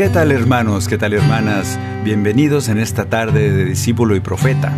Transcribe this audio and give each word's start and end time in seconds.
¿Qué 0.00 0.08
tal 0.08 0.32
hermanos? 0.32 0.88
¿Qué 0.88 0.96
tal 0.96 1.12
hermanas? 1.12 1.78
Bienvenidos 2.04 2.70
en 2.70 2.78
esta 2.78 3.10
tarde 3.10 3.52
de 3.52 3.66
Discípulo 3.66 4.16
y 4.16 4.20
Profeta, 4.20 4.72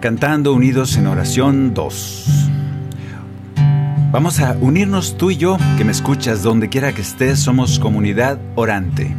cantando 0.00 0.54
unidos 0.54 0.96
en 0.96 1.08
oración 1.08 1.74
2. 1.74 2.48
Vamos 4.10 4.40
a 4.40 4.56
unirnos 4.58 5.18
tú 5.18 5.30
y 5.30 5.36
yo, 5.36 5.58
que 5.76 5.84
me 5.84 5.92
escuchas 5.92 6.42
donde 6.42 6.70
quiera 6.70 6.94
que 6.94 7.02
estés, 7.02 7.38
somos 7.38 7.78
comunidad 7.78 8.38
orante. 8.54 9.14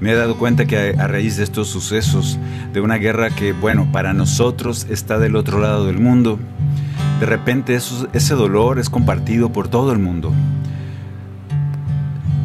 Me 0.00 0.10
he 0.10 0.16
dado 0.16 0.36
cuenta 0.36 0.66
que 0.66 0.96
a 0.98 1.06
raíz 1.06 1.36
de 1.36 1.44
estos 1.44 1.68
sucesos, 1.68 2.36
de 2.72 2.80
una 2.80 2.96
guerra 2.96 3.30
que, 3.30 3.52
bueno, 3.52 3.86
para 3.92 4.14
nosotros 4.14 4.84
está 4.90 5.20
del 5.20 5.36
otro 5.36 5.60
lado 5.60 5.86
del 5.86 6.00
mundo, 6.00 6.40
de 7.20 7.26
repente 7.26 7.76
ese 7.76 8.34
dolor 8.34 8.80
es 8.80 8.90
compartido 8.90 9.52
por 9.52 9.68
todo 9.68 9.92
el 9.92 10.00
mundo. 10.00 10.32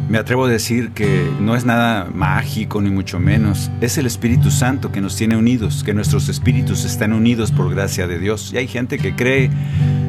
Me 0.08 0.18
atrevo 0.18 0.44
a 0.44 0.48
decir 0.48 0.92
que 0.92 1.28
no 1.40 1.56
es 1.56 1.64
nada 1.64 2.08
mágico 2.14 2.80
ni 2.80 2.90
mucho 2.90 3.18
menos. 3.18 3.72
Es 3.80 3.98
el 3.98 4.06
Espíritu 4.06 4.52
Santo 4.52 4.92
que 4.92 5.00
nos 5.00 5.16
tiene 5.16 5.36
unidos, 5.36 5.82
que 5.82 5.94
nuestros 5.94 6.28
espíritus 6.28 6.84
están 6.84 7.12
unidos 7.12 7.50
por 7.50 7.74
gracia 7.74 8.06
de 8.06 8.20
Dios. 8.20 8.52
Y 8.52 8.58
hay 8.58 8.68
gente 8.68 8.98
que 8.98 9.16
cree 9.16 9.50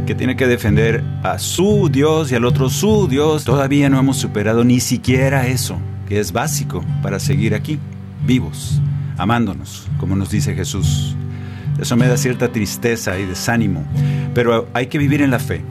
que 0.05 0.13
tiene 0.13 0.35
que 0.35 0.45
defender 0.45 1.03
a 1.23 1.39
su 1.39 1.89
Dios 1.91 2.31
y 2.31 2.35
al 2.35 2.45
otro 2.45 2.69
su 2.69 3.07
Dios. 3.07 3.43
Todavía 3.43 3.89
no 3.89 3.97
hemos 3.97 4.17
superado 4.17 4.63
ni 4.63 4.79
siquiera 4.81 5.47
eso, 5.47 5.79
que 6.07 6.19
es 6.19 6.31
básico 6.31 6.85
para 7.01 7.19
seguir 7.19 7.55
aquí, 7.55 7.79
vivos, 8.23 8.79
amándonos, 9.17 9.87
como 9.99 10.15
nos 10.15 10.29
dice 10.29 10.53
Jesús. 10.53 11.15
Eso 11.79 11.95
me 11.95 12.07
da 12.07 12.17
cierta 12.17 12.51
tristeza 12.51 13.17
y 13.17 13.25
desánimo, 13.25 13.83
pero 14.35 14.67
hay 14.73 14.87
que 14.87 14.99
vivir 14.99 15.23
en 15.23 15.31
la 15.31 15.39
fe. 15.39 15.63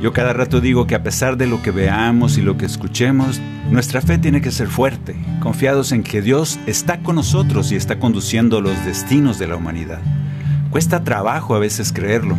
Yo 0.00 0.12
cada 0.12 0.32
rato 0.32 0.60
digo 0.60 0.86
que 0.86 0.94
a 0.94 1.02
pesar 1.02 1.36
de 1.36 1.48
lo 1.48 1.60
que 1.60 1.72
veamos 1.72 2.38
y 2.38 2.42
lo 2.42 2.56
que 2.56 2.66
escuchemos, 2.66 3.40
nuestra 3.68 4.00
fe 4.00 4.16
tiene 4.16 4.40
que 4.40 4.52
ser 4.52 4.68
fuerte, 4.68 5.16
confiados 5.40 5.90
en 5.90 6.04
que 6.04 6.22
Dios 6.22 6.60
está 6.66 7.00
con 7.00 7.16
nosotros 7.16 7.72
y 7.72 7.76
está 7.76 7.98
conduciendo 7.98 8.60
los 8.60 8.84
destinos 8.84 9.40
de 9.40 9.48
la 9.48 9.56
humanidad. 9.56 10.00
Cuesta 10.70 11.02
trabajo 11.02 11.56
a 11.56 11.58
veces 11.58 11.92
creerlo. 11.92 12.36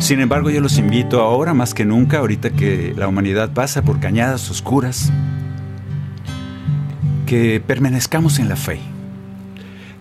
Sin 0.00 0.20
embargo, 0.20 0.50
yo 0.50 0.60
los 0.60 0.76
invito 0.76 1.22
ahora 1.22 1.54
más 1.54 1.72
que 1.72 1.86
nunca, 1.86 2.18
ahorita 2.18 2.50
que 2.50 2.92
la 2.94 3.08
humanidad 3.08 3.52
pasa 3.52 3.80
por 3.80 3.98
cañadas 3.98 4.50
oscuras, 4.50 5.10
que 7.24 7.62
permanezcamos 7.66 8.38
en 8.38 8.50
la 8.50 8.56
fe 8.56 8.80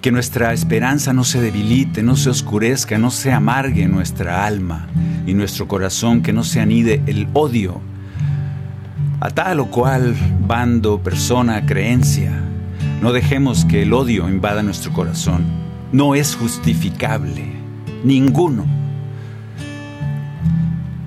que 0.04 0.12
nuestra 0.12 0.52
esperanza 0.52 1.14
no 1.14 1.24
se 1.24 1.40
debilite, 1.40 2.04
no 2.04 2.18
se 2.18 2.30
oscurezca, 2.30 2.98
no 2.98 3.10
se 3.10 3.32
amargue 3.32 3.88
nuestra 3.88 4.46
alma 4.46 4.90
y 5.26 5.34
nuestro 5.34 5.70
corazón, 5.70 6.22
que 6.22 6.34
no 6.34 6.44
se 6.44 6.60
anide 6.60 7.02
el 7.08 7.30
odio 7.32 7.80
a 9.22 9.30
tal 9.30 9.62
o 9.62 9.68
cual 9.68 10.14
bando, 10.46 11.02
persona, 11.02 11.66
creencia. 11.66 12.34
No 13.02 13.14
dejemos 13.14 13.64
que 13.64 13.84
el 13.84 13.94
odio 13.94 14.28
invada 14.28 14.62
nuestro 14.62 14.92
corazón. 14.92 15.46
No 15.94 16.16
es 16.16 16.36
justificable, 16.36 17.46
ninguno. 18.04 18.83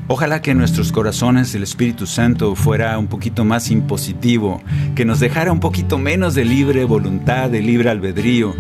Ojalá 0.09 0.41
que 0.41 0.53
en 0.53 0.59
nuestros 0.59 0.93
corazones 0.93 1.53
el 1.57 1.65
Espíritu 1.65 2.07
Santo 2.07 2.55
fuera 2.55 2.97
un 2.99 3.09
poquito 3.09 3.45
más 3.45 3.71
impositivo, 3.73 4.63
que 4.95 5.05
nos 5.05 5.19
dejara 5.19 5.51
un 5.51 5.59
poquito 5.59 5.99
menos 5.99 6.35
de 6.37 6.45
libre 6.45 6.85
voluntad, 6.85 7.51
de 7.51 7.61
libre 7.61 7.91
albedrío, 7.91 8.55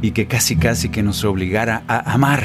y 0.00 0.10
que 0.10 0.26
casi 0.26 0.56
casi 0.56 0.88
que 0.88 1.04
nos 1.04 1.22
obligara 1.24 1.84
a 1.86 2.12
amar, 2.12 2.44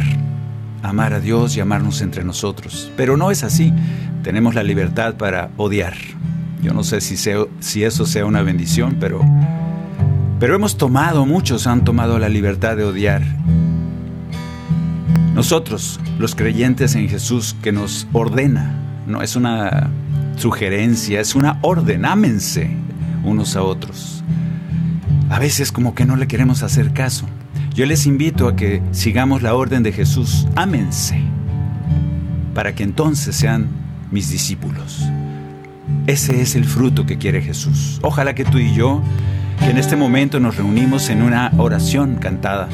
amar 0.84 1.14
a 1.14 1.20
Dios 1.20 1.58
y 1.58 1.60
amarnos 1.60 2.02
entre 2.02 2.24
nosotros. 2.24 2.92
Pero 2.96 3.18
no 3.18 3.32
es 3.32 3.44
así, 3.44 3.74
tenemos 4.22 4.54
la 4.54 4.62
libertad 4.62 5.16
para 5.16 5.50
odiar. 5.58 5.96
Yo 6.62 6.74
no 6.74 6.84
sé 6.84 7.02
si, 7.02 7.18
sea- 7.18 7.46
si 7.62 7.84
eso 7.84 8.06
sea 8.06 8.28
una 8.28 8.44
bendición, 8.44 8.98
pero, 9.00 9.22
pero 10.40 10.54
hemos 10.54 10.78
tomado, 10.78 11.26
muchos 11.26 11.66
han 11.66 11.84
tomado 11.84 12.20
la 12.20 12.30
libertad 12.30 12.78
de 12.78 12.84
odiar 12.84 13.24
nosotros, 15.38 16.00
los 16.18 16.34
creyentes 16.34 16.96
en 16.96 17.08
Jesús, 17.08 17.56
que 17.62 17.72
nos 17.72 18.08
ordena, 18.12 18.76
no 19.06 19.22
es 19.22 19.36
una 19.36 19.92
sugerencia, 20.36 21.22
es 21.22 21.36
una 21.36 21.60
orden, 21.62 22.06
ámense 22.06 22.72
unos 23.24 23.56
a 23.56 23.62
otros. 23.62 24.24
A 25.30 25.38
veces 25.38 25.72
como 25.72 25.94
que 25.94 26.06
no 26.06 26.16
le 26.16 26.28
queremos 26.28 26.64
hacer 26.64 26.92
caso. 26.92 27.28
Yo 27.76 27.86
les 27.86 28.08
invito 28.08 28.48
a 28.48 28.56
que 28.56 28.82
sigamos 28.94 29.44
la 29.44 29.54
orden 29.54 29.84
de 29.84 29.92
Jesús, 29.92 30.48
ámense, 30.56 31.22
para 32.56 32.74
que 32.74 32.82
entonces 32.82 33.36
sean 33.36 33.68
mis 34.10 34.32
discípulos. 34.32 35.04
Ese 36.08 36.42
es 36.42 36.56
el 36.56 36.66
fruto 36.66 37.06
que 37.06 37.20
quiere 37.20 37.44
Jesús. 37.44 38.00
Ojalá 38.02 38.34
que 38.34 38.44
tú 38.44 38.58
y 38.58 38.74
yo, 38.74 39.04
que 39.60 39.70
en 39.70 39.78
este 39.78 39.98
momento 39.98 40.40
nos 40.40 40.58
reunimos 40.58 41.12
en 41.12 41.22
una 41.22 41.52
oración 41.60 42.16
cantada, 42.16 42.70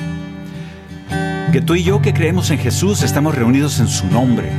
que 1.53 1.61
tú 1.61 1.75
y 1.75 1.83
yo 1.83 2.01
que 2.01 2.15
creemos 2.15 2.49
en 2.49 2.57
Jesús 2.57 3.03
estamos 3.03 3.35
reunidos 3.35 3.79
en 3.79 3.87
su 3.87 4.07
nombre, 4.07 4.49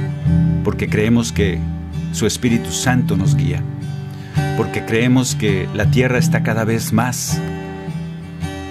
porque 0.63 0.89
creemos 0.89 1.33
que 1.33 1.59
su 2.13 2.25
Espíritu 2.25 2.71
Santo 2.71 3.17
nos 3.17 3.35
guía, 3.35 3.61
porque 4.57 4.85
creemos 4.85 5.35
que 5.35 5.69
la 5.75 5.91
tierra 5.91 6.19
está 6.19 6.45
cada 6.45 6.63
vez 6.63 6.93
más, 6.93 7.41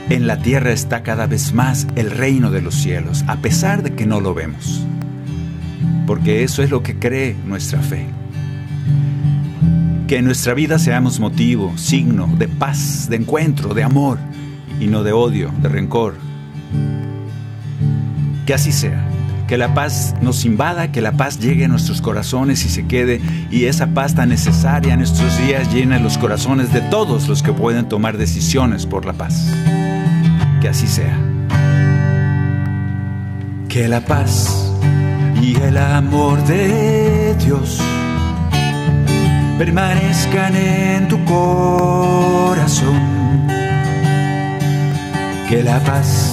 en 0.09 0.25
la 0.25 0.37
tierra 0.37 0.71
está 0.71 1.03
cada 1.03 1.27
vez 1.27 1.53
más 1.53 1.85
el 1.97 2.11
reino 2.11 2.49
de 2.49 2.61
los 2.61 2.75
cielos, 2.75 3.25
a 3.27 3.35
pesar 3.41 3.83
de 3.83 3.93
que 3.93 4.05
no 4.05 4.21
lo 4.21 4.33
vemos, 4.33 4.85
porque 6.07 6.45
eso 6.45 6.63
es 6.63 6.69
lo 6.69 6.81
que 6.81 6.97
cree 6.97 7.35
nuestra 7.45 7.81
fe. 7.81 8.05
Que 10.07 10.19
en 10.19 10.23
nuestra 10.23 10.53
vida 10.53 10.79
seamos 10.79 11.19
motivo, 11.19 11.77
signo 11.77 12.33
de 12.37 12.47
paz, 12.47 13.09
de 13.09 13.17
encuentro, 13.17 13.73
de 13.73 13.83
amor, 13.83 14.17
y 14.79 14.87
no 14.87 15.03
de 15.03 15.11
odio, 15.11 15.51
de 15.61 15.67
rencor, 15.67 16.15
que 18.45 18.53
así 18.53 18.71
sea. 18.71 19.07
Que 19.47 19.57
la 19.57 19.73
paz 19.73 20.15
nos 20.21 20.45
invada, 20.45 20.91
que 20.91 21.01
la 21.01 21.11
paz 21.11 21.39
llegue 21.39 21.65
a 21.65 21.67
nuestros 21.67 22.01
corazones 22.01 22.65
y 22.65 22.69
se 22.69 22.87
quede, 22.87 23.21
y 23.51 23.65
esa 23.65 23.87
paz 23.87 24.15
tan 24.15 24.29
necesaria 24.29 24.93
en 24.93 25.01
estos 25.01 25.37
días 25.45 25.71
llena 25.73 25.99
los 25.99 26.17
corazones 26.17 26.71
de 26.73 26.81
todos 26.81 27.27
los 27.27 27.43
que 27.43 27.51
pueden 27.51 27.89
tomar 27.89 28.17
decisiones 28.17 28.85
por 28.85 29.05
la 29.05 29.13
paz. 29.13 29.53
Que 30.61 30.69
así 30.69 30.87
sea. 30.87 31.17
Que 33.67 33.87
la 33.87 34.01
paz 34.05 34.71
y 35.41 35.55
el 35.57 35.77
amor 35.77 36.43
de 36.45 37.35
Dios 37.35 37.81
permanezcan 39.57 40.55
en 40.55 41.07
tu 41.07 41.23
corazón. 41.25 43.01
Que 45.49 45.61
la 45.63 45.79
paz 45.83 46.32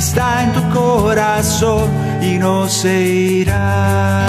está 0.00 0.42
en 0.42 0.52
tu 0.52 0.68
corazón 0.70 1.90
y 2.22 2.38
no 2.38 2.68
se 2.68 3.02
irá. 3.02 4.26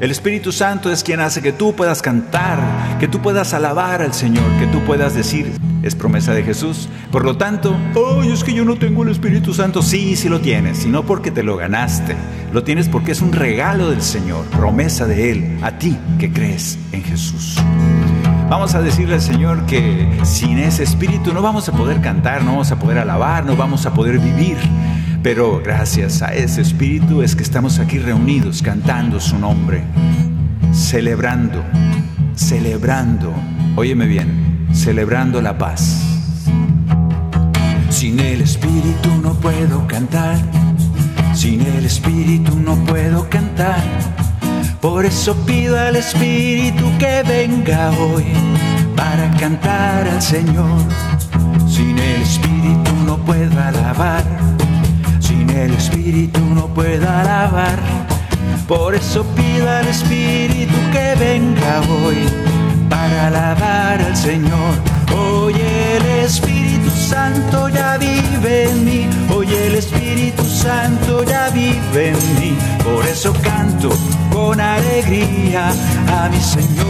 El 0.00 0.10
Espíritu 0.10 0.50
Santo 0.50 0.90
es 0.90 1.04
quien 1.04 1.20
hace 1.20 1.40
que 1.40 1.52
tú 1.52 1.74
puedas 1.76 2.02
cantar, 2.02 2.58
que 2.98 3.06
tú 3.06 3.20
puedas 3.20 3.54
alabar 3.54 4.02
al 4.02 4.12
Señor, 4.14 4.44
que 4.58 4.66
tú 4.66 4.80
puedas 4.80 5.14
decir, 5.14 5.52
es 5.82 5.94
promesa 5.94 6.32
de 6.32 6.42
Jesús. 6.42 6.88
Por 7.10 7.24
lo 7.24 7.36
tanto, 7.36 7.76
¡ay, 8.20 8.32
es 8.32 8.44
que 8.44 8.52
yo 8.52 8.64
no 8.64 8.76
tengo 8.76 9.02
el 9.02 9.10
Espíritu 9.10 9.54
Santo! 9.54 9.82
Sí, 9.82 10.16
sí 10.16 10.28
lo 10.28 10.40
tienes, 10.40 10.84
y 10.84 10.88
no 10.88 11.04
porque 11.04 11.30
te 11.30 11.42
lo 11.42 11.56
ganaste, 11.56 12.16
lo 12.52 12.62
tienes 12.64 12.88
porque 12.88 13.12
es 13.12 13.22
un 13.22 13.32
regalo 13.32 13.90
del 13.90 14.02
Señor, 14.02 14.44
promesa 14.46 15.06
de 15.06 15.30
Él, 15.30 15.58
a 15.62 15.78
ti 15.78 15.96
que 16.18 16.32
crees 16.32 16.78
en 16.92 17.02
Jesús. 17.02 17.56
Vamos 18.50 18.74
a 18.74 18.82
decirle 18.82 19.14
al 19.14 19.20
Señor 19.20 19.64
que 19.66 20.08
sin 20.24 20.58
ese 20.58 20.82
espíritu 20.82 21.32
no 21.32 21.40
vamos 21.40 21.68
a 21.68 21.72
poder 21.72 22.00
cantar, 22.00 22.42
no 22.42 22.50
vamos 22.50 22.72
a 22.72 22.80
poder 22.80 22.98
alabar, 22.98 23.46
no 23.46 23.54
vamos 23.54 23.86
a 23.86 23.94
poder 23.94 24.18
vivir. 24.18 24.56
Pero 25.22 25.60
gracias 25.62 26.20
a 26.20 26.34
ese 26.34 26.62
espíritu 26.62 27.22
es 27.22 27.36
que 27.36 27.44
estamos 27.44 27.78
aquí 27.78 27.98
reunidos 27.98 28.60
cantando 28.60 29.20
su 29.20 29.38
nombre, 29.38 29.84
celebrando, 30.72 31.62
celebrando, 32.34 33.32
óyeme 33.76 34.06
bien, 34.06 34.49
celebrando 34.72 35.40
la 35.40 35.56
paz. 35.58 36.02
Sin 37.90 38.18
el 38.20 38.40
espíritu 38.40 39.08
no 39.22 39.34
puedo 39.34 39.86
cantar, 39.86 40.38
sin 41.34 41.60
el 41.60 41.84
espíritu 41.84 42.56
no 42.56 42.76
puedo 42.84 43.28
cantar. 43.28 43.82
Por 44.80 45.04
eso 45.04 45.36
pido 45.44 45.78
al 45.78 45.94
Espíritu 45.96 46.84
que 46.98 47.22
venga 47.22 47.90
hoy 47.90 48.24
para 48.96 49.30
cantar 49.36 50.08
al 50.08 50.22
Señor. 50.22 50.80
Sin 51.68 51.98
el 51.98 52.22
Espíritu 52.22 52.90
no 53.04 53.18
puedo 53.18 53.60
alabar, 53.60 54.24
sin 55.20 55.50
el 55.50 55.74
Espíritu 55.74 56.40
no 56.54 56.66
puedo 56.68 57.06
alabar. 57.06 57.78
Por 58.66 58.94
eso 58.94 59.22
pido 59.36 59.68
al 59.68 59.86
Espíritu 59.86 60.76
que 60.92 61.14
venga 61.18 61.80
hoy 61.80 62.29
Señor. 64.20 64.74
Hoy 65.16 65.54
el 65.54 66.04
Espíritu 66.26 66.90
Santo 66.90 67.70
ya 67.70 67.96
vive 67.96 68.70
en 68.70 68.84
mí, 68.84 69.08
hoy 69.34 69.46
el 69.46 69.76
Espíritu 69.76 70.44
Santo 70.44 71.24
ya 71.24 71.48
vive 71.48 72.10
en 72.10 72.38
mí. 72.38 72.54
Por 72.84 73.06
eso 73.06 73.32
canto 73.42 73.88
con 74.30 74.60
alegría 74.60 75.72
a 76.18 76.28
mi 76.28 76.38
Señor. 76.38 76.84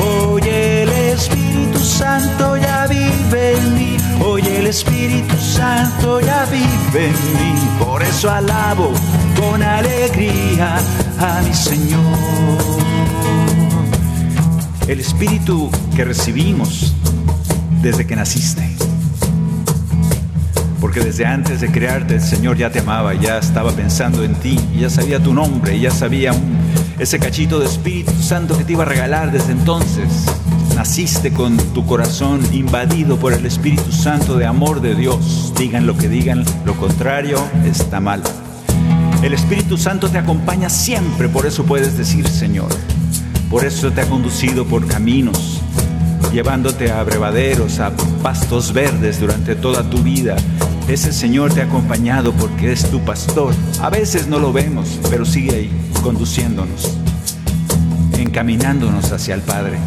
Hoy 0.00 0.42
el 0.48 0.88
Espíritu 0.88 1.78
Santo 1.78 2.56
ya 2.56 2.86
vive 2.86 3.52
en 3.58 3.74
mí, 3.74 3.96
hoy 4.24 4.42
el 4.46 4.66
Espíritu 4.66 5.36
Santo 5.36 6.20
ya 6.20 6.46
vive 6.46 7.08
en 7.08 7.12
mí. 7.12 7.68
Por 7.78 8.02
eso 8.02 8.30
alabo 8.30 8.92
con 9.38 9.62
alegría 9.62 10.78
a 11.20 11.42
mi 11.42 11.52
Señor. 11.52 13.45
El 14.88 15.00
espíritu 15.00 15.68
que 15.96 16.04
recibimos 16.04 16.94
desde 17.82 18.06
que 18.06 18.14
naciste. 18.14 18.62
Porque 20.80 21.00
desde 21.00 21.26
antes 21.26 21.60
de 21.60 21.72
crearte 21.72 22.14
el 22.14 22.20
Señor 22.20 22.56
ya 22.56 22.70
te 22.70 22.78
amaba, 22.78 23.12
ya 23.14 23.38
estaba 23.38 23.72
pensando 23.72 24.22
en 24.22 24.36
ti, 24.36 24.56
ya 24.78 24.88
sabía 24.88 25.20
tu 25.20 25.34
nombre, 25.34 25.80
ya 25.80 25.90
sabía 25.90 26.32
ese 27.00 27.18
cachito 27.18 27.58
de 27.58 27.66
Espíritu 27.66 28.12
Santo 28.22 28.56
que 28.56 28.62
te 28.62 28.74
iba 28.74 28.84
a 28.84 28.86
regalar 28.86 29.32
desde 29.32 29.50
entonces. 29.50 30.06
Naciste 30.76 31.32
con 31.32 31.56
tu 31.56 31.84
corazón 31.84 32.40
invadido 32.52 33.16
por 33.16 33.32
el 33.32 33.44
Espíritu 33.44 33.90
Santo 33.90 34.36
de 34.36 34.46
amor 34.46 34.80
de 34.80 34.94
Dios. 34.94 35.52
Digan 35.58 35.88
lo 35.88 35.96
que 35.96 36.08
digan, 36.08 36.44
lo 36.64 36.76
contrario 36.76 37.42
está 37.64 37.98
mal. 37.98 38.22
El 39.20 39.34
Espíritu 39.34 39.78
Santo 39.78 40.08
te 40.08 40.18
acompaña 40.18 40.68
siempre, 40.70 41.28
por 41.28 41.44
eso 41.44 41.64
puedes 41.64 41.98
decir 41.98 42.28
Señor. 42.28 42.68
Por 43.50 43.64
eso 43.64 43.92
te 43.92 44.00
ha 44.00 44.08
conducido 44.08 44.64
por 44.64 44.86
caminos, 44.86 45.60
llevándote 46.32 46.90
a 46.90 47.00
abrevaderos, 47.00 47.78
a 47.78 47.92
pastos 48.22 48.72
verdes 48.72 49.20
durante 49.20 49.54
toda 49.54 49.88
tu 49.88 49.98
vida. 49.98 50.36
Ese 50.88 51.12
Señor 51.12 51.52
te 51.54 51.62
ha 51.62 51.64
acompañado 51.64 52.32
porque 52.32 52.72
es 52.72 52.90
tu 52.90 53.00
pastor. 53.00 53.54
A 53.80 53.88
veces 53.88 54.26
no 54.26 54.38
lo 54.38 54.52
vemos, 54.52 54.98
pero 55.10 55.24
sigue 55.24 55.54
ahí, 55.54 55.70
conduciéndonos, 56.02 56.96
encaminándonos 58.18 59.12
hacia 59.12 59.34
el 59.34 59.42
Padre. 59.42 59.78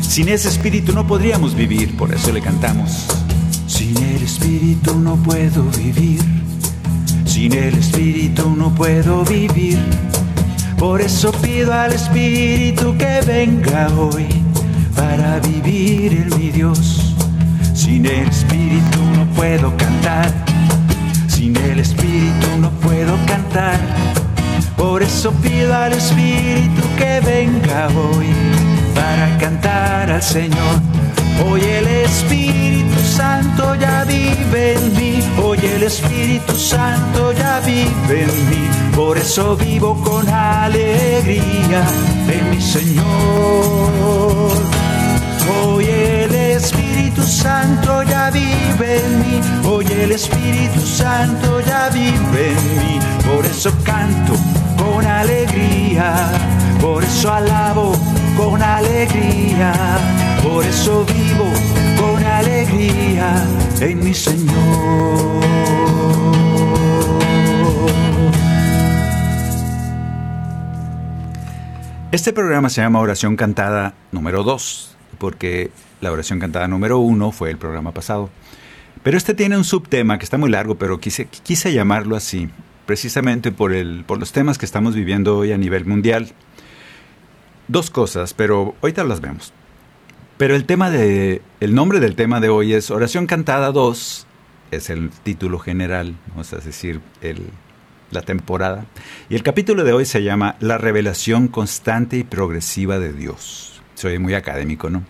Sin 0.00 0.28
ese 0.28 0.48
espíritu 0.48 0.92
no 0.92 1.06
podríamos 1.06 1.54
vivir, 1.54 1.96
por 1.96 2.12
eso 2.12 2.32
le 2.32 2.42
cantamos. 2.42 3.06
Sin 3.66 3.96
el 3.96 4.22
espíritu 4.22 4.98
no 4.98 5.16
puedo 5.16 5.64
vivir, 5.78 6.20
sin 7.24 7.52
el 7.52 7.74
espíritu 7.74 8.54
no 8.56 8.74
puedo 8.74 9.24
vivir. 9.24 9.78
Por 10.78 11.00
eso 11.00 11.32
pido 11.32 11.72
al 11.72 11.92
espíritu 11.92 12.96
que 12.96 13.20
venga 13.26 13.88
hoy 13.88 14.26
para 14.94 15.40
vivir 15.40 16.12
en 16.12 16.38
mi 16.38 16.50
Dios. 16.50 17.14
Sin 17.74 18.06
el 18.06 18.28
espíritu 18.28 18.98
no 19.16 19.24
puedo 19.34 19.76
cantar, 19.76 20.32
sin 21.26 21.56
el 21.56 21.80
espíritu 21.80 22.46
no 22.60 22.70
puedo 22.70 23.16
cantar. 23.26 23.78
Por 24.76 25.02
eso 25.02 25.32
pido 25.42 25.74
al 25.74 25.92
espíritu 25.92 26.82
que 26.96 27.20
venga 27.20 27.88
hoy 27.88 28.28
para 28.94 29.36
cantar 29.38 30.10
al 30.12 30.22
Señor. 30.22 30.80
Hoy 31.46 31.60
el 31.62 31.86
Espíritu 31.86 32.98
Santo 33.00 33.74
ya 33.76 34.04
vive 34.04 34.74
en 34.74 34.96
mí, 34.96 35.20
hoy 35.42 35.58
el 35.62 35.82
Espíritu 35.84 36.54
Santo 36.54 37.32
ya 37.32 37.60
vive 37.60 38.22
en 38.24 38.50
mí, 38.50 38.68
por 38.94 39.16
eso 39.18 39.56
vivo 39.56 39.94
con 40.02 40.28
alegría 40.28 41.82
en 42.28 42.50
mi 42.50 42.60
Señor. 42.60 44.52
Hoy 45.64 45.84
el 45.84 46.34
Espíritu 46.34 47.22
Santo 47.22 48.02
ya 48.02 48.30
vive 48.30 49.00
en 49.04 49.18
mí, 49.20 49.40
hoy 49.64 49.86
el 49.86 50.12
Espíritu 50.12 50.80
Santo 50.80 51.60
ya 51.60 51.88
vive 51.90 52.50
en 52.50 52.78
mí, 52.78 52.98
por 53.32 53.46
eso 53.46 53.72
canto 53.84 54.34
con 54.76 55.06
alegría, 55.06 56.30
por 56.80 57.04
eso 57.04 57.32
alabo 57.32 57.92
con 58.36 58.62
alegría, 58.62 59.72
por 60.48 60.64
eso 60.64 61.04
vivo 61.04 61.52
con 62.00 62.24
alegría 62.24 63.46
en 63.80 64.04
mi 64.04 64.14
Señor. 64.14 65.44
Este 72.10 72.32
programa 72.32 72.70
se 72.70 72.80
llama 72.80 73.00
Oración 73.00 73.36
Cantada 73.36 73.94
número 74.10 74.42
2, 74.42 74.96
porque 75.18 75.70
la 76.00 76.10
oración 76.10 76.38
cantada 76.38 76.66
número 76.66 76.98
1 76.98 77.32
fue 77.32 77.50
el 77.50 77.58
programa 77.58 77.92
pasado. 77.92 78.30
Pero 79.02 79.18
este 79.18 79.34
tiene 79.34 79.56
un 79.56 79.64
subtema 79.64 80.18
que 80.18 80.24
está 80.24 80.38
muy 80.38 80.50
largo, 80.50 80.76
pero 80.76 80.98
quise, 80.98 81.26
quise 81.26 81.72
llamarlo 81.72 82.16
así, 82.16 82.48
precisamente 82.86 83.52
por, 83.52 83.74
el, 83.74 84.04
por 84.06 84.18
los 84.18 84.32
temas 84.32 84.56
que 84.56 84.64
estamos 84.64 84.94
viviendo 84.94 85.36
hoy 85.36 85.52
a 85.52 85.58
nivel 85.58 85.84
mundial. 85.84 86.32
Dos 87.68 87.90
cosas, 87.90 88.32
pero 88.32 88.74
ahorita 88.80 89.04
las 89.04 89.20
vemos. 89.20 89.52
Pero 90.38 90.54
el 90.54 90.64
tema 90.64 90.90
de 90.90 91.42
el 91.60 91.74
nombre 91.74 92.00
del 92.00 92.14
tema 92.14 92.40
de 92.40 92.48
hoy 92.48 92.72
es 92.72 92.90
Oración 92.90 93.26
Cantada 93.26 93.72
2, 93.72 94.26
es 94.70 94.88
el 94.88 95.10
título 95.10 95.58
general, 95.58 96.14
vamos 96.28 96.52
a 96.52 96.58
decir, 96.58 97.00
el, 97.20 97.42
la 98.10 98.22
temporada. 98.22 98.86
Y 99.28 99.34
el 99.34 99.42
capítulo 99.42 99.84
de 99.84 99.92
hoy 99.92 100.04
se 100.04 100.22
llama 100.22 100.56
La 100.60 100.78
revelación 100.78 101.48
constante 101.48 102.16
y 102.16 102.24
progresiva 102.24 102.98
de 102.98 103.12
Dios. 103.12 103.82
Soy 103.94 104.18
muy 104.18 104.34
académico, 104.34 104.88
¿no? 104.88 105.02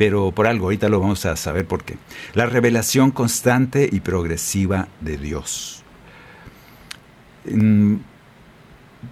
pero 0.00 0.32
por 0.32 0.46
algo, 0.46 0.64
ahorita 0.64 0.88
lo 0.88 0.98
vamos 0.98 1.26
a 1.26 1.36
saber 1.36 1.66
por 1.66 1.84
qué. 1.84 1.98
La 2.32 2.46
revelación 2.46 3.10
constante 3.10 3.86
y 3.92 4.00
progresiva 4.00 4.88
de 5.02 5.18
Dios. 5.18 5.82
Mm, 7.44 7.96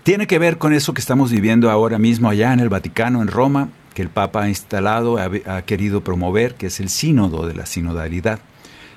tiene 0.02 0.26
que 0.26 0.38
ver 0.38 0.56
con 0.56 0.72
eso 0.72 0.94
que 0.94 1.02
estamos 1.02 1.30
viviendo 1.30 1.70
ahora 1.70 1.98
mismo 1.98 2.30
allá 2.30 2.54
en 2.54 2.60
el 2.60 2.70
Vaticano, 2.70 3.20
en 3.20 3.28
Roma, 3.28 3.68
que 3.98 4.02
el 4.02 4.10
Papa 4.10 4.44
ha 4.44 4.48
instalado, 4.48 5.18
ha, 5.18 5.28
ha 5.56 5.62
querido 5.62 6.04
promover, 6.04 6.54
que 6.54 6.68
es 6.68 6.78
el 6.78 6.88
sínodo 6.88 7.48
de 7.48 7.54
la 7.54 7.66
sinodalidad. 7.66 8.38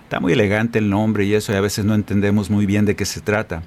Está 0.03 0.19
muy 0.19 0.33
elegante 0.33 0.77
el 0.77 0.91
nombre 0.91 1.25
y 1.25 1.33
eso, 1.33 1.51
y 1.51 1.55
a 1.55 1.61
veces 1.61 1.85
no 1.85 1.95
entendemos 1.95 2.51
muy 2.51 2.67
bien 2.67 2.85
de 2.85 2.95
qué 2.95 3.05
se 3.05 3.19
trata. 3.19 3.63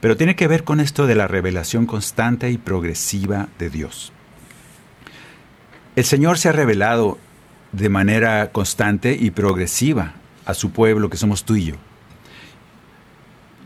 Pero 0.00 0.16
tiene 0.16 0.34
que 0.34 0.48
ver 0.48 0.64
con 0.64 0.80
esto 0.80 1.06
de 1.06 1.14
la 1.14 1.28
revelación 1.28 1.84
constante 1.84 2.50
y 2.50 2.56
progresiva 2.56 3.50
de 3.58 3.68
Dios. 3.68 4.14
El 5.94 6.04
Señor 6.04 6.38
se 6.38 6.48
ha 6.48 6.52
revelado 6.52 7.18
de 7.72 7.90
manera 7.90 8.50
constante 8.50 9.14
y 9.14 9.30
progresiva 9.30 10.14
a 10.46 10.54
su 10.54 10.70
pueblo, 10.70 11.10
que 11.10 11.18
somos 11.18 11.44
tú 11.44 11.56
y 11.56 11.66
yo. 11.66 11.74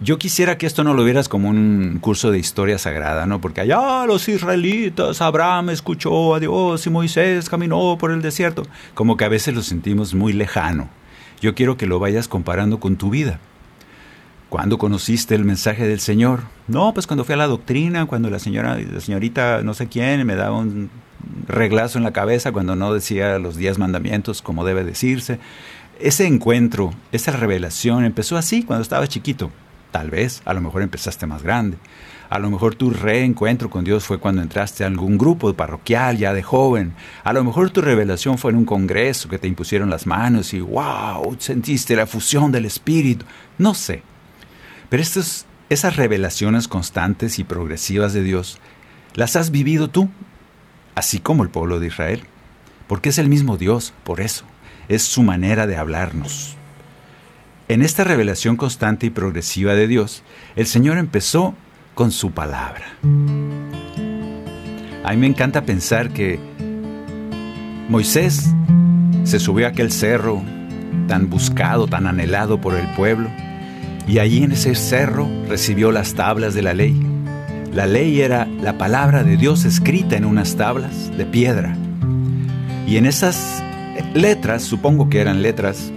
Yo 0.02 0.18
quisiera 0.18 0.58
que 0.58 0.66
esto 0.66 0.84
no 0.84 0.92
lo 0.92 1.04
vieras 1.04 1.26
como 1.26 1.48
un 1.48 1.98
curso 2.02 2.30
de 2.30 2.38
historia 2.38 2.76
sagrada, 2.76 3.24
¿no? 3.24 3.40
Porque 3.40 3.62
allá 3.62 4.04
los 4.04 4.28
israelitas, 4.28 5.22
Abraham 5.22 5.70
escuchó 5.70 6.34
a 6.34 6.40
Dios 6.40 6.86
y 6.86 6.90
Moisés 6.90 7.48
caminó 7.48 7.96
por 7.98 8.10
el 8.10 8.20
desierto. 8.20 8.64
Como 8.92 9.16
que 9.16 9.24
a 9.24 9.30
veces 9.30 9.54
lo 9.54 9.62
sentimos 9.62 10.14
muy 10.14 10.34
lejano. 10.34 10.90
Yo 11.40 11.54
quiero 11.54 11.78
que 11.78 11.86
lo 11.86 11.98
vayas 11.98 12.28
comparando 12.28 12.78
con 12.78 12.96
tu 12.96 13.08
vida. 13.08 13.40
¿Cuándo 14.50 14.76
conociste 14.76 15.34
el 15.34 15.46
mensaje 15.46 15.88
del 15.88 16.00
Señor? 16.00 16.42
No, 16.68 16.92
pues 16.92 17.06
cuando 17.06 17.24
fui 17.24 17.32
a 17.32 17.38
la 17.38 17.46
doctrina, 17.46 18.04
cuando 18.04 18.28
la 18.28 18.38
señora, 18.38 18.78
la 18.78 19.00
señorita 19.00 19.62
no 19.62 19.72
sé 19.72 19.88
quién 19.88 20.26
me 20.26 20.36
daba 20.36 20.58
un 20.58 20.90
reglazo 21.48 21.96
en 21.96 22.04
la 22.04 22.12
cabeza 22.12 22.52
cuando 22.52 22.76
no 22.76 22.92
decía 22.92 23.38
los 23.38 23.56
diez 23.56 23.78
mandamientos 23.78 24.42
como 24.42 24.66
debe 24.66 24.84
decirse. 24.84 25.40
Ese 25.98 26.26
encuentro, 26.26 26.92
esa 27.12 27.32
revelación 27.32 28.04
empezó 28.04 28.36
así 28.36 28.62
cuando 28.62 28.82
estaba 28.82 29.06
chiquito. 29.06 29.50
Tal 29.96 30.10
vez, 30.10 30.42
a 30.44 30.52
lo 30.52 30.60
mejor 30.60 30.82
empezaste 30.82 31.26
más 31.26 31.42
grande. 31.42 31.78
A 32.28 32.38
lo 32.38 32.50
mejor 32.50 32.74
tu 32.74 32.90
reencuentro 32.90 33.70
con 33.70 33.82
Dios 33.82 34.04
fue 34.04 34.18
cuando 34.18 34.42
entraste 34.42 34.84
a 34.84 34.88
algún 34.88 35.16
grupo 35.16 35.54
parroquial 35.54 36.18
ya 36.18 36.34
de 36.34 36.42
joven. 36.42 36.92
A 37.24 37.32
lo 37.32 37.42
mejor 37.42 37.70
tu 37.70 37.80
revelación 37.80 38.36
fue 38.36 38.50
en 38.50 38.58
un 38.58 38.66
congreso 38.66 39.30
que 39.30 39.38
te 39.38 39.48
impusieron 39.48 39.88
las 39.88 40.06
manos 40.06 40.52
y 40.52 40.60
wow, 40.60 41.34
sentiste 41.38 41.96
la 41.96 42.06
fusión 42.06 42.52
del 42.52 42.66
Espíritu. 42.66 43.24
No 43.56 43.72
sé. 43.72 44.02
Pero 44.90 45.02
estas, 45.02 45.46
esas 45.70 45.96
revelaciones 45.96 46.68
constantes 46.68 47.38
y 47.38 47.44
progresivas 47.44 48.12
de 48.12 48.22
Dios, 48.22 48.58
las 49.14 49.34
has 49.34 49.50
vivido 49.50 49.88
tú, 49.88 50.10
así 50.94 51.20
como 51.20 51.42
el 51.42 51.48
pueblo 51.48 51.80
de 51.80 51.86
Israel. 51.86 52.22
Porque 52.86 53.08
es 53.08 53.16
el 53.16 53.30
mismo 53.30 53.56
Dios, 53.56 53.94
por 54.04 54.20
eso. 54.20 54.44
Es 54.88 55.04
su 55.04 55.22
manera 55.22 55.66
de 55.66 55.78
hablarnos. 55.78 56.55
En 57.68 57.82
esta 57.82 58.04
revelación 58.04 58.56
constante 58.56 59.06
y 59.06 59.10
progresiva 59.10 59.74
de 59.74 59.88
Dios, 59.88 60.22
el 60.54 60.66
Señor 60.66 60.98
empezó 60.98 61.54
con 61.96 62.12
su 62.12 62.30
palabra. 62.30 62.84
A 65.02 65.10
mí 65.10 65.16
me 65.16 65.26
encanta 65.26 65.62
pensar 65.62 66.10
que 66.10 66.38
Moisés 67.88 68.54
se 69.24 69.40
subió 69.40 69.66
a 69.66 69.70
aquel 69.70 69.90
cerro 69.90 70.44
tan 71.08 71.28
buscado, 71.28 71.88
tan 71.88 72.06
anhelado 72.06 72.60
por 72.60 72.76
el 72.76 72.86
pueblo, 72.94 73.30
y 74.06 74.20
allí 74.20 74.44
en 74.44 74.52
ese 74.52 74.76
cerro 74.76 75.28
recibió 75.48 75.90
las 75.90 76.14
tablas 76.14 76.54
de 76.54 76.62
la 76.62 76.72
ley. 76.72 76.94
La 77.72 77.86
ley 77.86 78.20
era 78.20 78.46
la 78.46 78.78
palabra 78.78 79.24
de 79.24 79.36
Dios 79.36 79.64
escrita 79.64 80.16
en 80.16 80.24
unas 80.24 80.54
tablas 80.54 81.16
de 81.16 81.26
piedra. 81.26 81.76
Y 82.86 82.96
en 82.96 83.06
esas 83.06 83.60
letras, 84.14 84.62
supongo 84.62 85.08
que 85.08 85.20
eran 85.20 85.42
letras, 85.42 85.92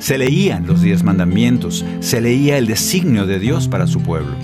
se 0.00 0.18
leían 0.18 0.66
los 0.66 0.82
diez 0.82 1.04
mandamientos, 1.04 1.84
se 2.00 2.20
leía 2.20 2.58
el 2.58 2.66
designio 2.66 3.24
de 3.26 3.38
Dios 3.38 3.68
para 3.68 3.86
su 3.86 4.00
pueblo. 4.02 4.34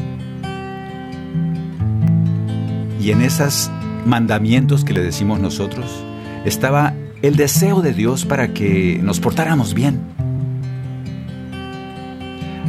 Y 3.01 3.11
en 3.11 3.23
esos 3.23 3.73
mandamientos 4.05 4.85
que 4.85 4.93
le 4.93 5.03
decimos 5.03 5.41
nosotros, 5.41 6.05
estaba 6.45 6.95
el 7.23 7.35
deseo 7.35 7.83
de 7.83 7.93
Dios 7.93 8.25
para 8.25 8.55
que 8.55 9.01
nos 9.03 9.19
portáramos 9.19 9.75
bien, 9.75 10.01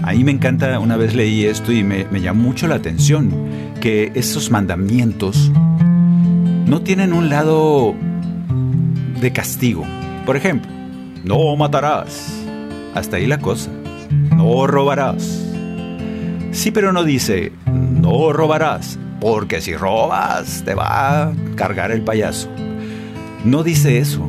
Ahí 0.07 0.23
me 0.23 0.31
encanta, 0.31 0.79
una 0.79 0.95
vez 0.95 1.13
leí 1.13 1.43
esto 1.43 1.73
y 1.73 1.83
me, 1.83 2.05
llamó 2.21 2.43
mucho 2.43 2.65
la 2.69 2.75
atención, 2.75 3.29
que 3.81 4.13
esos 4.15 4.49
mandamientos 4.49 5.51
no 6.65 6.81
tienen 6.81 7.11
un 7.11 7.27
lado 7.27 7.93
de 9.19 9.33
castigo. 9.33 9.85
Por 10.25 10.37
ejemplo, 10.37 10.71
no 11.25 11.53
matarás. 11.57 12.36
Hasta 12.97 13.17
ahí 13.17 13.27
la 13.27 13.37
cosa. 13.37 13.69
No 14.35 14.65
robarás. 14.65 15.43
Sí, 16.51 16.71
pero 16.71 16.91
no 16.91 17.03
dice, 17.03 17.51
no 17.67 18.33
robarás, 18.33 18.97
porque 19.21 19.61
si 19.61 19.75
robas 19.75 20.63
te 20.65 20.73
va 20.73 21.23
a 21.23 21.33
cargar 21.55 21.91
el 21.91 22.01
payaso. 22.01 22.49
No 23.45 23.63
dice 23.63 23.99
eso. 23.99 24.27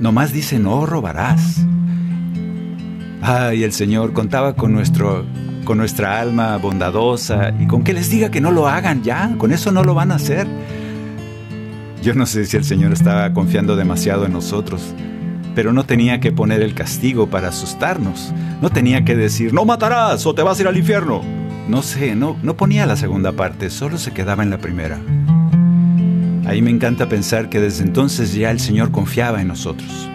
Nomás 0.00 0.32
dice, 0.32 0.58
no 0.58 0.86
robarás. 0.86 1.64
Ay, 3.22 3.62
el 3.62 3.72
Señor 3.72 4.12
contaba 4.12 4.54
con 4.54 4.72
nuestro 4.72 5.24
con 5.64 5.76
nuestra 5.76 6.18
alma 6.18 6.56
bondadosa 6.56 7.52
y 7.60 7.66
con 7.66 7.84
que 7.84 7.92
les 7.92 8.08
diga 8.08 8.30
que 8.30 8.40
no 8.40 8.50
lo 8.50 8.66
hagan 8.68 9.02
ya, 9.02 9.34
con 9.36 9.52
eso 9.52 9.70
no 9.70 9.84
lo 9.84 9.94
van 9.94 10.10
a 10.10 10.14
hacer. 10.14 10.46
Yo 12.02 12.14
no 12.14 12.24
sé 12.24 12.46
si 12.46 12.56
el 12.56 12.64
Señor 12.64 12.92
estaba 12.92 13.34
confiando 13.34 13.76
demasiado 13.76 14.24
en 14.24 14.32
nosotros, 14.32 14.94
pero 15.58 15.72
no 15.72 15.82
tenía 15.82 16.20
que 16.20 16.30
poner 16.30 16.62
el 16.62 16.72
castigo 16.72 17.30
para 17.30 17.48
asustarnos. 17.48 18.32
No 18.62 18.70
tenía 18.70 19.04
que 19.04 19.16
decir, 19.16 19.52
no 19.52 19.64
matarás 19.64 20.24
o 20.24 20.32
te 20.32 20.44
vas 20.44 20.56
a 20.56 20.62
ir 20.62 20.68
al 20.68 20.76
infierno. 20.76 21.20
No 21.66 21.82
sé, 21.82 22.14
no, 22.14 22.36
no 22.44 22.56
ponía 22.56 22.86
la 22.86 22.94
segunda 22.94 23.32
parte, 23.32 23.68
solo 23.68 23.98
se 23.98 24.12
quedaba 24.12 24.44
en 24.44 24.50
la 24.50 24.58
primera. 24.58 25.00
Ahí 26.46 26.62
me 26.62 26.70
encanta 26.70 27.08
pensar 27.08 27.48
que 27.48 27.58
desde 27.58 27.82
entonces 27.82 28.34
ya 28.34 28.52
el 28.52 28.60
Señor 28.60 28.92
confiaba 28.92 29.42
en 29.42 29.48
nosotros 29.48 30.08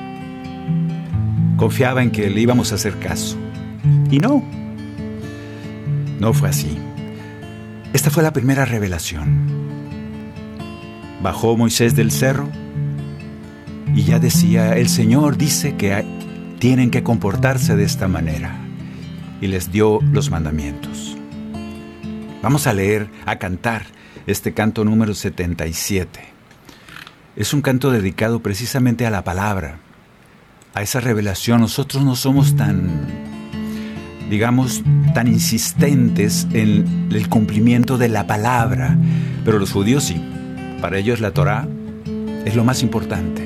confiaba 1.58 2.04
en 2.04 2.12
que 2.12 2.30
le 2.30 2.40
íbamos 2.40 2.72
a 2.72 2.76
hacer 2.76 2.98
caso. 2.98 3.36
Y 4.10 4.20
no, 4.20 4.42
no 6.22 6.32
fue 6.32 6.48
así. 6.48 6.78
Esta 7.92 8.10
fue 8.10 8.24
la 8.24 8.32
primera 8.32 8.64
revelación. 8.64 9.46
Bajó 11.22 11.58
Moisés 11.58 11.98
del 11.98 12.12
cerro 12.12 12.50
y 13.96 14.04
ya 14.04 14.20
decía, 14.20 14.76
el 14.78 14.90
Señor 14.90 15.38
dice 15.38 15.76
que 15.76 16.04
tienen 16.60 16.92
que 16.92 17.04
comportarse 17.04 17.76
de 17.76 17.84
esta 17.84 18.08
manera. 18.08 18.56
Y 19.42 19.48
les 19.48 19.72
dio 19.72 20.00
los 20.12 20.30
mandamientos. 20.32 21.18
Vamos 22.42 22.68
a 22.68 22.74
leer, 22.74 23.10
a 23.26 23.38
cantar 23.38 23.86
este 24.28 24.54
canto 24.54 24.86
número 24.86 25.14
77. 25.14 26.22
Es 27.36 27.54
un 27.54 27.62
canto 27.62 27.92
dedicado 27.92 28.42
precisamente 28.42 29.06
a 29.06 29.10
la 29.10 29.24
palabra, 29.24 29.80
a 30.74 30.82
esa 30.82 31.00
revelación. 31.00 31.62
Nosotros 31.62 32.04
no 32.04 32.16
somos 32.16 32.56
tan, 32.56 33.08
digamos, 34.30 34.84
tan 35.14 35.28
insistentes 35.28 36.48
en 36.54 37.10
el 37.12 37.28
cumplimiento 37.30 37.98
de 37.98 38.10
la 38.10 38.28
palabra, 38.28 38.98
pero 39.44 39.60
los 39.60 39.72
judíos 39.72 40.06
sí. 40.06 40.22
Para 40.82 40.98
ellos 40.98 41.20
la 41.20 41.32
Torah 41.32 41.68
es 42.46 42.56
lo 42.56 42.64
más 42.64 42.84
importante, 42.84 43.43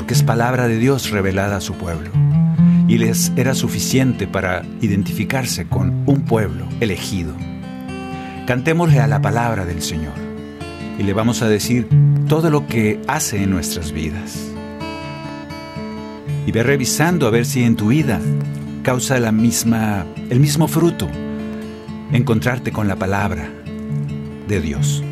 porque 0.00 0.14
es 0.14 0.22
palabra 0.22 0.66
de 0.66 0.78
Dios 0.78 1.10
revelada 1.10 1.58
a 1.58 1.60
su 1.60 1.74
pueblo. 1.74 2.10
Y 2.88 2.96
les 2.96 3.32
era 3.36 3.52
suficiente 3.52 4.26
para 4.26 4.62
identificarse 4.80 5.66
con 5.66 6.04
un 6.06 6.22
pueblo 6.22 6.66
elegido. 6.80 7.34
Cantémosle 8.46 9.00
a 9.00 9.06
la 9.06 9.20
palabra 9.20 9.66
del 9.66 9.82
Señor 9.82 10.14
y 10.98 11.02
le 11.02 11.12
vamos 11.12 11.42
a 11.42 11.50
decir 11.50 11.86
todo 12.30 12.48
lo 12.48 12.66
que 12.66 12.98
hace 13.08 13.42
en 13.42 13.50
nuestras 13.50 13.92
vidas 13.92 14.38
y 16.46 16.50
ve 16.50 16.62
revisando 16.62 17.26
a 17.26 17.30
ver 17.30 17.44
si 17.44 17.62
en 17.62 17.76
tu 17.76 17.88
vida 17.88 18.22
causa 18.82 19.20
la 19.20 19.32
misma, 19.32 20.06
el 20.30 20.40
mismo 20.40 20.66
fruto, 20.66 21.10
encontrarte 22.10 22.72
con 22.72 22.88
la 22.88 22.96
palabra 22.96 23.50
de 24.48 24.60
Dios. 24.62 25.04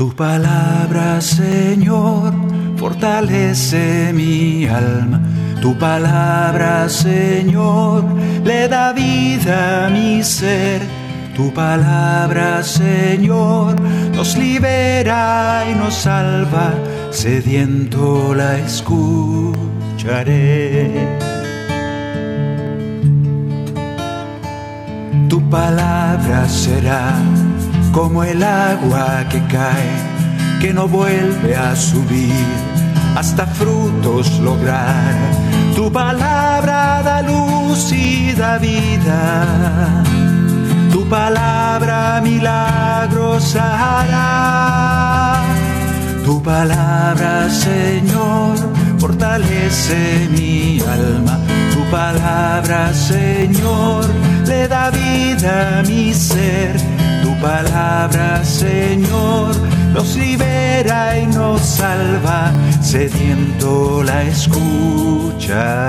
Tu 0.00 0.08
palabra, 0.14 1.20
Señor, 1.20 2.32
fortalece 2.78 4.14
mi 4.14 4.66
alma. 4.66 5.20
Tu 5.60 5.76
palabra, 5.76 6.88
Señor, 6.88 8.04
le 8.42 8.66
da 8.66 8.94
vida 8.94 9.84
a 9.84 9.90
mi 9.90 10.22
ser. 10.24 10.80
Tu 11.36 11.52
palabra, 11.52 12.62
Señor, 12.62 13.78
nos 14.16 14.38
libera 14.38 15.66
y 15.70 15.74
nos 15.74 15.92
salva 15.96 16.72
sediento 17.10 18.34
la 18.34 18.56
escucharé. 18.56 19.58
Tu 25.28 25.50
palabra 25.50 26.48
será 26.48 27.12
como 27.92 28.22
el 28.24 28.42
agua 28.42 29.24
que 29.28 29.40
cae 29.46 30.20
que 30.60 30.72
no 30.72 30.86
vuelve 30.86 31.56
a 31.56 31.74
subir 31.74 32.46
hasta 33.16 33.46
frutos 33.46 34.38
lograr. 34.40 35.14
Tu 35.74 35.90
palabra 35.90 37.02
da 37.02 37.22
luz 37.22 37.92
y 37.92 38.32
da 38.32 38.58
vida. 38.58 40.02
Tu 40.92 41.08
palabra 41.08 42.20
milagros 42.22 43.56
hará. 43.56 45.40
Tu 46.24 46.42
palabra, 46.42 47.48
Señor, 47.50 48.56
fortalece 48.98 50.28
mi 50.30 50.80
alma. 50.80 51.38
Tu 51.72 51.82
palabra, 51.90 52.92
Señor, 52.92 54.04
le 54.46 54.68
da 54.68 54.90
vida 54.90 55.78
a 55.78 55.82
mi 55.82 56.12
ser. 56.14 56.99
Palabra, 57.40 58.44
Señor, 58.44 59.56
nos 59.94 60.14
libera 60.16 61.18
y 61.18 61.26
nos 61.26 61.62
salva. 61.62 62.52
Sediento 62.82 64.02
la 64.02 64.24
escucharé. 64.24 65.80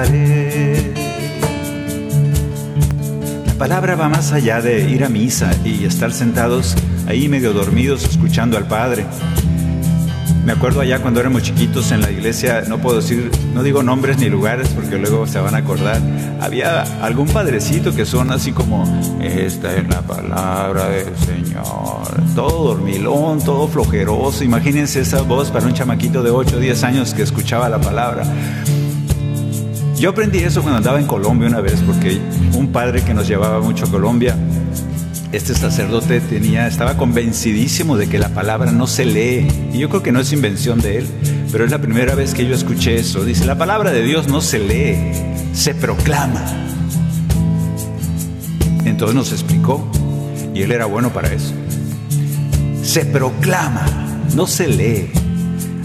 La 3.48 3.54
palabra 3.58 3.96
va 3.96 4.08
más 4.08 4.32
allá 4.32 4.62
de 4.62 4.90
ir 4.90 5.04
a 5.04 5.10
misa 5.10 5.52
y 5.66 5.84
estar 5.84 6.14
sentados 6.14 6.76
ahí 7.08 7.28
medio 7.28 7.52
dormidos 7.52 8.06
escuchando 8.06 8.58
al 8.58 8.68
Padre. 8.68 9.06
Me 10.46 10.54
acuerdo 10.54 10.82
allá 10.82 11.00
cuando 11.00 11.20
éramos 11.20 11.44
chiquitos 11.44 11.92
en 11.92 12.02
la 12.02 12.10
iglesia, 12.10 12.64
no 12.68 12.80
puedo 12.80 12.98
decir, 12.98 13.30
no 13.54 13.62
digo 13.62 13.84
nombres 13.84 14.18
ni 14.18 14.28
lugares 14.28 14.70
porque 14.70 14.98
luego 14.98 15.28
se 15.28 15.40
van 15.40 15.54
a 15.54 15.60
acordar. 15.60 16.02
Había 16.40 16.82
algún 17.04 17.28
padrecito 17.28 17.94
que 17.96 18.06
son 18.08 18.32
así 18.32 18.52
como, 18.52 18.84
esta 19.22 19.76
es 19.76 19.88
la 19.88 20.02
palabra 20.02 20.90
del 20.90 21.16
Señor. 21.16 22.24
Todo 22.34 22.74
dormilón, 22.74 23.44
todo 23.44 23.68
flojeroso. 23.68 24.44
Imagínense 24.44 25.02
esa 25.02 25.22
voz 25.22 25.52
para 25.52 25.68
un 25.68 25.74
chamaquito 25.74 26.24
de 26.24 26.32
8 26.32 26.58
o 26.58 26.60
10 26.60 26.84
años 26.86 27.14
que 27.14 27.22
escuchaba 27.22 27.70
la 27.70 27.80
palabra. 27.80 28.24
Yo 29.98 30.10
aprendí 30.10 30.40
eso 30.40 30.64
cuando 30.64 30.78
andaba 30.78 31.00
en 31.00 31.06
Colombia 31.06 31.48
una 31.48 31.62
vez 31.62 31.80
porque 31.86 32.20
un 32.58 32.72
padre 32.72 33.04
que 33.04 33.14
nos 33.14 33.28
llevaba 33.28 33.60
mucho 33.60 33.86
a 33.86 33.92
Colombia 33.92 34.36
este 35.32 35.56
sacerdote 35.56 36.20
tenía, 36.20 36.68
estaba 36.68 36.98
convencidísimo 36.98 37.96
de 37.96 38.08
que 38.08 38.20
la 38.20 38.30
palabra 38.30 38.72
no 38.72 38.86
se 38.86 39.06
lee. 39.06 39.48
Y 39.74 39.80
yo 39.80 39.90
creo 39.90 40.04
que 40.04 40.12
no 40.12 40.20
es 40.20 40.34
invención 40.34 40.82
de 40.82 41.00
él, 41.00 41.08
pero 41.52 41.64
es 41.64 41.72
la 41.72 41.80
primera 41.80 42.16
vez 42.16 42.34
que 42.34 42.46
yo 42.46 42.54
escuché 42.54 42.98
eso. 42.98 43.24
Dice, 43.24 43.46
la 43.46 43.58
palabra 43.58 43.92
de 43.92 44.04
Dios 44.04 44.28
no 44.28 44.42
se 44.42 44.60
lee, 44.60 44.96
se 45.54 45.74
proclama. 45.74 46.44
Entonces 48.84 49.16
nos 49.16 49.32
explicó, 49.32 49.90
y 50.54 50.64
él 50.64 50.72
era 50.72 50.86
bueno 50.86 51.14
para 51.14 51.32
eso. 51.32 51.54
Se 52.84 53.06
proclama, 53.06 53.86
no 54.36 54.48
se 54.48 54.68
lee. 54.68 55.12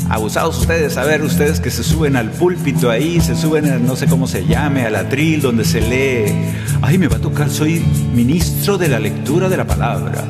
Abusados 0.09 0.59
ustedes, 0.59 0.97
a 0.97 1.05
ver, 1.05 1.23
ustedes 1.23 1.61
que 1.61 1.71
se 1.71 1.83
suben 1.83 2.17
al 2.17 2.31
púlpito 2.31 2.91
ahí, 2.91 3.21
se 3.21 3.37
suben, 3.37 3.87
no 3.87 3.97
sé 3.97 4.07
cómo 4.07 4.27
se 4.27 4.47
llame, 4.47 4.87
al 4.87 4.95
atril 4.97 5.41
donde 5.41 5.65
se 5.65 5.81
lee. 5.81 6.33
Ay, 6.83 6.99
me 6.99 7.09
va 7.09 7.17
a 7.17 7.21
tocar, 7.21 7.51
soy 7.51 7.81
ministro 8.15 8.79
de 8.79 8.89
la 8.89 8.99
lectura 8.99 9.49
de 9.49 9.57
la 9.57 9.67
palabra. 9.67 10.25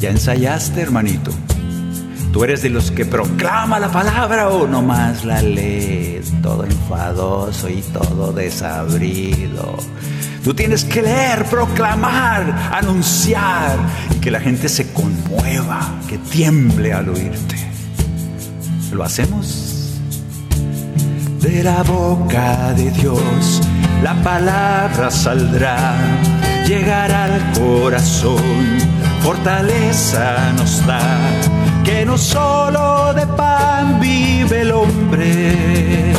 ¿Ya 0.00 0.10
ensayaste, 0.10 0.80
hermanito? 0.80 1.30
¿Tú 2.32 2.44
eres 2.44 2.62
de 2.62 2.70
los 2.70 2.90
que 2.90 3.04
proclama 3.04 3.78
la 3.78 3.92
palabra 3.92 4.48
o 4.48 4.66
nomás 4.66 5.24
la 5.24 5.42
lees 5.42 6.32
todo 6.42 6.64
enfadoso 6.64 7.68
y 7.68 7.82
todo 7.82 8.32
desabrido? 8.32 9.76
Tú 10.42 10.54
tienes 10.54 10.84
que 10.84 11.02
leer, 11.02 11.44
proclamar, 11.44 12.70
anunciar 12.72 13.76
y 14.10 14.18
que 14.18 14.30
la 14.30 14.40
gente 14.40 14.68
se 14.68 14.92
conmueva, 14.92 16.00
que 16.08 16.18
tiemble 16.18 16.92
al 16.92 17.10
oírte. 17.10 17.56
¿Lo 18.92 19.04
hacemos? 19.04 20.00
De 21.40 21.62
la 21.62 21.82
boca 21.82 22.72
de 22.72 22.90
Dios 22.90 23.60
la 24.02 24.14
palabra 24.22 25.10
saldrá, 25.10 25.94
llegará 26.66 27.24
al 27.24 27.52
corazón, 27.52 28.42
fortaleza 29.22 30.52
nos 30.56 30.84
da, 30.86 31.00
que 31.84 32.04
no 32.04 32.18
solo 32.18 33.14
de 33.14 33.26
pan 33.26 34.00
vive 34.00 34.62
el 34.62 34.72
hombre, 34.72 36.12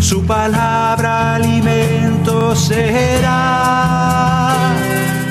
su 0.00 0.26
palabra 0.26 1.36
alimento 1.36 2.54
será. 2.56 3.64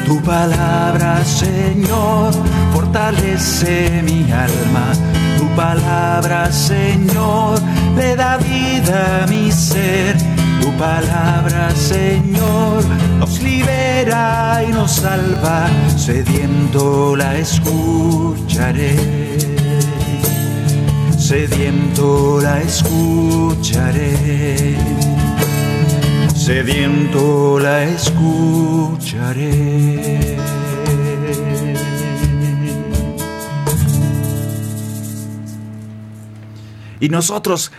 Tu 0.05 0.21
palabra, 0.21 1.23
Señor, 1.23 2.33
fortalece 2.73 4.01
mi 4.03 4.31
alma. 4.31 4.93
Tu 5.37 5.47
palabra, 5.55 6.51
Señor, 6.51 7.59
le 7.95 8.15
da 8.15 8.37
vida 8.37 9.23
a 9.23 9.27
mi 9.27 9.51
ser. 9.51 10.32
Palabra, 10.77 11.71
Señor, 11.71 12.83
nos 13.19 13.41
libera 13.41 14.63
y 14.67 14.71
nos 14.71 14.91
salva. 14.91 15.67
Sediento 15.97 17.15
la 17.15 17.37
escucharé. 17.37 18.95
Sediento 21.17 22.39
la 22.41 22.59
escucharé 22.61 24.13
sediento 26.43 27.57
la 27.57 27.83
escucharé. 27.83 29.47
Y 36.99 37.07
nosotros, 37.09 37.71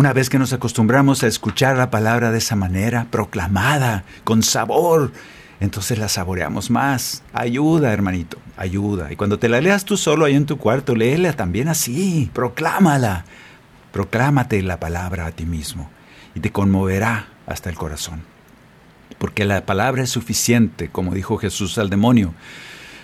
una 0.00 0.14
vez 0.14 0.30
que 0.30 0.38
nos 0.38 0.54
acostumbramos 0.54 1.22
a 1.22 1.26
escuchar 1.26 1.76
la 1.76 1.90
palabra 1.90 2.32
de 2.32 2.38
esa 2.38 2.56
manera, 2.56 3.06
proclamada, 3.10 4.04
con 4.24 4.42
sabor, 4.42 5.12
entonces 5.60 5.98
la 5.98 6.08
saboreamos 6.08 6.70
más. 6.70 7.22
Ayuda, 7.34 7.92
hermanito, 7.92 8.38
ayuda. 8.56 9.12
Y 9.12 9.16
cuando 9.16 9.38
te 9.38 9.50
la 9.50 9.60
leas 9.60 9.84
tú 9.84 9.98
solo 9.98 10.24
ahí 10.24 10.36
en 10.36 10.46
tu 10.46 10.56
cuarto, 10.56 10.94
léela 10.94 11.34
también 11.34 11.68
así, 11.68 12.30
proclámala. 12.32 13.26
Proclámate 13.92 14.62
la 14.62 14.80
palabra 14.80 15.26
a 15.26 15.32
ti 15.32 15.44
mismo 15.44 15.90
y 16.34 16.40
te 16.40 16.50
conmoverá 16.50 17.28
hasta 17.46 17.68
el 17.68 17.76
corazón. 17.76 18.22
Porque 19.18 19.44
la 19.44 19.66
palabra 19.66 20.02
es 20.02 20.08
suficiente, 20.08 20.88
como 20.88 21.12
dijo 21.12 21.36
Jesús 21.36 21.76
al 21.76 21.90
demonio. 21.90 22.32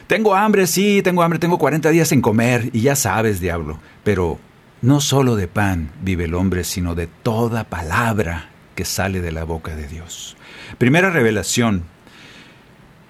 Tengo 0.06 0.35
hambre, 0.35 0.66
sí, 0.66 1.02
tengo 1.04 1.22
hambre, 1.22 1.38
tengo 1.38 1.59
40 1.59 1.90
días 1.90 2.11
en 2.12 2.22
comer 2.22 2.70
y 2.72 2.80
ya 2.80 2.96
sabes, 2.96 3.38
diablo, 3.38 3.78
pero 4.02 4.38
no 4.87 5.01
solo 5.01 5.35
de 5.35 5.49
pan 5.49 5.90
vive 6.01 6.27
el 6.27 6.35
hombre, 6.35 6.62
sino 6.62 6.94
de 6.94 7.09
toda 7.09 7.64
palabra 7.64 8.51
que 8.77 8.85
sale 8.85 9.20
de 9.20 9.33
la 9.33 9.42
boca 9.42 9.75
de 9.75 9.88
Dios. 9.88 10.37
Primera 10.79 11.11
revelación. 11.11 11.83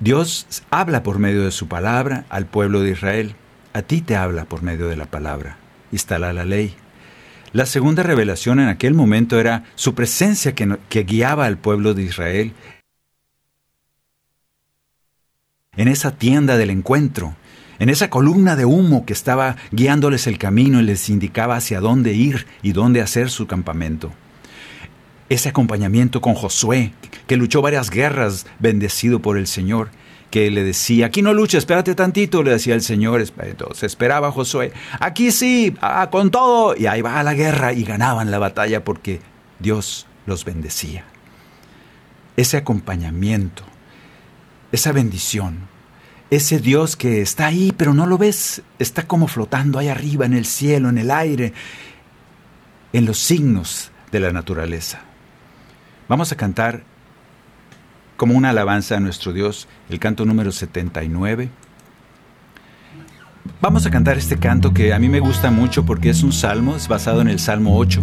Dios 0.01 0.47
habla 0.71 1.03
por 1.03 1.19
medio 1.19 1.45
de 1.45 1.51
su 1.51 1.69
palabra 1.69 2.25
al 2.31 2.47
pueblo 2.47 2.81
de 2.81 2.93
Israel. 2.93 3.35
A 3.75 3.83
ti 3.83 4.01
te 4.01 4.17
habla 4.17 4.47
por 4.47 4.63
medio 4.63 4.89
de 4.89 4.97
la 4.97 5.05
palabra. 5.05 5.59
Instala 5.93 6.33
la 6.33 6.47
ley. 6.47 6.75
La 7.53 7.67
segunda 7.67 8.03
revelación 8.03 8.59
en 8.59 8.69
aquel 8.69 8.95
momento 8.95 9.39
era 9.39 9.65
su 9.75 9.95
presencia 9.95 10.55
que, 10.55 10.79
que 10.89 11.05
guiaba 11.05 11.45
al 11.45 11.59
pueblo 11.59 11.93
de 11.93 12.05
Israel 12.05 12.55
en 15.77 15.89
esa 15.89 16.17
tienda 16.17 16.57
del 16.57 16.71
encuentro, 16.71 17.37
en 17.79 17.89
esa 17.89 18.11
columna 18.11 18.57
de 18.57 18.65
humo 18.65 19.05
que 19.05 19.13
estaba 19.13 19.57
guiándoles 19.71 20.27
el 20.27 20.39
camino 20.39 20.81
y 20.81 20.85
les 20.85 21.09
indicaba 21.09 21.57
hacia 21.57 21.81
dónde 21.81 22.13
ir 22.15 22.47
y 22.63 22.73
dónde 22.73 23.01
hacer 23.01 23.31
su 23.31 23.47
campamento. 23.47 24.13
Ese 25.29 25.49
acompañamiento 25.49 26.21
con 26.21 26.35
Josué, 26.35 26.93
que 27.27 27.37
luchó 27.37 27.61
varias 27.61 27.91
guerras 27.91 28.47
bendecido 28.59 29.21
por 29.21 29.39
el 29.39 29.47
Señor, 29.47 29.91
que 30.31 30.51
le 30.51 30.65
decía, 30.65 31.07
aquí 31.07 31.23
no 31.23 31.33
lucha, 31.33 31.59
espérate 31.59 31.95
tantito, 31.95 32.43
le 32.43 32.51
decía 32.51 32.75
el 32.75 32.83
Señor, 32.83 33.25
entonces 33.39 33.83
esperaba 33.85 34.33
Josué, 34.33 34.73
aquí 35.01 35.31
sí, 35.31 35.75
con 36.11 36.31
todo, 36.31 36.77
y 36.77 36.87
ahí 36.87 37.01
va 37.03 37.19
a 37.19 37.23
la 37.23 37.35
guerra 37.35 37.73
y 37.73 37.85
ganaban 37.85 38.31
la 38.31 38.39
batalla 38.39 38.85
porque 38.85 39.21
Dios 39.59 40.07
los 40.27 40.45
bendecía. 40.45 41.05
Ese 42.37 42.57
acompañamiento, 42.57 43.63
esa 44.73 44.93
bendición, 44.93 45.69
ese 46.31 46.59
Dios 46.59 46.97
que 46.97 47.23
está 47.23 47.47
ahí, 47.47 47.73
pero 47.77 47.95
no 47.95 48.07
lo 48.07 48.19
ves, 48.19 48.63
está 48.79 49.07
como 49.07 49.29
flotando 49.29 49.79
ahí 49.79 49.89
arriba 49.89 50.27
en 50.27 50.35
el 50.35 50.45
cielo, 50.45 50.89
en 50.89 50.99
el 50.99 51.11
aire, 51.11 51.53
en 52.93 53.07
los 53.07 53.19
signos 53.19 53.91
de 54.11 54.21
la 54.21 54.33
naturaleza. 54.33 55.01
Vamos 56.09 56.33
a 56.33 56.37
cantar 56.37 56.83
como 58.17 58.35
una 58.35 58.51
alabanza 58.51 58.97
a 58.97 59.01
nuestro 59.01 59.33
Dios, 59.33 59.69
el 59.91 59.99
canto 59.99 60.25
número 60.25 60.53
79. 60.53 61.51
Vamos 63.61 63.87
a 63.87 63.91
cantar 63.91 64.19
este 64.19 64.37
canto 64.37 64.73
que 64.73 64.93
a 64.93 64.99
mí 64.99 65.09
me 65.09 65.21
gusta 65.21 65.51
mucho 65.51 65.85
porque 65.85 66.11
es 66.11 66.23
un 66.23 66.33
salmo, 66.33 66.77
es 66.77 66.89
basado 66.89 67.21
en 67.21 67.29
el 67.29 67.39
Salmo 67.39 67.77
8 67.79 68.03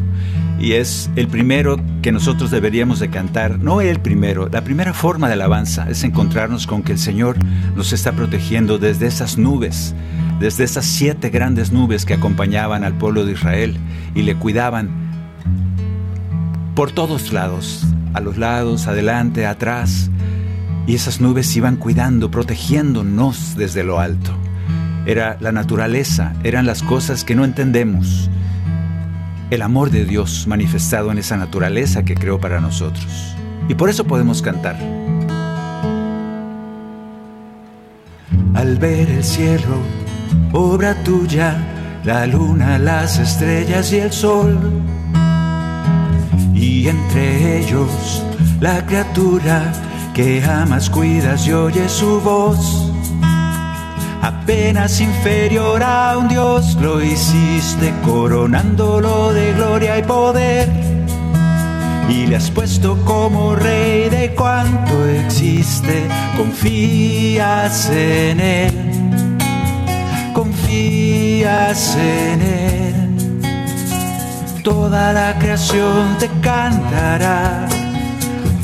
y 0.60 0.73
es 0.73 1.10
el 1.15 1.27
primero 1.27 1.79
que 2.01 2.12
nosotros 2.12 2.51
deberíamos 2.51 2.99
de 2.99 3.10
cantar, 3.10 3.60
no 3.60 3.82
el 3.82 3.99
primero, 3.99 4.49
la 4.49 4.63
primera 4.63 4.93
forma 4.93 5.27
de 5.27 5.34
alabanza 5.34 5.89
es 5.89 6.03
encontrarnos 6.03 6.67
con 6.67 6.84
que 6.84 6.93
el 6.93 6.99
Señor 6.99 7.38
nos 7.75 7.93
está 7.93 8.12
protegiendo 8.13 8.77
desde 8.77 9.08
esas 9.08 9.38
nubes 9.38 9.95
desde 10.39 10.63
esas 10.65 10.86
siete 10.86 11.29
grandes 11.29 11.71
nubes 11.71 12.06
que 12.06 12.13
acompañaban 12.13 12.84
al 12.84 12.97
pueblo 12.97 13.25
de 13.25 13.32
Israel 13.34 13.77
y 14.13 14.23
le 14.23 14.36
cuidaban 14.36 14.89
por 16.75 16.91
todos 16.91 17.32
lados, 17.32 17.86
a 18.13 18.19
los 18.19 18.38
lados, 18.38 18.88
adelante, 18.88 19.45
atrás. 19.45 20.10
Y 20.86 20.95
esas 20.95 21.21
nubes 21.21 21.56
iban 21.56 21.77
cuidando, 21.77 22.29
protegiéndonos 22.29 23.56
desde 23.56 23.84
lo 23.84 23.99
alto. 23.99 24.34
Era 25.06 25.38
la 25.39 25.52
naturaleza, 25.52 26.34
eran 26.44 26.66
las 26.66 26.82
cosas 26.82 27.24
que 27.24 27.36
no 27.36 27.44
entendemos. 27.44 28.30
El 29.50 29.62
amor 29.62 29.92
de 29.92 30.06
Dios 30.06 30.48
manifestado 30.48 31.12
en 31.12 31.18
esa 31.18 31.38
naturaleza 31.38 32.04
que 32.04 32.16
creó 32.16 32.39
para 32.39 32.62
nosotros. 32.62 33.36
Y 33.68 33.76
por 33.76 33.89
eso 33.89 34.06
podemos 34.06 34.42
cantar. 34.42 34.78
Al 38.56 38.78
ver 38.78 39.10
el 39.10 39.24
cielo, 39.24 39.78
obra 40.54 40.96
tuya, 41.04 41.58
la 42.06 42.26
luna, 42.26 42.80
las 42.80 43.20
estrellas 43.20 43.92
y 43.92 43.98
el 43.98 44.12
sol. 44.12 44.58
Y 46.54 46.88
entre 46.88 47.60
ellos 47.60 48.24
la 48.62 48.86
criatura 48.86 49.74
que 50.13 50.42
amas, 50.44 50.89
cuidas 50.89 51.46
y 51.48 51.52
oyes 51.52 51.92
su 51.92 52.22
voz. 52.22 52.92
Apenas 54.24 55.02
inferior 55.02 55.84
a 55.84 56.18
un 56.18 56.30
Dios 56.30 56.76
lo 56.82 57.02
hiciste 57.02 57.94
coronándolo 58.06 59.34
de 59.34 59.52
gloria 59.52 60.00
y 60.00 60.04
poder. 60.04 60.70
Y 62.08 62.28
le 62.28 62.38
has 62.38 62.50
puesto 62.50 62.98
como 63.04 63.54
rey 63.54 64.10
de 64.10 64.34
cuanto 64.34 65.06
existe, 65.08 66.08
confías 66.38 67.90
en 67.90 68.40
él, 68.40 69.38
confías 70.34 71.98
en 71.98 72.42
él. 72.42 73.44
Toda 74.64 75.12
la 75.12 75.38
creación 75.38 76.18
te 76.18 76.30
cantará 76.42 77.68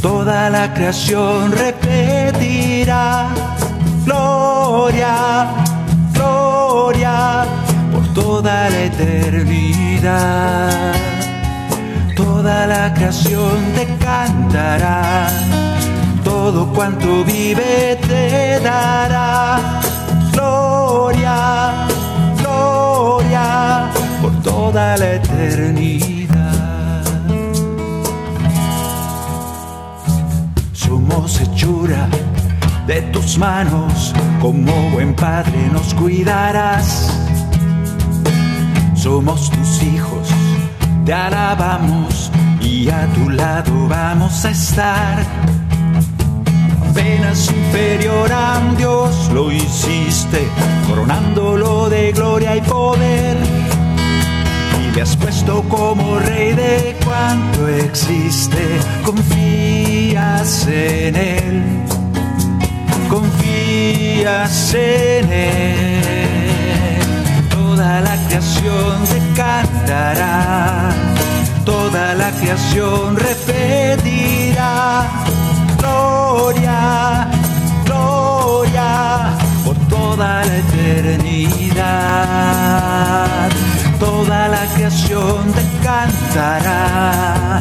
toda 0.01 0.49
la 0.49 0.73
creación 0.73 1.51
repetirá, 1.51 3.29
gloria, 4.09 5.47
gloria, 6.13 7.45
por 7.91 8.05
toda 8.13 8.69
la 8.69 8.79
eternidad. 8.89 10.71
Toda 12.15 12.67
la 12.67 12.93
creación 12.93 13.57
te 13.75 13.85
cantará, 13.97 15.29
todo 16.23 16.67
cuanto 16.73 17.23
vive 17.23 17.97
te 18.07 18.59
dará, 18.59 19.79
gloria, 20.33 21.87
gloria, 22.41 23.89
por 24.21 24.33
toda 24.41 24.97
la 24.97 25.13
eternidad. 25.13 26.09
hechura 31.41 32.07
de 32.89 33.03
tus 33.13 33.37
manos, 33.37 34.15
como 34.41 34.89
buen 34.89 35.13
padre 35.13 35.69
nos 35.71 35.93
cuidarás. 35.93 37.13
Somos 38.95 39.51
tus 39.51 39.83
hijos, 39.83 40.27
te 41.05 41.13
alabamos 41.13 42.31
y 42.59 42.89
a 42.89 43.05
tu 43.13 43.29
lado 43.29 43.87
vamos 43.87 44.43
a 44.43 44.49
estar. 44.49 45.19
Apenas 46.89 47.51
inferior 47.51 48.31
a 48.33 48.59
Dios 48.75 49.29
lo 49.35 49.51
hiciste, 49.51 50.47
coronándolo 50.87 51.89
de 51.89 52.11
gloria 52.11 52.57
y 52.57 52.61
poder 52.61 53.37
le 54.95 55.03
has 55.03 55.15
puesto 55.15 55.63
como 55.69 56.19
rey 56.19 56.53
de 56.53 56.95
cuanto 57.05 57.67
existe. 57.67 58.79
Confías 59.05 60.67
en 60.67 61.15
él, 61.15 61.63
confías 63.09 64.73
en 64.73 65.31
él. 65.31 66.99
Toda 67.49 68.01
la 68.01 68.15
creación 68.27 69.03
te 69.05 69.19
cantará, 69.35 70.91
toda 71.65 72.13
la 72.15 72.31
creación 72.31 73.17
repetirá. 73.17 75.05
Gloria, 75.77 77.27
gloria 77.85 79.33
por 79.65 79.75
toda 79.87 80.45
la 80.45 80.57
eternidad 80.57 81.69
toda 83.99 84.47
la 84.47 84.65
creación 84.75 85.51
te 85.51 85.63
cantará, 85.83 87.59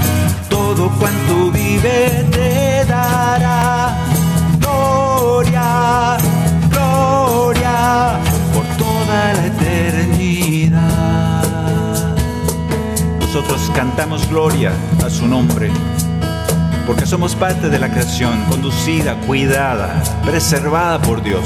a 15.04 15.10
su 15.10 15.26
nombre, 15.26 15.70
porque 16.86 17.06
somos 17.06 17.34
parte 17.34 17.68
de 17.68 17.78
la 17.78 17.90
creación, 17.90 18.44
conducida, 18.48 19.14
cuidada, 19.26 20.02
preservada 20.24 21.00
por 21.00 21.22
Dios. 21.22 21.44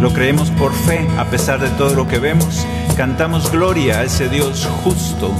Lo 0.00 0.12
creemos 0.12 0.50
por 0.52 0.72
fe, 0.72 1.06
a 1.18 1.24
pesar 1.24 1.60
de 1.60 1.68
todo 1.70 1.94
lo 1.94 2.06
que 2.06 2.18
vemos 2.18 2.66
cantamos 2.98 3.52
gloria 3.52 4.00
a 4.00 4.02
ese 4.02 4.28
Dios 4.28 4.68
justo, 4.82 5.32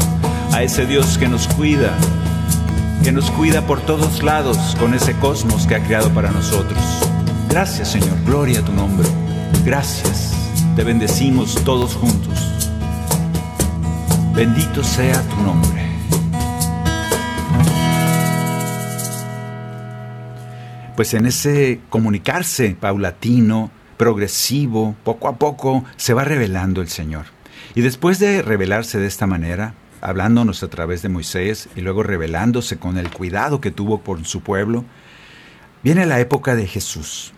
a 0.52 0.62
ese 0.62 0.86
Dios 0.86 1.18
que 1.18 1.26
nos 1.26 1.48
cuida, 1.48 1.92
que 3.02 3.10
nos 3.10 3.32
cuida 3.32 3.62
por 3.62 3.80
todos 3.80 4.22
lados 4.22 4.76
con 4.78 4.94
ese 4.94 5.14
cosmos 5.14 5.66
que 5.66 5.74
ha 5.74 5.82
creado 5.82 6.08
para 6.10 6.30
nosotros. 6.30 6.78
Gracias 7.48 7.88
Señor, 7.88 8.16
gloria 8.24 8.60
a 8.60 8.64
tu 8.64 8.72
nombre. 8.72 9.08
Gracias, 9.64 10.34
te 10.76 10.84
bendecimos 10.84 11.56
todos 11.64 11.96
juntos. 11.96 12.38
Bendito 14.36 14.84
sea 14.84 15.20
tu 15.22 15.42
nombre. 15.42 15.77
Pues 20.98 21.14
en 21.14 21.26
ese 21.26 21.80
comunicarse 21.90 22.74
paulatino, 22.74 23.70
progresivo, 23.96 24.96
poco 25.04 25.28
a 25.28 25.37
poco, 25.37 25.84
se 25.96 26.12
va 26.12 26.24
revelando 26.24 26.82
el 26.82 26.88
Señor. 26.88 27.26
Y 27.76 27.82
después 27.82 28.18
de 28.18 28.42
revelarse 28.42 28.98
de 28.98 29.06
esta 29.06 29.28
manera, 29.28 29.74
hablándonos 30.00 30.64
a 30.64 30.68
través 30.68 31.02
de 31.02 31.08
Moisés 31.08 31.68
y 31.76 31.82
luego 31.82 32.02
revelándose 32.02 32.80
con 32.80 32.98
el 32.98 33.12
cuidado 33.12 33.61
que 33.61 33.70
tuvo 33.70 34.00
por 34.00 34.24
su 34.24 34.40
pueblo, 34.40 34.84
viene 35.84 36.04
la 36.04 36.18
época 36.18 36.56
de 36.56 36.66
Jesús. 36.66 37.32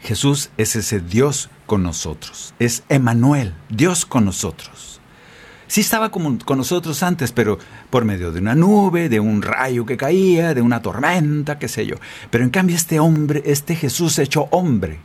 Jesús 0.00 0.50
es 0.56 0.74
ese 0.74 0.98
Dios 0.98 1.48
con 1.66 1.84
nosotros, 1.84 2.54
es 2.58 2.82
Emanuel, 2.88 3.54
Dios 3.68 4.04
con 4.04 4.24
nosotros. 4.24 5.00
Sí 5.72 5.80
estaba 5.80 6.10
con, 6.10 6.36
con 6.36 6.58
nosotros 6.58 7.02
antes, 7.02 7.32
pero 7.32 7.58
por 7.88 8.04
medio 8.04 8.30
de 8.30 8.40
una 8.40 8.54
nube, 8.54 9.08
de 9.08 9.20
un 9.20 9.40
rayo 9.40 9.86
que 9.86 9.96
caía, 9.96 10.52
de 10.52 10.60
una 10.60 10.82
tormenta, 10.82 11.58
qué 11.58 11.66
sé 11.66 11.86
yo. 11.86 11.96
Pero 12.28 12.44
en 12.44 12.50
cambio 12.50 12.76
este 12.76 13.00
hombre, 13.00 13.42
este 13.46 13.74
Jesús 13.74 14.18
hecho 14.18 14.48
hombre, 14.50 15.00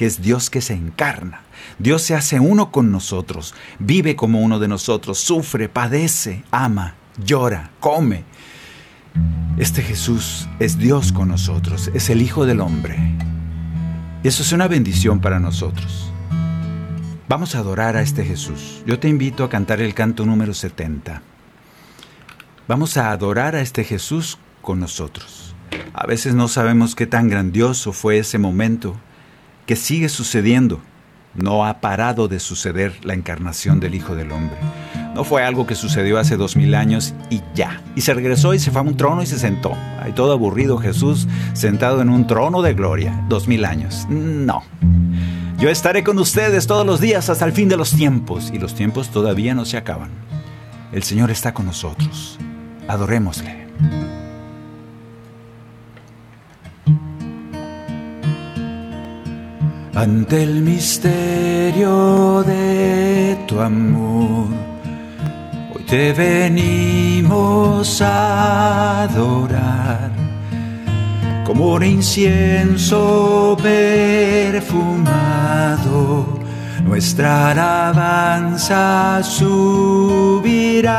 es 0.00 0.22
Dios 0.22 0.48
que 0.48 0.62
se 0.62 0.72
encarna. 0.72 1.42
Dios 1.78 2.00
se 2.00 2.14
hace 2.14 2.40
uno 2.40 2.72
con 2.72 2.90
nosotros, 2.90 3.54
vive 3.78 4.16
como 4.16 4.40
uno 4.40 4.58
de 4.58 4.66
nosotros, 4.66 5.18
sufre, 5.18 5.68
padece, 5.68 6.42
ama, 6.50 6.94
llora, 7.22 7.72
come. 7.78 8.24
Este 9.58 9.82
Jesús 9.82 10.48
es 10.58 10.78
Dios 10.78 11.12
con 11.12 11.28
nosotros, 11.28 11.90
es 11.92 12.08
el 12.08 12.22
Hijo 12.22 12.46
del 12.46 12.62
Hombre. 12.62 12.96
Eso 14.24 14.42
es 14.42 14.52
una 14.52 14.68
bendición 14.68 15.20
para 15.20 15.38
nosotros. 15.38 16.10
Vamos 17.28 17.54
a 17.54 17.58
adorar 17.58 17.94
a 17.94 18.00
este 18.00 18.24
Jesús. 18.24 18.82
Yo 18.86 18.98
te 18.98 19.06
invito 19.06 19.44
a 19.44 19.50
cantar 19.50 19.82
el 19.82 19.92
canto 19.92 20.24
número 20.24 20.54
70. 20.54 21.20
Vamos 22.66 22.96
a 22.96 23.12
adorar 23.12 23.54
a 23.54 23.60
este 23.60 23.84
Jesús 23.84 24.38
con 24.62 24.80
nosotros. 24.80 25.54
A 25.92 26.06
veces 26.06 26.34
no 26.34 26.48
sabemos 26.48 26.94
qué 26.94 27.06
tan 27.06 27.28
grandioso 27.28 27.92
fue 27.92 28.16
ese 28.16 28.38
momento 28.38 28.96
que 29.66 29.76
sigue 29.76 30.08
sucediendo. 30.08 30.80
No 31.34 31.66
ha 31.66 31.82
parado 31.82 32.28
de 32.28 32.40
suceder 32.40 33.04
la 33.04 33.12
encarnación 33.12 33.78
del 33.78 33.94
Hijo 33.94 34.16
del 34.16 34.32
Hombre. 34.32 34.56
No 35.14 35.22
fue 35.22 35.44
algo 35.44 35.66
que 35.66 35.74
sucedió 35.74 36.18
hace 36.18 36.38
dos 36.38 36.56
mil 36.56 36.74
años 36.74 37.12
y 37.28 37.42
ya. 37.54 37.82
Y 37.94 38.00
se 38.00 38.14
regresó 38.14 38.54
y 38.54 38.58
se 38.58 38.70
fue 38.70 38.80
a 38.80 38.84
un 38.84 38.96
trono 38.96 39.22
y 39.22 39.26
se 39.26 39.38
sentó. 39.38 39.74
Hay 40.00 40.12
todo 40.12 40.32
aburrido 40.32 40.78
Jesús 40.78 41.28
sentado 41.52 42.00
en 42.00 42.08
un 42.08 42.26
trono 42.26 42.62
de 42.62 42.72
gloria. 42.72 43.22
Dos 43.28 43.48
mil 43.48 43.66
años. 43.66 44.06
No. 44.08 44.62
Yo 45.58 45.68
estaré 45.70 46.04
con 46.04 46.18
ustedes 46.18 46.66
todos 46.66 46.86
los 46.86 47.00
días 47.00 47.28
hasta 47.28 47.44
el 47.44 47.52
fin 47.52 47.68
de 47.68 47.76
los 47.76 47.90
tiempos. 47.90 48.50
Y 48.52 48.58
los 48.58 48.74
tiempos 48.74 49.10
todavía 49.10 49.54
no 49.54 49.64
se 49.64 49.76
acaban. 49.76 50.10
El 50.92 51.02
Señor 51.02 51.30
está 51.30 51.52
con 51.52 51.66
nosotros. 51.66 52.38
Adorémosle. 52.86 53.68
ante 59.98 60.44
el 60.44 60.62
misterio 60.62 62.44
de 62.44 63.36
tu 63.48 63.60
amor. 63.60 64.46
Hoy 65.74 65.82
te 65.82 66.12
venimos 66.12 68.00
a 68.00 69.02
adorar 69.02 70.07
como 71.48 71.72
un 71.72 71.82
incienso 71.82 73.56
perfumado. 73.62 74.78
Nuestra 76.84 77.50
alabanza 77.52 79.20
subirá, 79.22 80.94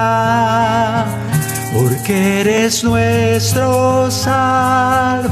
porque 1.71 2.41
eres 2.41 2.83
nuestro 2.83 4.09
Salvador 4.09 5.29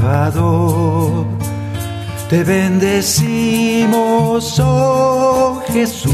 te 2.30 2.44
bendecimos, 2.44 3.90
oh 4.60 5.64
Jesús, 5.72 6.14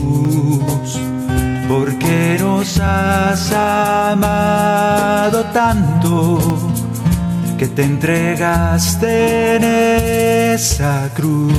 porque 1.67 2.37
nos 2.39 2.79
has 2.79 3.51
amado 3.51 5.43
tanto 5.45 6.52
que 7.63 7.69
te 7.69 7.83
entregaste 7.83 9.55
en 9.55 9.63
esa 9.63 11.09
cruz. 11.13 11.53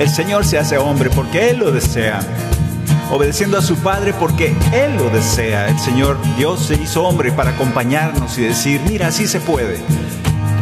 El 0.00 0.08
Señor 0.08 0.44
se 0.44 0.58
hace 0.58 0.76
hombre 0.76 1.08
porque 1.14 1.50
Él 1.50 1.58
lo 1.58 1.70
desea 1.70 2.18
obedeciendo 3.12 3.56
a 3.56 3.62
su 3.62 3.76
Padre 3.76 4.12
porque 4.18 4.56
Él 4.72 4.96
lo 4.96 5.08
desea. 5.10 5.68
El 5.68 5.78
Señor 5.78 6.18
Dios 6.36 6.66
se 6.66 6.74
hizo 6.74 7.04
hombre 7.04 7.30
para 7.30 7.50
acompañarnos 7.50 8.36
y 8.38 8.42
decir, 8.42 8.80
mira, 8.88 9.06
así 9.06 9.28
se 9.28 9.38
puede. 9.38 9.78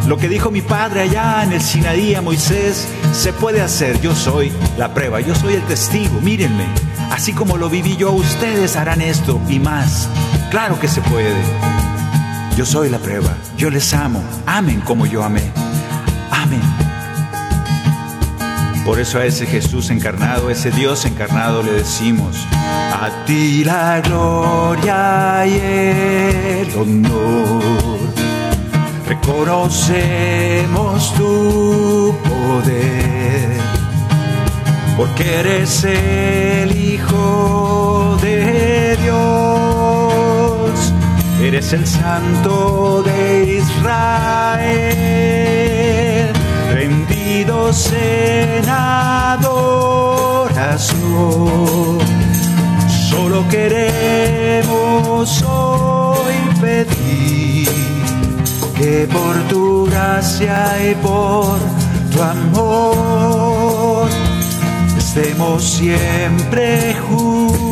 Lo 0.07 0.17
que 0.17 0.29
dijo 0.29 0.51
mi 0.51 0.61
padre 0.61 1.01
allá 1.01 1.43
en 1.43 1.51
el 1.51 1.61
Sinaí 1.61 2.13
a 2.13 2.21
Moisés 2.21 2.87
se 3.11 3.33
puede 3.33 3.61
hacer. 3.61 3.99
Yo 4.01 4.13
soy 4.13 4.51
la 4.77 4.93
prueba, 4.93 5.19
yo 5.19 5.33
soy 5.33 5.55
el 5.55 5.63
testigo. 5.63 6.21
Mírenme, 6.21 6.67
así 7.09 7.33
como 7.33 7.57
lo 7.57 7.71
viví 7.71 7.97
yo, 7.97 8.11
ustedes 8.11 8.75
harán 8.75 9.01
esto 9.01 9.41
y 9.49 9.57
más. 9.57 10.07
Claro 10.55 10.79
que 10.79 10.87
se 10.87 11.01
puede. 11.01 11.35
Yo 12.55 12.65
soy 12.65 12.89
la 12.89 12.97
prueba, 12.97 13.35
yo 13.57 13.69
les 13.69 13.93
amo. 13.93 14.23
Amen 14.45 14.79
como 14.79 15.05
yo 15.05 15.21
amé. 15.21 15.51
Amén. 16.31 16.61
Por 18.85 19.01
eso 19.01 19.19
a 19.19 19.25
ese 19.25 19.45
Jesús 19.45 19.89
encarnado, 19.89 20.49
ese 20.49 20.71
Dios 20.71 21.03
encarnado 21.03 21.61
le 21.61 21.73
decimos, 21.73 22.37
a 22.53 23.09
ti 23.25 23.65
la 23.65 23.99
gloria 23.99 25.45
y 25.45 25.59
el 25.59 26.73
honor 26.77 27.99
reconocemos 29.09 31.13
tu 31.15 32.15
poder, 32.23 33.57
porque 34.95 35.35
eres 35.35 35.83
el 35.83 36.77
Hijo 36.77 37.64
eres 41.47 41.73
el 41.73 41.85
Santo 41.85 43.03
de 43.03 43.59
Israel, 43.59 44.63
rendidos 46.73 47.93
en 47.93 48.67
adoración. 48.67 49.45
Solo 53.09 53.47
queremos 53.49 54.63
hoy 55.43 56.35
pedir 56.59 57.69
que 58.75 59.07
por 59.11 59.35
tu 59.47 59.85
gracia 59.85 60.65
y 60.89 60.95
por 60.95 61.59
tu 62.11 62.21
amor 62.23 64.09
estemos 64.97 65.63
siempre 65.63 66.95
junto 67.07 67.64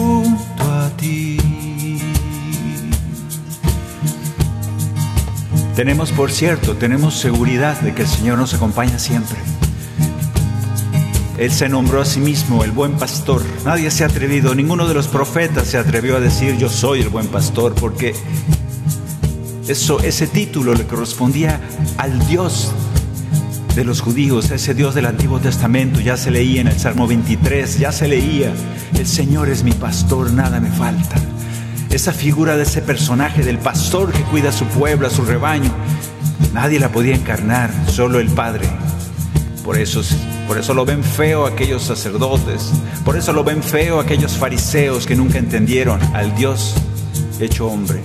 Tenemos, 5.76 6.12
por 6.12 6.32
cierto, 6.32 6.76
tenemos 6.76 7.16
seguridad 7.16 7.82
de 7.82 7.96
que 7.96 8.04
el 8.04 8.08
Señor 8.08 8.38
nos 8.38 8.54
acompaña 8.54 9.00
siempre. 9.00 9.38
Él 11.40 11.52
se 11.52 11.68
nombró 11.68 12.00
a 12.00 12.06
sí 12.06 12.20
mismo 12.20 12.64
el 12.64 12.72
buen 12.72 12.94
pastor. 12.94 13.42
Nadie 13.66 13.90
se 13.90 14.04
ha 14.04 14.08
atrevido, 14.08 14.54
ninguno 14.54 14.88
de 14.88 14.94
los 14.94 15.08
profetas 15.08 15.68
se 15.68 15.80
atrevió 15.80 16.18
a 16.18 16.20
decir 16.20 16.58
yo 16.58 16.70
soy 16.70 17.02
el 17.02 17.10
buen 17.10 17.28
pastor, 17.28 17.74
porque 17.74 18.14
eso, 19.68 20.00
ese 20.02 20.28
título 20.28 20.76
le 20.76 20.86
correspondía 20.86 21.60
al 21.98 22.26
Dios 22.28 22.72
de 23.76 23.84
los 23.84 24.02
judíos, 24.02 24.52
ese 24.52 24.76
Dios 24.76 24.94
del 24.94 25.08
Antiguo 25.08 25.40
Testamento, 25.40 26.00
ya 26.00 26.18
se 26.18 26.30
leía 26.30 26.62
en 26.62 26.68
el 26.68 26.80
Salmo 26.80 27.08
23, 27.08 27.80
ya 27.80 27.92
se 27.92 28.08
leía, 28.08 28.54
el 28.96 29.08
Señor 29.08 29.50
es 29.50 29.64
mi 29.64 29.72
pastor, 29.72 30.32
nada 30.32 30.60
me 30.60 30.70
falta. 30.70 31.33
Esa 31.94 32.12
figura 32.12 32.58
de 32.58 32.64
ese 32.64 32.82
personaje 32.82 33.44
del 33.44 33.60
pastor 33.60 34.12
que 34.12 34.24
cuida 34.24 34.50
a 34.50 34.52
su 34.52 34.66
pueblo, 34.66 35.06
a 35.06 35.12
su 35.12 35.24
rebaño, 35.26 35.72
nadie 36.52 36.80
la 36.80 36.90
podía 36.90 37.14
encarnar, 37.14 37.70
solo 37.88 38.20
el 38.20 38.30
Padre. 38.30 38.68
Por 39.64 39.78
eso, 39.78 40.02
por 40.48 40.58
eso 40.58 40.74
lo 40.74 40.86
ven 40.86 41.04
feo 41.04 41.46
aquellos 41.46 41.84
sacerdotes, 41.84 42.72
por 43.06 43.16
eso 43.16 43.32
lo 43.32 43.44
ven 43.44 43.62
feo 43.62 44.00
aquellos 44.00 44.32
fariseos 44.32 45.06
que 45.06 45.16
nunca 45.16 45.38
entendieron 45.38 46.02
al 46.16 46.36
Dios 46.36 46.74
hecho 47.40 47.68
hombre. 47.68 48.02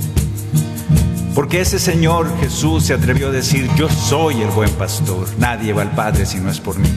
Porque 1.35 1.63
ese 1.63 1.79
Señor 1.79 2.31
Jesús 2.41 2.85
se 2.85 2.93
atrevió 2.93 3.29
a 3.29 3.33
decir, 3.33 3.71
yo 3.75 3.89
soy 3.89 4.43
el 4.43 4.51
buen 4.51 4.71
pastor, 4.73 5.27
nadie 5.39 5.73
va 5.73 5.81
al 5.81 5.93
Padre 5.93 6.27
si 6.27 6.41
no 6.41 6.51
es 6.51 6.61
por 6.61 6.79
mí. 6.79 6.91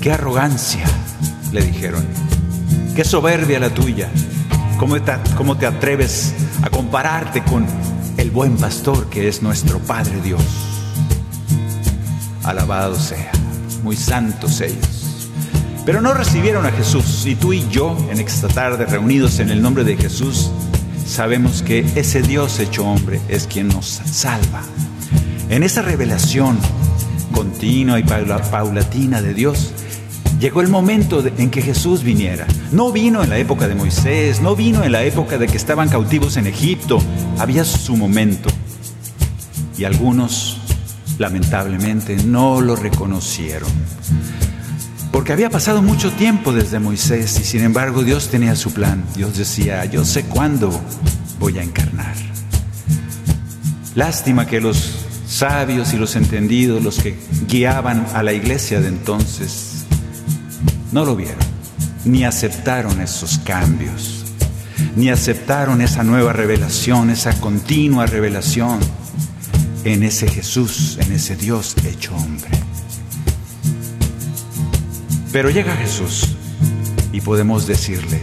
Qué 0.00 0.12
arrogancia, 0.12 0.84
le 1.50 1.60
dijeron. 1.60 2.06
Qué 2.94 3.02
soberbia 3.02 3.58
la 3.58 3.70
tuya. 3.70 4.08
¿Cómo 4.78 5.00
te, 5.00 5.12
¿Cómo 5.36 5.56
te 5.56 5.66
atreves 5.66 6.34
a 6.62 6.68
compararte 6.68 7.42
con 7.42 7.66
el 8.18 8.30
buen 8.30 8.56
pastor 8.56 9.08
que 9.08 9.26
es 9.26 9.42
nuestro 9.42 9.78
Padre 9.78 10.20
Dios? 10.22 10.42
Alabado 12.44 12.94
sea, 12.94 13.32
muy 13.82 13.96
santos 13.96 14.60
ellos. 14.60 15.30
Pero 15.86 16.02
no 16.02 16.12
recibieron 16.12 16.66
a 16.66 16.72
Jesús 16.72 17.24
y 17.24 17.36
tú 17.36 17.54
y 17.54 17.66
yo 17.70 17.96
en 18.10 18.20
esta 18.20 18.48
tarde 18.48 18.84
reunidos 18.84 19.38
en 19.38 19.50
el 19.50 19.62
nombre 19.62 19.82
de 19.82 19.96
Jesús 19.96 20.50
sabemos 21.06 21.62
que 21.62 21.86
ese 21.94 22.20
Dios 22.20 22.58
hecho 22.58 22.84
hombre 22.84 23.20
es 23.28 23.46
quien 23.46 23.68
nos 23.68 23.86
salva. 23.86 24.62
En 25.48 25.62
esa 25.62 25.80
revelación 25.80 26.58
continua 27.32 27.98
y 27.98 28.02
paulatina 28.02 29.22
de 29.22 29.32
Dios, 29.32 29.72
llegó 30.38 30.60
el 30.60 30.68
momento 30.68 31.24
en 31.26 31.50
que 31.50 31.62
Jesús 31.62 32.02
viniera. 32.02 32.46
No 32.72 32.92
vino 32.92 33.22
en 33.22 33.30
la 33.30 33.38
época 33.38 33.68
de 33.68 33.74
Moisés, 33.74 34.40
no 34.40 34.56
vino 34.56 34.84
en 34.84 34.92
la 34.92 35.02
época 35.04 35.38
de 35.38 35.46
que 35.46 35.56
estaban 35.56 35.88
cautivos 35.88 36.36
en 36.36 36.46
Egipto, 36.46 36.98
había 37.38 37.64
su 37.64 37.96
momento. 37.96 38.48
Y 39.78 39.84
algunos, 39.84 40.58
lamentablemente, 41.18 42.16
no 42.24 42.60
lo 42.60 42.76
reconocieron. 42.76 43.70
Porque 45.12 45.32
había 45.32 45.48
pasado 45.48 45.80
mucho 45.80 46.12
tiempo 46.12 46.52
desde 46.52 46.78
Moisés 46.78 47.40
y 47.40 47.44
sin 47.44 47.62
embargo 47.62 48.02
Dios 48.02 48.28
tenía 48.28 48.54
su 48.54 48.72
plan. 48.72 49.02
Dios 49.14 49.38
decía, 49.38 49.84
yo 49.86 50.04
sé 50.04 50.24
cuándo 50.24 50.78
voy 51.38 51.58
a 51.58 51.62
encarnar. 51.62 52.14
Lástima 53.94 54.46
que 54.46 54.60
los 54.60 55.06
sabios 55.26 55.94
y 55.94 55.96
los 55.96 56.16
entendidos, 56.16 56.82
los 56.82 56.98
que 56.98 57.18
guiaban 57.48 58.06
a 58.12 58.22
la 58.22 58.34
iglesia 58.34 58.80
de 58.80 58.88
entonces, 58.88 59.65
no 60.92 61.04
lo 61.04 61.16
vieron, 61.16 61.38
ni 62.04 62.24
aceptaron 62.24 63.00
esos 63.00 63.38
cambios, 63.38 64.24
ni 64.94 65.08
aceptaron 65.10 65.80
esa 65.82 66.04
nueva 66.04 66.32
revelación, 66.32 67.10
esa 67.10 67.38
continua 67.40 68.06
revelación 68.06 68.78
en 69.84 70.02
ese 70.02 70.28
Jesús, 70.28 70.98
en 71.00 71.12
ese 71.12 71.36
Dios 71.36 71.76
hecho 71.84 72.14
hombre. 72.16 72.50
Pero 75.32 75.50
llega 75.50 75.76
Jesús 75.76 76.34
y 77.12 77.20
podemos 77.20 77.66
decirle, 77.66 78.22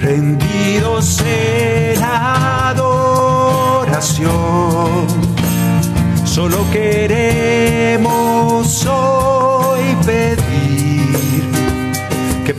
rendidos 0.00 1.20
en 1.20 2.02
adoración, 2.02 3.06
solo 6.24 6.64
queremos 6.72 8.06
hoy 8.86 9.96
pedir 10.04 10.45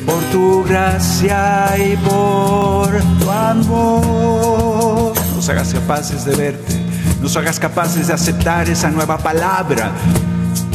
por 0.07 0.23
tu 0.31 0.63
gracia 0.63 1.75
y 1.77 1.95
por 1.97 2.89
tu 3.19 3.29
amor 3.29 5.13
nos 5.35 5.47
hagas 5.49 5.71
capaces 5.71 6.25
de 6.25 6.35
verte, 6.35 6.73
nos 7.21 7.37
hagas 7.37 7.59
capaces 7.59 8.07
de 8.07 8.13
aceptar 8.13 8.67
esa 8.67 8.89
nueva 8.89 9.19
palabra 9.19 9.91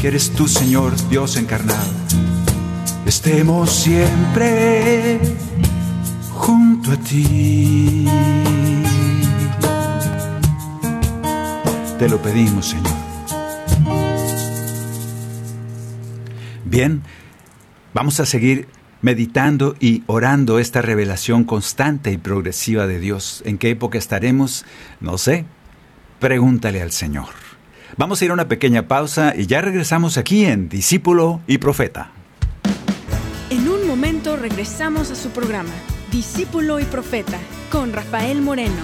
que 0.01 0.07
eres 0.07 0.31
tú, 0.31 0.47
Señor, 0.47 0.93
Dios 1.09 1.37
encarnado 1.37 2.03
estemos 3.07 3.71
siempre 3.71 5.21
junto 6.31 6.93
a 6.93 6.97
ti. 6.97 8.07
Te 11.99 12.09
lo 12.09 12.21
pedimos, 12.23 12.67
Señor. 12.67 12.93
Bien, 16.65 17.03
vamos 17.93 18.19
a 18.19 18.25
seguir 18.25 18.67
meditando 19.03 19.77
y 19.79 20.03
orando 20.07 20.59
esta 20.59 20.81
revelación 20.81 21.45
constante 21.45 22.11
y 22.13 22.17
progresiva 22.17 22.87
de 22.87 22.99
Dios. 22.99 23.43
¿En 23.45 23.59
qué 23.59 23.71
época 23.71 23.99
estaremos? 23.99 24.65
No 25.01 25.19
sé. 25.19 25.45
Pregúntale 26.21 26.81
al 26.81 26.93
Señor. 26.93 27.29
Vamos 27.97 28.23
a 28.23 28.25
ir 28.25 28.31
a 28.31 28.35
una 28.35 28.49
pequeña 28.49 28.89
pausa 28.89 29.35
y 29.37 29.47
ya 29.47 29.61
regresamos 29.61 30.17
aquí 30.17 30.47
en 30.47 30.69
Discípulo 30.69 31.43
y 31.47 31.59
Profeta. 31.59 32.11
En 33.51 33.69
un 33.69 33.87
momento 33.87 34.37
regresamos 34.37 35.11
a 35.11 35.15
su 35.15 35.29
programa, 35.31 35.75
Discípulo 36.11 36.81
y 36.81 36.85
Profeta, 36.85 37.39
con 37.71 37.93
Rafael 37.93 38.41
Moreno. 38.41 38.83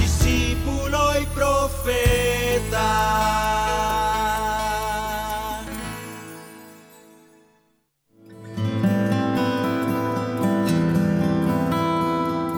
Discípulo 0.00 1.20
y 1.20 1.26
Profeta. 1.26 1.82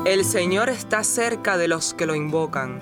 El 0.04 0.26
Señor 0.26 0.68
está 0.68 1.02
cerca 1.02 1.56
de 1.56 1.66
los 1.66 1.94
que 1.94 2.04
lo 2.04 2.14
invocan, 2.14 2.78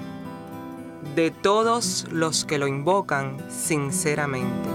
de 1.15 1.31
todos 1.31 2.07
los 2.11 2.45
que 2.45 2.59
lo 2.59 2.67
invocan 2.67 3.37
sinceramente. 3.49 4.69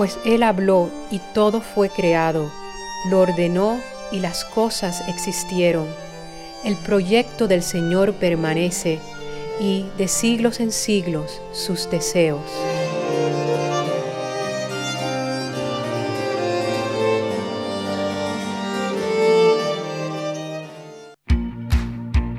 Pues 0.00 0.18
Él 0.24 0.44
habló 0.44 0.88
y 1.10 1.18
todo 1.34 1.60
fue 1.60 1.90
creado, 1.90 2.50
lo 3.10 3.20
ordenó 3.20 3.78
y 4.10 4.20
las 4.20 4.46
cosas 4.46 5.06
existieron. 5.08 5.86
El 6.64 6.74
proyecto 6.76 7.46
del 7.48 7.62
Señor 7.62 8.14
permanece 8.14 8.98
y 9.60 9.84
de 9.98 10.08
siglos 10.08 10.58
en 10.60 10.72
siglos 10.72 11.42
sus 11.52 11.90
deseos. 11.90 12.40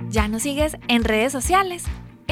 ¿Ya 0.10 0.28
nos 0.28 0.42
sigues 0.42 0.78
en 0.88 1.04
redes 1.04 1.32
sociales? 1.32 1.84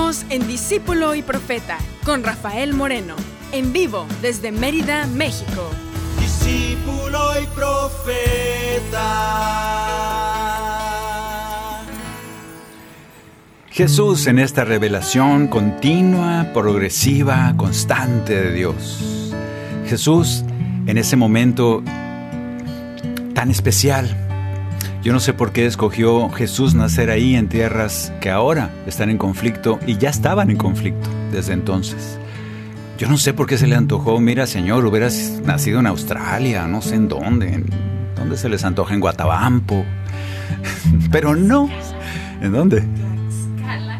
En 0.00 0.48
Discípulo 0.48 1.14
y 1.14 1.20
Profeta 1.20 1.76
con 2.06 2.24
Rafael 2.24 2.72
Moreno, 2.72 3.14
en 3.52 3.70
vivo 3.70 4.06
desde 4.22 4.50
Mérida, 4.50 5.06
México. 5.06 5.70
discípulo 6.18 7.18
y 7.40 7.46
profeta. 7.54 9.06
Jesús 13.68 14.26
en 14.26 14.38
esta 14.38 14.64
revelación 14.64 15.48
continua, 15.48 16.50
progresiva, 16.54 17.52
constante 17.58 18.40
de 18.40 18.52
Dios. 18.52 19.34
Jesús 19.86 20.44
en 20.86 20.96
ese 20.96 21.16
momento 21.16 21.84
tan 23.34 23.50
especial. 23.50 24.29
Yo 25.02 25.14
no 25.14 25.20
sé 25.20 25.32
por 25.32 25.52
qué 25.52 25.64
escogió 25.64 26.28
Jesús 26.28 26.74
nacer 26.74 27.08
ahí 27.08 27.34
en 27.34 27.48
tierras 27.48 28.12
que 28.20 28.28
ahora 28.28 28.70
están 28.86 29.08
en 29.08 29.16
conflicto 29.16 29.78
y 29.86 29.96
ya 29.96 30.10
estaban 30.10 30.50
en 30.50 30.58
conflicto 30.58 31.08
desde 31.32 31.54
entonces. 31.54 32.18
Yo 32.98 33.08
no 33.08 33.16
sé 33.16 33.32
por 33.32 33.46
qué 33.46 33.56
se 33.56 33.66
le 33.66 33.76
antojó, 33.76 34.20
mira 34.20 34.46
Señor, 34.46 34.84
hubieras 34.84 35.40
nacido 35.42 35.80
en 35.80 35.86
Australia, 35.86 36.66
no 36.66 36.82
sé 36.82 36.96
en 36.96 37.08
dónde, 37.08 37.48
en 37.48 37.66
dónde 38.14 38.36
se 38.36 38.50
les 38.50 38.62
antoja, 38.62 38.92
en 38.92 39.00
Guatabampo. 39.00 39.86
Pero 41.10 41.34
no, 41.34 41.70
¿en 42.42 42.52
dónde? 42.52 42.84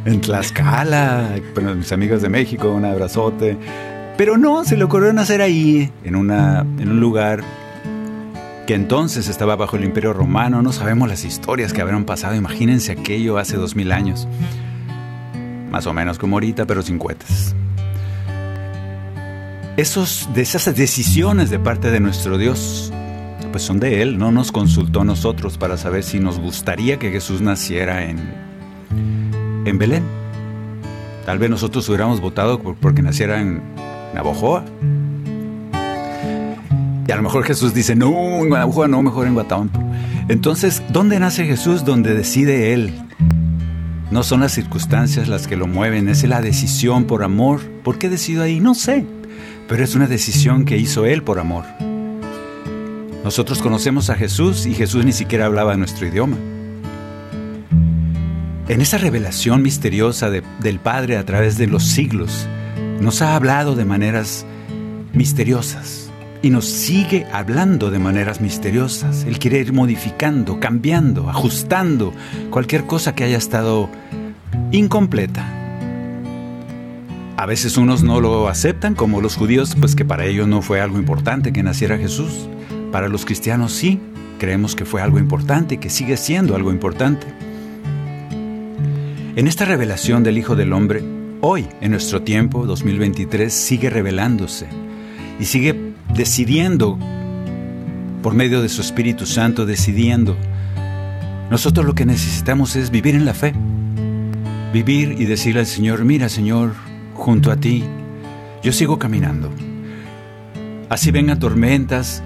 En 0.04 0.20
Tlaxcala, 0.20 1.30
bueno, 1.54 1.76
mis 1.76 1.92
amigos 1.92 2.20
de 2.20 2.28
México, 2.28 2.70
un 2.70 2.84
abrazote. 2.84 3.56
Pero 4.18 4.36
no, 4.36 4.64
se 4.64 4.76
le 4.76 4.84
ocurrió 4.84 5.14
nacer 5.14 5.40
ahí, 5.40 5.90
en, 6.04 6.14
una, 6.14 6.60
en 6.60 6.90
un 6.90 7.00
lugar 7.00 7.42
que 8.70 8.76
entonces 8.76 9.26
estaba 9.26 9.56
bajo 9.56 9.76
el 9.76 9.82
imperio 9.82 10.12
romano. 10.12 10.62
No 10.62 10.72
sabemos 10.72 11.08
las 11.08 11.24
historias 11.24 11.72
que 11.72 11.80
habrán 11.80 12.04
pasado. 12.04 12.36
Imagínense 12.36 12.92
aquello 12.92 13.36
hace 13.36 13.56
dos 13.56 13.74
mil 13.74 13.90
años. 13.90 14.28
Más 15.72 15.88
o 15.88 15.92
menos 15.92 16.20
como 16.20 16.36
ahorita, 16.36 16.66
pero 16.66 16.80
sin 16.80 16.96
cohetes. 16.96 17.56
Esos, 19.76 20.28
de 20.34 20.42
esas 20.42 20.72
decisiones 20.76 21.50
de 21.50 21.58
parte 21.58 21.90
de 21.90 21.98
nuestro 21.98 22.38
Dios, 22.38 22.92
pues 23.50 23.64
son 23.64 23.80
de 23.80 24.02
Él. 24.02 24.18
No 24.18 24.30
nos 24.30 24.52
consultó 24.52 25.00
a 25.00 25.04
nosotros 25.04 25.58
para 25.58 25.76
saber 25.76 26.04
si 26.04 26.20
nos 26.20 26.38
gustaría 26.38 27.00
que 27.00 27.10
Jesús 27.10 27.40
naciera 27.40 28.04
en, 28.04 28.20
en 29.64 29.78
Belén. 29.78 30.04
Tal 31.26 31.40
vez 31.40 31.50
nosotros 31.50 31.88
hubiéramos 31.88 32.20
votado 32.20 32.60
por, 32.60 32.76
porque 32.76 33.02
naciera 33.02 33.40
en 33.40 33.62
Navojoa. 34.14 34.64
Y 37.10 37.12
a 37.12 37.16
lo 37.16 37.22
mejor 37.22 37.42
Jesús 37.42 37.74
dice, 37.74 37.96
no, 37.96 38.12
en 38.38 38.50
Navojoa 38.50 38.86
no, 38.86 39.02
mejor 39.02 39.26
en 39.26 39.34
Guatabampo. 39.34 39.82
Entonces, 40.28 40.80
¿dónde 40.92 41.18
nace 41.18 41.44
Jesús? 41.44 41.84
Donde 41.84 42.14
decide 42.14 42.72
Él. 42.72 42.94
No 44.12 44.22
son 44.22 44.38
las 44.42 44.52
circunstancias 44.52 45.26
las 45.26 45.48
que 45.48 45.56
lo 45.56 45.66
mueven, 45.66 46.08
es 46.08 46.22
la 46.22 46.40
decisión 46.40 47.06
por 47.06 47.24
amor. 47.24 47.62
¿Por 47.82 47.98
qué 47.98 48.08
decidió 48.08 48.44
ahí? 48.44 48.60
No 48.60 48.76
sé. 48.76 49.04
Pero 49.66 49.82
es 49.82 49.96
una 49.96 50.06
decisión 50.06 50.64
que 50.64 50.76
hizo 50.76 51.04
Él 51.04 51.24
por 51.24 51.40
amor. 51.40 51.64
Nosotros 53.24 53.60
conocemos 53.60 54.08
a 54.08 54.14
Jesús 54.14 54.64
y 54.66 54.74
Jesús 54.74 55.04
ni 55.04 55.10
siquiera 55.12 55.46
hablaba 55.46 55.76
nuestro 55.76 56.06
idioma. 56.06 56.36
En 58.68 58.80
esa 58.80 58.98
revelación 58.98 59.62
misteriosa 59.62 60.30
de- 60.30 60.44
del 60.60 60.78
Padre 60.78 61.16
a 61.16 61.26
través 61.26 61.58
de 61.58 61.66
los 61.66 61.82
siglos, 61.88 62.46
nos 63.00 63.20
ha 63.20 63.34
hablado 63.34 63.74
de 63.74 63.84
maneras 63.84 64.46
misteriosas 65.12 66.09
y 66.42 66.50
nos 66.50 66.66
sigue 66.66 67.26
hablando 67.32 67.90
de 67.90 67.98
maneras 67.98 68.40
misteriosas. 68.40 69.24
Él 69.24 69.38
quiere 69.38 69.58
ir 69.58 69.72
modificando, 69.72 70.58
cambiando, 70.60 71.28
ajustando 71.28 72.12
cualquier 72.50 72.86
cosa 72.86 73.14
que 73.14 73.24
haya 73.24 73.36
estado 73.38 73.90
incompleta. 74.72 75.44
A 77.36 77.46
veces 77.46 77.76
unos 77.76 78.02
no 78.02 78.20
lo 78.20 78.48
aceptan, 78.48 78.94
como 78.94 79.20
los 79.20 79.36
judíos, 79.36 79.74
pues 79.78 79.96
que 79.96 80.04
para 80.04 80.26
ellos 80.26 80.46
no 80.46 80.62
fue 80.62 80.80
algo 80.80 80.98
importante 80.98 81.52
que 81.52 81.62
naciera 81.62 81.96
Jesús. 81.96 82.48
Para 82.92 83.08
los 83.08 83.24
cristianos 83.24 83.72
sí, 83.72 84.00
creemos 84.38 84.74
que 84.74 84.84
fue 84.84 85.00
algo 85.00 85.18
importante 85.18 85.76
y 85.76 85.78
que 85.78 85.90
sigue 85.90 86.16
siendo 86.16 86.54
algo 86.54 86.70
importante. 86.70 87.26
En 89.36 89.46
esta 89.46 89.64
revelación 89.64 90.22
del 90.22 90.38
Hijo 90.38 90.56
del 90.56 90.72
Hombre, 90.72 91.02
hoy, 91.40 91.66
en 91.80 91.92
nuestro 91.92 92.22
tiempo, 92.22 92.66
2023, 92.66 93.52
sigue 93.52 93.88
revelándose 93.88 94.66
y 95.38 95.44
sigue 95.46 95.89
decidiendo, 96.14 96.98
por 98.22 98.34
medio 98.34 98.62
de 98.62 98.68
su 98.68 98.80
Espíritu 98.80 99.26
Santo, 99.26 99.66
decidiendo. 99.66 100.36
Nosotros 101.50 101.86
lo 101.86 101.94
que 101.94 102.06
necesitamos 102.06 102.76
es 102.76 102.90
vivir 102.90 103.14
en 103.14 103.24
la 103.24 103.34
fe, 103.34 103.54
vivir 104.72 105.16
y 105.18 105.24
decirle 105.24 105.60
al 105.60 105.66
Señor, 105.66 106.04
mira 106.04 106.28
Señor, 106.28 106.74
junto 107.14 107.50
a 107.50 107.56
ti, 107.56 107.84
yo 108.62 108.72
sigo 108.72 108.98
caminando. 108.98 109.50
Así 110.88 111.10
vengan 111.10 111.38
tormentas, 111.38 112.22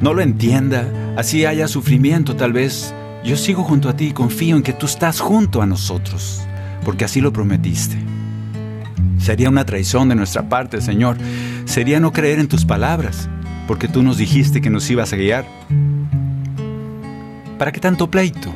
no 0.00 0.14
lo 0.14 0.22
entienda, 0.22 0.86
así 1.16 1.44
haya 1.44 1.68
sufrimiento 1.68 2.36
tal 2.36 2.52
vez, 2.52 2.94
yo 3.24 3.36
sigo 3.36 3.62
junto 3.62 3.88
a 3.88 3.96
ti 3.96 4.06
y 4.06 4.12
confío 4.12 4.56
en 4.56 4.62
que 4.62 4.72
tú 4.72 4.86
estás 4.86 5.20
junto 5.20 5.62
a 5.62 5.66
nosotros, 5.66 6.42
porque 6.84 7.04
así 7.04 7.20
lo 7.20 7.32
prometiste. 7.32 7.96
Sería 9.18 9.50
una 9.50 9.66
traición 9.66 10.08
de 10.08 10.14
nuestra 10.14 10.48
parte, 10.48 10.80
Señor. 10.80 11.18
Sería 11.70 12.00
no 12.00 12.12
creer 12.12 12.40
en 12.40 12.48
tus 12.48 12.64
palabras, 12.64 13.28
porque 13.68 13.86
tú 13.86 14.02
nos 14.02 14.18
dijiste 14.18 14.60
que 14.60 14.70
nos 14.70 14.90
ibas 14.90 15.12
a 15.12 15.16
guiar. 15.16 15.46
¿Para 17.60 17.70
qué 17.70 17.78
tanto 17.78 18.10
pleito? 18.10 18.52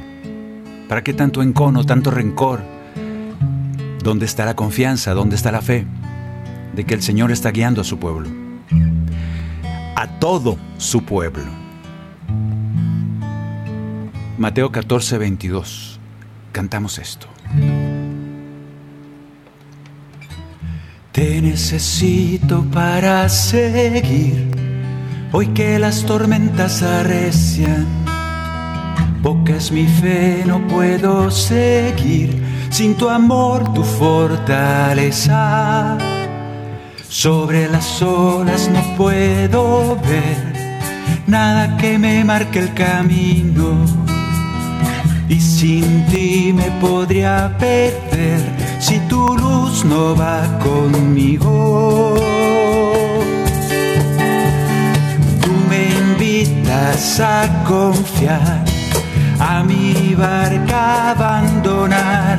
¿Para 0.88 1.04
qué 1.04 1.14
tanto 1.14 1.40
encono, 1.40 1.84
tanto 1.84 2.10
rencor? 2.10 2.60
¿Dónde 4.02 4.26
está 4.26 4.44
la 4.44 4.56
confianza? 4.56 5.14
¿Dónde 5.14 5.36
está 5.36 5.52
la 5.52 5.62
fe? 5.62 5.86
De 6.74 6.82
que 6.82 6.94
el 6.94 7.02
Señor 7.02 7.30
está 7.30 7.52
guiando 7.52 7.82
a 7.82 7.84
su 7.84 8.00
pueblo. 8.00 8.28
A 9.94 10.18
todo 10.18 10.58
su 10.78 11.04
pueblo. 11.04 11.44
Mateo 14.38 14.72
14, 14.72 15.18
22. 15.18 16.00
Cantamos 16.50 16.98
esto. 16.98 17.28
Necesito 21.44 22.64
para 22.72 23.28
seguir, 23.28 24.50
hoy 25.30 25.48
que 25.48 25.78
las 25.78 26.04
tormentas 26.04 26.82
arrecian. 26.82 27.86
Poca 29.22 29.56
es 29.56 29.70
mi 29.70 29.86
fe, 29.86 30.42
no 30.46 30.66
puedo 30.66 31.30
seguir 31.30 32.42
sin 32.70 32.94
tu 32.94 33.10
amor, 33.10 33.72
tu 33.74 33.84
fortaleza. 33.84 34.38
Sobre 37.08 37.68
las 37.68 38.00
olas 38.02 38.70
no 38.72 38.80
puedo 38.96 39.96
ver 39.96 40.54
nada 41.26 41.76
que 41.76 41.98
me 41.98 42.24
marque 42.24 42.58
el 42.60 42.72
camino. 42.74 44.03
Y 45.28 45.40
sin 45.40 46.06
ti 46.06 46.52
me 46.54 46.70
podría 46.80 47.50
perder 47.58 48.40
si 48.78 48.98
tu 49.08 49.36
luz 49.36 49.84
no 49.84 50.14
va 50.14 50.42
conmigo. 50.58 52.14
Tú 55.42 55.52
me 55.68 55.88
invitas 55.90 57.20
a 57.20 57.64
confiar, 57.66 58.64
a 59.40 59.62
mi 59.62 60.14
barca 60.14 61.10
abandonar 61.12 62.38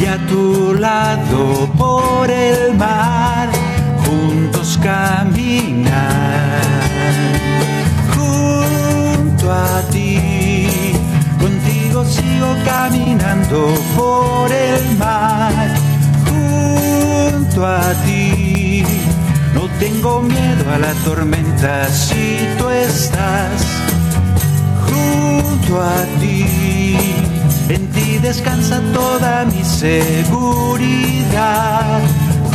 y 0.00 0.06
a 0.06 0.16
tu 0.26 0.74
lado 0.74 1.68
por 1.76 2.30
el 2.30 2.74
mar 2.74 3.48
juntos 4.04 4.78
caminar. 4.82 6.62
Junto 8.14 9.52
a 9.52 9.82
ti, 9.90 10.43
sigo 12.08 12.54
caminando 12.64 13.74
por 13.96 14.50
el 14.50 14.96
mar. 14.96 15.74
Junto 16.28 17.66
a 17.66 17.92
ti, 18.04 18.84
no 19.54 19.68
tengo 19.78 20.20
miedo 20.20 20.70
a 20.72 20.78
la 20.78 20.92
tormenta 21.04 21.88
si 21.88 22.48
tú 22.58 22.68
estás 22.70 23.66
junto 24.86 25.80
a 25.80 26.04
ti. 26.20 26.96
En 27.68 27.90
ti 27.92 28.18
descansa 28.18 28.80
toda 28.92 29.44
mi 29.46 29.64
seguridad. 29.64 30.80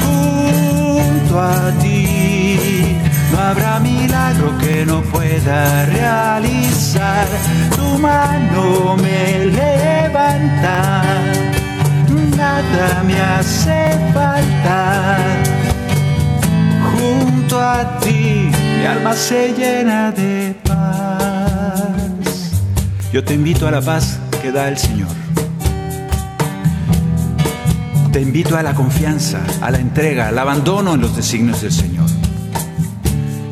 Junto 0.02 1.40
a 1.40 1.72
ti 1.82 2.19
no 3.32 3.40
habrá 3.40 3.80
milagro 3.80 4.58
que 4.58 4.86
no 4.86 5.02
pueda 5.02 5.86
realizar. 5.86 7.28
Tu 7.76 7.98
mano 8.00 8.96
me 8.98 9.46
levanta, 9.46 11.04
nada 12.38 13.04
me 13.04 13.20
hace 13.20 13.98
falta. 14.14 15.18
Junto 16.92 17.60
a 17.60 18.00
ti 18.00 18.50
mi 18.80 18.86
alma 18.86 19.14
se 19.14 19.54
llena 19.54 20.12
de 20.12 20.56
paz. 20.64 22.52
Yo 23.12 23.24
te 23.24 23.34
invito 23.34 23.68
a 23.68 23.72
la 23.72 23.82
paz 23.82 24.20
que 24.42 24.52
da 24.52 24.68
el 24.68 24.78
Señor. 24.78 25.10
Te 28.12 28.22
invito 28.22 28.58
a 28.58 28.64
la 28.64 28.74
confianza, 28.74 29.40
a 29.62 29.70
la 29.70 29.80
entrega, 29.80 30.30
al 30.30 30.38
abandono 30.40 30.96
en 30.96 31.02
los 31.02 31.16
designios 31.16 31.62
del 31.62 31.72
Señor. 31.72 31.99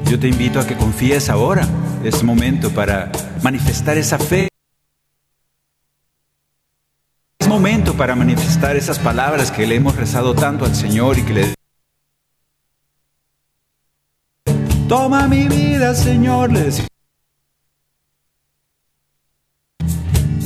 Yo 0.10 0.20
te 0.20 0.28
invito 0.28 0.60
a 0.60 0.66
que 0.66 0.76
confíes 0.76 1.30
ahora. 1.30 1.68
Es 2.03 2.24
momento 2.24 2.72
para 2.72 3.12
manifestar 3.43 3.97
esa 3.97 4.18
fe. 4.18 4.47
Es 7.39 7.47
momento 7.47 7.93
para 7.95 8.16
manifestar 8.16 8.76
esas 8.76 8.99
palabras 8.99 9.51
que 9.51 9.68
le 9.68 9.76
hemos 9.76 9.95
rezado 9.95 10.34
tanto 10.34 10.66
al 10.66 10.76
Señor 10.76 11.18
y 11.18 11.24
que 11.24 11.34
le... 11.34 11.53
Toma 14.88 15.28
mi 15.28 15.47
vida, 15.47 15.93
Señor, 15.93 16.51
le 16.51 16.62
decimos. 16.64 16.88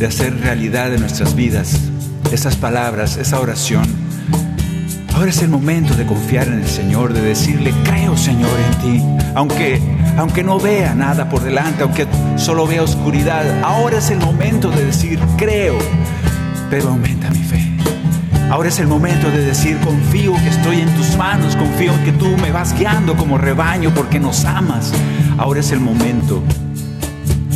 de 0.01 0.07
hacer 0.07 0.35
realidad 0.39 0.89
de 0.89 0.97
nuestras 0.97 1.35
vidas 1.35 1.79
esas 2.31 2.55
palabras, 2.55 3.17
esa 3.17 3.39
oración. 3.39 3.83
Ahora 5.13 5.29
es 5.29 5.41
el 5.41 5.49
momento 5.49 5.93
de 5.95 6.05
confiar 6.05 6.47
en 6.47 6.61
el 6.61 6.67
Señor, 6.67 7.13
de 7.13 7.21
decirle, 7.21 7.73
creo 7.83 8.17
Señor 8.17 8.51
en 8.59 8.79
ti, 8.81 9.05
aunque, 9.35 9.81
aunque 10.17 10.43
no 10.43 10.59
vea 10.59 10.95
nada 10.95 11.29
por 11.29 11.43
delante, 11.43 11.83
aunque 11.83 12.07
solo 12.37 12.65
vea 12.65 12.83
oscuridad, 12.83 13.63
ahora 13.63 13.97
es 13.97 14.09
el 14.09 14.19
momento 14.19 14.69
de 14.69 14.85
decir, 14.85 15.19
creo, 15.37 15.77
pero 16.69 16.89
aumenta 16.89 17.29
mi 17.29 17.43
fe. 17.43 17.71
Ahora 18.49 18.69
es 18.69 18.79
el 18.79 18.87
momento 18.87 19.29
de 19.29 19.45
decir, 19.45 19.77
confío 19.79 20.33
que 20.33 20.49
estoy 20.49 20.81
en 20.81 20.89
tus 20.95 21.15
manos, 21.17 21.55
confío 21.55 21.93
que 22.03 22.11
tú 22.11 22.27
me 22.37 22.51
vas 22.51 22.77
guiando 22.77 23.15
como 23.15 23.37
rebaño 23.37 23.93
porque 23.93 24.19
nos 24.19 24.45
amas. 24.45 24.91
Ahora 25.37 25.59
es 25.59 25.71
el 25.71 25.79
momento 25.79 26.43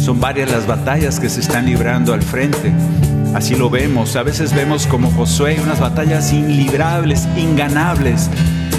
son 0.06 0.22
varias 0.22 0.52
las 0.52 0.68
batallas 0.68 1.20
que 1.20 1.30
se 1.30 1.40
están 1.40 1.66
librando 1.66 2.14
al 2.14 2.22
frente. 2.22 2.72
Así 3.36 3.54
lo 3.54 3.70
vemos. 3.70 4.16
A 4.16 4.24
veces 4.24 4.56
vemos 4.56 4.88
como 4.88 5.12
Josué 5.12 5.60
unas 5.62 5.82
batallas 5.82 6.32
inlibrables, 6.32 7.28
inganables. 7.36 8.30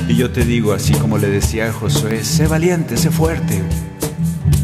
Y 0.08 0.16
yo 0.16 0.30
te 0.30 0.46
digo, 0.46 0.72
así 0.72 0.94
como 0.94 1.18
le 1.18 1.28
decía 1.28 1.68
a 1.68 1.72
Josué, 1.74 2.24
sé 2.24 2.46
valiente, 2.46 2.96
sé 2.96 3.10
fuerte. 3.10 3.62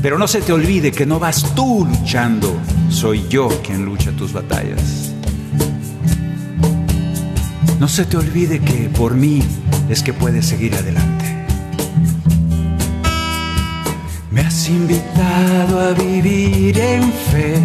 Pero 0.01 0.17
no 0.17 0.27
se 0.27 0.41
te 0.41 0.55
olvide 0.55 0.93
que 0.93 1.05
no 1.05 1.19
vas 1.19 1.55
tú 1.55 1.87
luchando, 1.87 2.57
soy 2.89 3.29
yo 3.29 3.51
quien 3.63 3.85
lucha 3.85 4.13
tus 4.13 4.33
batallas. 4.33 5.13
No 7.79 7.87
se 7.87 8.07
te 8.07 8.17
olvide 8.17 8.61
que 8.61 8.89
por 8.89 9.15
mí 9.15 9.43
es 9.91 10.03
que 10.03 10.15
puedes 10.15 10.47
seguir 10.47 10.75
adelante. 10.75 11.45
Me 14.31 14.41
has 14.41 14.71
invitado 14.71 15.81
a 15.81 15.93
vivir 15.93 16.79
en 16.79 17.13
fe, 17.13 17.57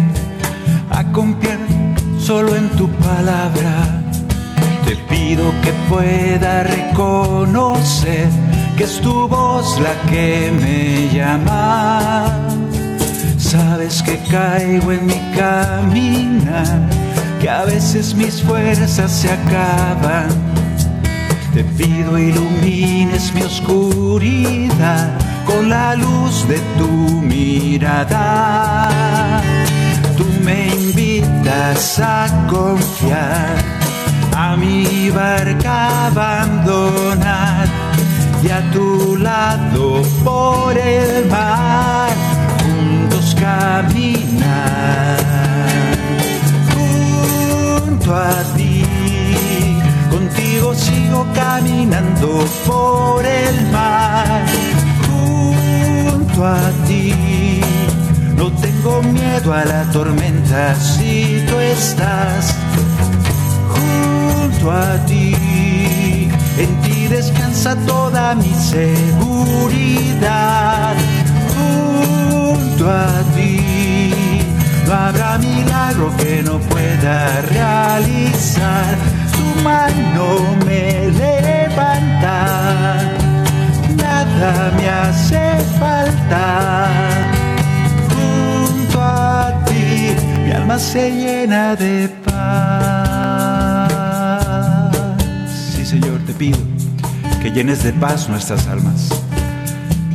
a 0.90 1.10
confiar 1.10 1.67
solo 2.28 2.54
en 2.54 2.68
tu 2.76 2.86
palabra. 3.08 4.02
Te 4.84 4.94
pido 5.08 5.44
que 5.62 5.72
pueda 5.88 6.62
reconocer 6.62 8.28
que 8.76 8.84
es 8.84 9.00
tu 9.00 9.26
voz 9.26 9.80
la 9.80 9.94
que 10.10 10.52
me 10.60 11.08
llama. 11.08 12.28
Sabes 13.38 14.02
que 14.02 14.18
caigo 14.30 14.92
en 14.92 15.06
mi 15.06 15.20
caminar, 15.38 16.80
que 17.40 17.48
a 17.48 17.64
veces 17.64 18.14
mis 18.14 18.42
fuerzas 18.42 19.10
se 19.10 19.28
acaban. 19.32 20.28
Te 21.54 21.64
pido 21.78 22.18
ilumines 22.18 23.32
mi 23.32 23.40
oscuridad 23.40 25.08
con 25.46 25.70
la 25.70 25.94
luz 25.94 26.46
de 26.46 26.58
tu 26.76 26.90
mirada. 27.32 28.88
Me 30.48 30.68
invitas 30.68 32.00
a 32.00 32.26
confiar, 32.48 33.54
a 34.34 34.56
mi 34.56 35.10
barca 35.10 36.06
abandonar 36.06 37.68
y 38.42 38.48
a 38.48 38.62
tu 38.70 39.18
lado 39.18 40.00
por 40.24 40.74
el 40.78 41.28
mar 41.28 42.08
juntos 42.62 43.36
caminar. 43.38 45.18
Junto 46.72 48.16
a 48.16 48.42
ti, 48.56 48.86
contigo 50.10 50.74
sigo 50.74 51.26
caminando 51.34 52.46
por 52.66 53.26
el 53.26 53.70
mar 53.70 54.46
junto 55.06 56.46
a 56.46 56.70
ti. 56.86 57.67
No 58.38 58.50
tengo 58.52 59.02
miedo 59.02 59.52
a 59.52 59.64
la 59.64 59.82
tormenta 59.90 60.72
si 60.76 61.44
tú 61.48 61.58
estás 61.58 62.54
junto 63.74 64.70
a 64.70 64.96
ti. 65.06 65.34
En 66.56 66.80
ti 66.82 67.08
descansa 67.08 67.74
toda 67.84 68.36
mi 68.36 68.54
seguridad. 68.54 69.74
Junto 71.56 72.88
a 72.88 73.24
ti 73.34 73.60
no 74.86 74.94
habrá 74.94 75.38
milagro 75.38 76.16
que 76.16 76.40
no 76.44 76.60
pueda 76.60 77.40
realizar. 77.42 78.96
Tu 79.34 79.62
mano 79.62 80.56
me 80.64 81.10
levanta 81.10 82.36
nada 83.96 84.70
me 84.76 84.88
hace 84.88 85.58
falta. 85.80 87.37
Se 90.78 91.10
llena 91.10 91.74
de 91.74 92.08
paz. 92.24 93.92
Sí, 95.74 95.84
Señor, 95.84 96.20
te 96.24 96.32
pido 96.32 96.58
que 97.42 97.50
llenes 97.50 97.82
de 97.82 97.92
paz 97.92 98.28
nuestras 98.28 98.68
almas. 98.68 99.08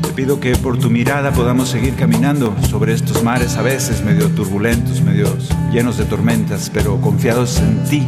Te 0.02 0.10
pido 0.10 0.40
que 0.40 0.56
por 0.56 0.78
tu 0.80 0.90
mirada 0.90 1.32
podamos 1.32 1.68
seguir 1.70 1.96
caminando 1.96 2.56
sobre 2.70 2.94
estos 2.94 3.24
mares 3.24 3.58
a 3.58 3.62
veces 3.62 4.04
medio 4.04 4.30
turbulentos, 4.30 5.02
medio 5.02 5.36
llenos 5.72 5.98
de 5.98 6.06
tormentas, 6.06 6.72
pero 6.74 7.02
confiados 7.02 7.60
en 7.60 7.84
ti, 7.84 8.08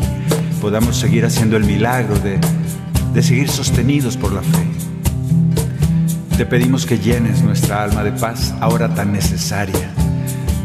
podamos 0.62 0.96
seguir 0.96 1.26
haciendo 1.26 1.58
el 1.58 1.66
milagro 1.66 2.18
de, 2.20 2.40
de 3.14 3.24
seguir 3.24 3.50
sostenidos 3.50 4.16
por 4.16 4.32
la 4.32 4.42
fe. 4.42 4.66
Te 6.38 6.46
pedimos 6.46 6.86
que 6.86 7.00
llenes 7.00 7.42
nuestra 7.42 7.84
alma 7.84 8.04
de 8.04 8.12
paz 8.12 8.54
ahora 8.60 8.94
tan 8.94 9.12
necesaria, 9.12 9.95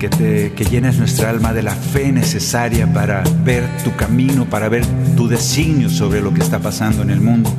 que, 0.00 0.08
te, 0.08 0.52
que 0.54 0.64
llenes 0.64 0.96
nuestra 0.96 1.28
alma 1.28 1.52
de 1.52 1.62
la 1.62 1.74
fe 1.74 2.10
necesaria 2.10 2.90
para 2.90 3.22
ver 3.44 3.62
tu 3.84 3.94
camino, 3.96 4.46
para 4.46 4.70
ver 4.70 4.82
tu 5.14 5.28
designio 5.28 5.90
sobre 5.90 6.22
lo 6.22 6.32
que 6.32 6.40
está 6.40 6.58
pasando 6.58 7.02
en 7.02 7.10
el 7.10 7.20
mundo 7.20 7.52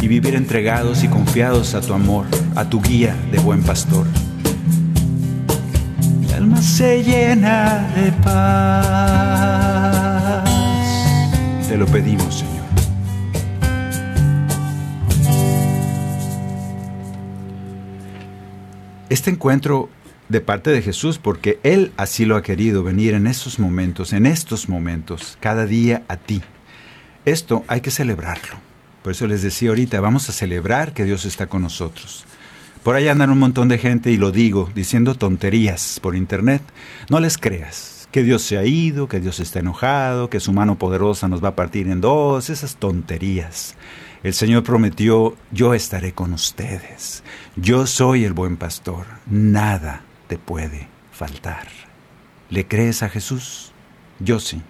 y 0.00 0.08
vivir 0.08 0.34
entregados 0.34 1.04
y 1.04 1.08
confiados 1.08 1.74
a 1.74 1.82
tu 1.82 1.92
amor, 1.92 2.24
a 2.54 2.64
tu 2.64 2.80
guía 2.80 3.14
de 3.30 3.38
buen 3.40 3.62
pastor. 3.62 4.06
Mi 6.18 6.32
alma 6.32 6.62
se 6.62 7.04
llena 7.04 7.86
de 7.94 8.10
paz. 8.22 8.88
Te 11.68 11.76
lo 11.76 11.84
pedimos, 11.84 12.36
Señor. 12.36 12.56
Este 19.10 19.30
encuentro 19.30 19.90
de 20.28 20.40
parte 20.40 20.70
de 20.70 20.82
Jesús, 20.82 21.18
porque 21.18 21.60
Él 21.62 21.92
así 21.96 22.24
lo 22.24 22.36
ha 22.36 22.42
querido, 22.42 22.82
venir 22.82 23.14
en 23.14 23.26
esos 23.26 23.58
momentos, 23.58 24.12
en 24.12 24.26
estos 24.26 24.68
momentos, 24.68 25.38
cada 25.40 25.66
día 25.66 26.02
a 26.08 26.16
ti. 26.16 26.42
Esto 27.24 27.64
hay 27.68 27.80
que 27.80 27.90
celebrarlo. 27.90 28.56
Por 29.02 29.12
eso 29.12 29.26
les 29.26 29.42
decía 29.42 29.68
ahorita, 29.68 30.00
vamos 30.00 30.28
a 30.28 30.32
celebrar 30.32 30.92
que 30.92 31.04
Dios 31.04 31.24
está 31.24 31.46
con 31.46 31.62
nosotros. 31.62 32.24
Por 32.82 32.94
ahí 32.94 33.08
andan 33.08 33.30
un 33.30 33.38
montón 33.38 33.68
de 33.68 33.78
gente, 33.78 34.10
y 34.10 34.16
lo 34.16 34.32
digo, 34.32 34.70
diciendo 34.74 35.14
tonterías 35.14 36.00
por 36.00 36.16
internet. 36.16 36.62
No 37.08 37.20
les 37.20 37.38
creas 37.38 38.08
que 38.12 38.22
Dios 38.22 38.42
se 38.42 38.58
ha 38.58 38.64
ido, 38.64 39.08
que 39.08 39.20
Dios 39.20 39.40
está 39.40 39.58
enojado, 39.58 40.30
que 40.30 40.40
su 40.40 40.52
mano 40.52 40.78
poderosa 40.78 41.28
nos 41.28 41.42
va 41.42 41.50
a 41.50 41.56
partir 41.56 41.88
en 41.88 42.00
dos, 42.00 42.50
esas 42.50 42.76
tonterías. 42.76 43.74
El 44.22 44.34
Señor 44.34 44.62
prometió, 44.62 45.36
yo 45.52 45.74
estaré 45.74 46.12
con 46.12 46.32
ustedes. 46.32 47.22
Yo 47.56 47.86
soy 47.86 48.24
el 48.24 48.32
buen 48.32 48.56
pastor. 48.56 49.06
Nada 49.26 50.05
te 50.26 50.38
puede 50.38 50.88
faltar. 51.12 51.68
¿Le 52.50 52.66
crees 52.66 53.02
a 53.02 53.08
Jesús? 53.08 53.72
Yo 54.20 54.40
sí. 54.40 54.62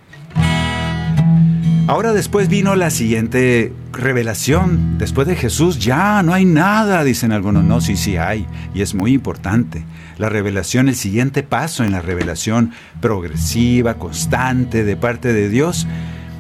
Ahora 1.89 2.13
después 2.13 2.49
vino 2.49 2.75
la 2.75 2.91
siguiente 2.91 3.73
revelación. 3.93 4.99
Después 4.99 5.29
de 5.29 5.37
Jesús 5.37 5.79
ya 5.79 6.21
no 6.25 6.35
hay 6.35 6.45
nada, 6.45 7.05
dicen 7.05 7.31
algunos. 7.31 7.63
No, 7.63 7.81
sí, 7.81 7.97
sí 7.97 8.17
hay. 8.17 8.45
Y 8.75 8.83
es 8.83 8.95
muy 8.95 9.13
importante. 9.13 9.85
La 10.19 10.29
revelación, 10.29 10.89
el 10.89 10.97
siguiente 10.97 11.45
paso 11.45 11.85
en 11.85 11.93
la 11.93 12.03
revelación 12.03 12.73
progresiva, 13.01 13.95
constante 13.95 14.83
de 14.83 14.97
parte 14.97 15.33
de 15.33 15.49
Dios, 15.49 15.87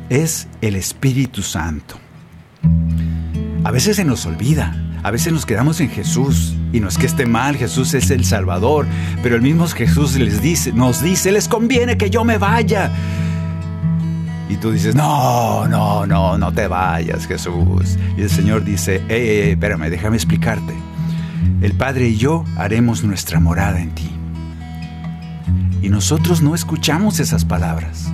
es 0.08 0.48
el 0.62 0.74
Espíritu 0.74 1.42
Santo. 1.42 1.96
A 3.62 3.70
veces 3.70 3.96
se 3.96 4.04
nos 4.04 4.26
olvida, 4.26 4.74
a 5.06 5.12
veces 5.12 5.32
nos 5.32 5.46
quedamos 5.46 5.80
en 5.80 5.88
Jesús 5.88 6.52
y 6.72 6.80
no 6.80 6.88
es 6.88 6.98
que 6.98 7.06
esté 7.06 7.26
mal, 7.26 7.54
Jesús 7.54 7.94
es 7.94 8.10
el 8.10 8.24
Salvador, 8.24 8.86
pero 9.22 9.36
el 9.36 9.40
mismo 9.40 9.68
Jesús 9.68 10.16
les 10.16 10.42
dice, 10.42 10.72
nos 10.72 11.00
dice, 11.00 11.30
les 11.30 11.46
conviene 11.46 11.96
que 11.96 12.10
yo 12.10 12.24
me 12.24 12.38
vaya. 12.38 12.90
Y 14.48 14.56
tú 14.56 14.72
dices, 14.72 14.96
no, 14.96 15.68
no, 15.68 16.08
no, 16.08 16.36
no 16.36 16.52
te 16.52 16.66
vayas, 16.66 17.28
Jesús. 17.28 17.96
Y 18.16 18.22
el 18.22 18.30
Señor 18.30 18.64
dice, 18.64 19.00
hey, 19.06 19.50
espérame, 19.52 19.90
déjame 19.90 20.16
explicarte. 20.16 20.74
El 21.62 21.74
Padre 21.74 22.08
y 22.08 22.16
yo 22.16 22.44
haremos 22.56 23.04
nuestra 23.04 23.38
morada 23.38 23.80
en 23.80 23.94
ti. 23.94 24.10
Y 25.82 25.88
nosotros 25.88 26.42
no 26.42 26.52
escuchamos 26.56 27.20
esas 27.20 27.44
palabras. 27.44 28.10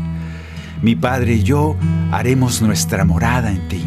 Mi 0.82 0.94
Padre 0.94 1.36
y 1.36 1.42
yo 1.42 1.74
haremos 2.10 2.60
nuestra 2.60 3.06
morada 3.06 3.50
en 3.50 3.66
ti 3.68 3.82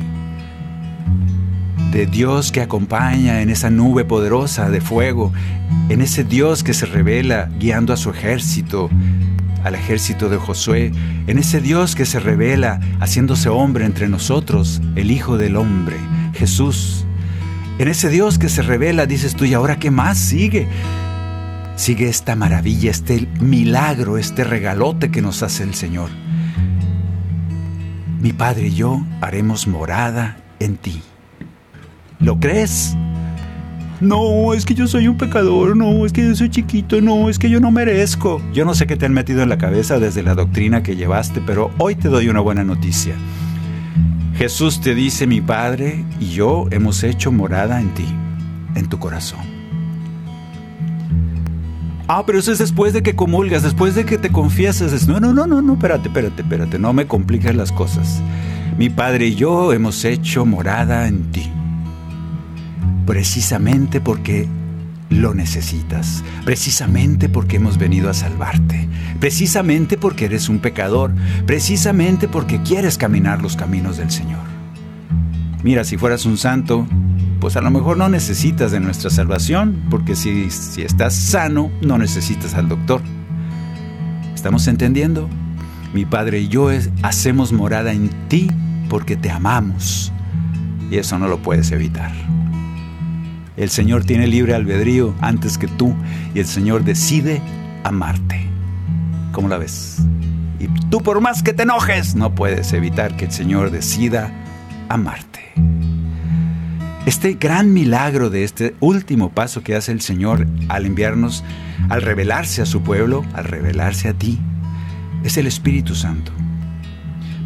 de 1.91 2.05
Dios 2.05 2.51
que 2.51 2.61
acompaña 2.61 3.41
en 3.41 3.49
esa 3.49 3.69
nube 3.69 4.05
poderosa 4.05 4.69
de 4.69 4.81
fuego, 4.81 5.31
en 5.89 6.01
ese 6.01 6.23
Dios 6.23 6.63
que 6.63 6.73
se 6.73 6.85
revela 6.85 7.49
guiando 7.59 7.93
a 7.93 7.97
su 7.97 8.09
ejército, 8.09 8.89
al 9.63 9.75
ejército 9.75 10.29
de 10.29 10.37
Josué, 10.37 10.91
en 11.27 11.37
ese 11.37 11.61
Dios 11.61 11.95
que 11.95 12.05
se 12.05 12.19
revela 12.19 12.79
haciéndose 12.99 13.49
hombre 13.49 13.85
entre 13.85 14.07
nosotros, 14.09 14.81
el 14.95 15.11
Hijo 15.11 15.37
del 15.37 15.55
Hombre, 15.55 15.97
Jesús. 16.33 17.05
En 17.79 17.87
ese 17.87 18.09
Dios 18.09 18.37
que 18.37 18.49
se 18.49 18.61
revela, 18.61 19.05
dices 19.05 19.35
tú, 19.35 19.45
¿y 19.45 19.53
ahora 19.53 19.79
qué 19.79 19.91
más 19.91 20.17
sigue? 20.17 20.67
Sigue 21.75 22.07
esta 22.07 22.35
maravilla, 22.35 22.91
este 22.91 23.27
milagro, 23.39 24.17
este 24.17 24.43
regalote 24.43 25.11
que 25.11 25.21
nos 25.21 25.43
hace 25.43 25.63
el 25.63 25.73
Señor. 25.73 26.09
Mi 28.21 28.33
Padre 28.33 28.67
y 28.67 28.75
yo 28.75 29.01
haremos 29.21 29.67
morada 29.67 30.37
en 30.59 30.77
ti. 30.77 31.01
¿Lo 32.25 32.39
crees? 32.39 32.97
No, 34.01 34.55
es 34.55 34.65
que 34.65 34.73
yo 34.73 34.87
soy 34.87 35.07
un 35.07 35.15
pecador, 35.15 35.77
no, 35.77 36.07
es 36.07 36.11
que 36.11 36.27
yo 36.27 36.35
soy 36.35 36.49
chiquito, 36.49 36.99
no, 36.99 37.29
es 37.29 37.37
que 37.37 37.51
yo 37.51 37.59
no 37.59 37.69
merezco. 37.69 38.41
Yo 38.51 38.65
no 38.65 38.73
sé 38.73 38.87
qué 38.87 38.95
te 38.97 39.05
han 39.05 39.13
metido 39.13 39.43
en 39.43 39.49
la 39.49 39.59
cabeza 39.59 39.99
desde 39.99 40.23
la 40.23 40.33
doctrina 40.33 40.81
que 40.81 40.95
llevaste, 40.95 41.39
pero 41.45 41.69
hoy 41.77 41.93
te 41.93 42.09
doy 42.09 42.27
una 42.27 42.39
buena 42.39 42.63
noticia. 42.63 43.13
Jesús 44.37 44.81
te 44.81 44.95
dice, 44.95 45.27
mi 45.27 45.39
Padre 45.39 46.03
y 46.19 46.31
yo 46.31 46.65
hemos 46.71 47.03
hecho 47.03 47.31
morada 47.31 47.79
en 47.79 47.93
ti, 47.93 48.07
en 48.73 48.89
tu 48.89 48.97
corazón. 48.97 49.41
Ah, 52.07 52.23
pero 52.25 52.39
eso 52.39 52.51
es 52.51 52.57
después 52.57 52.91
de 52.93 53.03
que 53.03 53.15
comulgas, 53.15 53.61
después 53.61 53.93
de 53.93 54.03
que 54.03 54.17
te 54.17 54.31
confiesas. 54.31 55.07
No, 55.07 55.19
no, 55.19 55.31
no, 55.31 55.45
no, 55.45 55.61
no, 55.61 55.73
espérate, 55.73 56.07
espérate, 56.07 56.41
espérate, 56.41 56.79
no 56.79 56.91
me 56.91 57.05
compliques 57.05 57.55
las 57.55 57.71
cosas. 57.71 58.19
Mi 58.79 58.89
Padre 58.89 59.27
y 59.27 59.35
yo 59.35 59.73
hemos 59.73 60.03
hecho 60.05 60.43
morada 60.47 61.07
en 61.07 61.31
ti 61.31 61.51
precisamente 63.05 64.01
porque 64.01 64.47
lo 65.09 65.33
necesitas, 65.33 66.23
precisamente 66.43 67.29
porque 67.29 67.57
hemos 67.57 67.77
venido 67.77 68.09
a 68.09 68.13
salvarte, 68.13 68.87
precisamente 69.19 69.97
porque 69.97 70.25
eres 70.25 70.49
un 70.49 70.59
pecador, 70.59 71.11
precisamente 71.45 72.27
porque 72.27 72.61
quieres 72.61 72.97
caminar 72.97 73.41
los 73.41 73.55
caminos 73.55 73.97
del 73.97 74.11
Señor. 74.11 74.43
Mira, 75.63 75.83
si 75.83 75.97
fueras 75.97 76.25
un 76.25 76.37
santo, 76.37 76.87
pues 77.39 77.55
a 77.55 77.61
lo 77.61 77.71
mejor 77.71 77.97
no 77.97 78.09
necesitas 78.09 78.71
de 78.71 78.79
nuestra 78.79 79.09
salvación, 79.09 79.83
porque 79.89 80.15
si, 80.15 80.49
si 80.49 80.81
estás 80.81 81.13
sano, 81.13 81.71
no 81.81 81.97
necesitas 81.97 82.55
al 82.55 82.67
doctor. 82.67 83.01
¿Estamos 84.33 84.67
entendiendo? 84.67 85.29
Mi 85.93 86.05
Padre 86.05 86.41
y 86.41 86.47
yo 86.49 86.69
hacemos 87.03 87.53
morada 87.53 87.93
en 87.93 88.09
ti 88.27 88.51
porque 88.89 89.15
te 89.15 89.31
amamos, 89.31 90.11
y 90.91 90.97
eso 90.97 91.17
no 91.17 91.27
lo 91.27 91.39
puedes 91.39 91.71
evitar. 91.71 92.11
El 93.57 93.69
Señor 93.69 94.03
tiene 94.03 94.27
libre 94.27 94.53
albedrío 94.53 95.13
antes 95.21 95.57
que 95.57 95.67
tú 95.67 95.95
y 96.33 96.39
el 96.39 96.45
Señor 96.45 96.83
decide 96.83 97.41
amarte. 97.83 98.47
¿Cómo 99.31 99.47
la 99.47 99.57
ves? 99.57 99.99
Y 100.59 100.67
tú 100.89 101.01
por 101.01 101.21
más 101.21 101.41
que 101.41 101.53
te 101.53 101.63
enojes, 101.63 102.15
no 102.15 102.35
puedes 102.35 102.73
evitar 102.73 103.15
que 103.15 103.25
el 103.25 103.31
Señor 103.31 103.71
decida 103.71 104.31
amarte. 104.89 105.53
Este 107.05 107.35
gran 107.35 107.71
milagro 107.71 108.29
de 108.29 108.43
este 108.43 108.75
último 108.79 109.29
paso 109.29 109.61
que 109.61 109.75
hace 109.75 109.91
el 109.91 110.01
Señor 110.01 110.47
al 110.69 110.85
enviarnos, 110.85 111.43
al 111.89 112.01
revelarse 112.01 112.61
a 112.61 112.65
su 112.65 112.81
pueblo, 112.81 113.23
al 113.33 113.45
revelarse 113.45 114.09
a 114.09 114.13
ti, 114.13 114.39
es 115.23 115.37
el 115.37 115.47
Espíritu 115.47 115.95
Santo. 115.95 116.31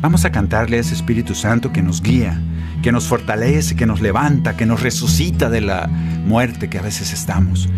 Vamos 0.02 0.24
a 0.24 0.32
cantarle 0.32 0.78
a 0.78 0.80
ese 0.80 0.94
Espíritu 0.94 1.36
Santo 1.36 1.74
que 1.74 1.82
nos 1.82 2.02
guía, 2.02 2.42
que 2.82 2.92
nos 2.92 3.08
fortalece, 3.08 3.76
que 3.76 3.86
nos 3.86 4.02
levanta, 4.02 4.56
que 4.56 4.66
nos 4.66 4.82
resucita 4.82 5.50
de 5.50 5.62
la 5.62 5.88
muerte 5.88 6.70
que 6.70 6.80
a 6.80 6.82
veces 6.82 7.14
estamos. 7.14 7.70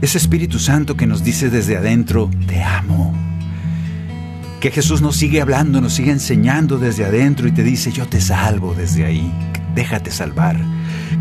Ese 0.00 0.18
Espíritu 0.18 0.58
Santo 0.58 0.96
que 0.96 1.06
nos 1.06 1.22
dice 1.22 1.48
desde 1.48 1.76
adentro, 1.76 2.28
te 2.46 2.62
amo. 2.62 3.14
Que 4.60 4.70
Jesús 4.70 5.00
nos 5.00 5.16
sigue 5.16 5.40
hablando, 5.40 5.80
nos 5.80 5.94
sigue 5.94 6.10
enseñando 6.10 6.78
desde 6.78 7.04
adentro 7.04 7.46
y 7.46 7.52
te 7.52 7.62
dice, 7.62 7.92
yo 7.92 8.06
te 8.06 8.20
salvo 8.20 8.74
desde 8.74 9.04
ahí, 9.04 9.32
déjate 9.74 10.10
salvar. 10.10 10.56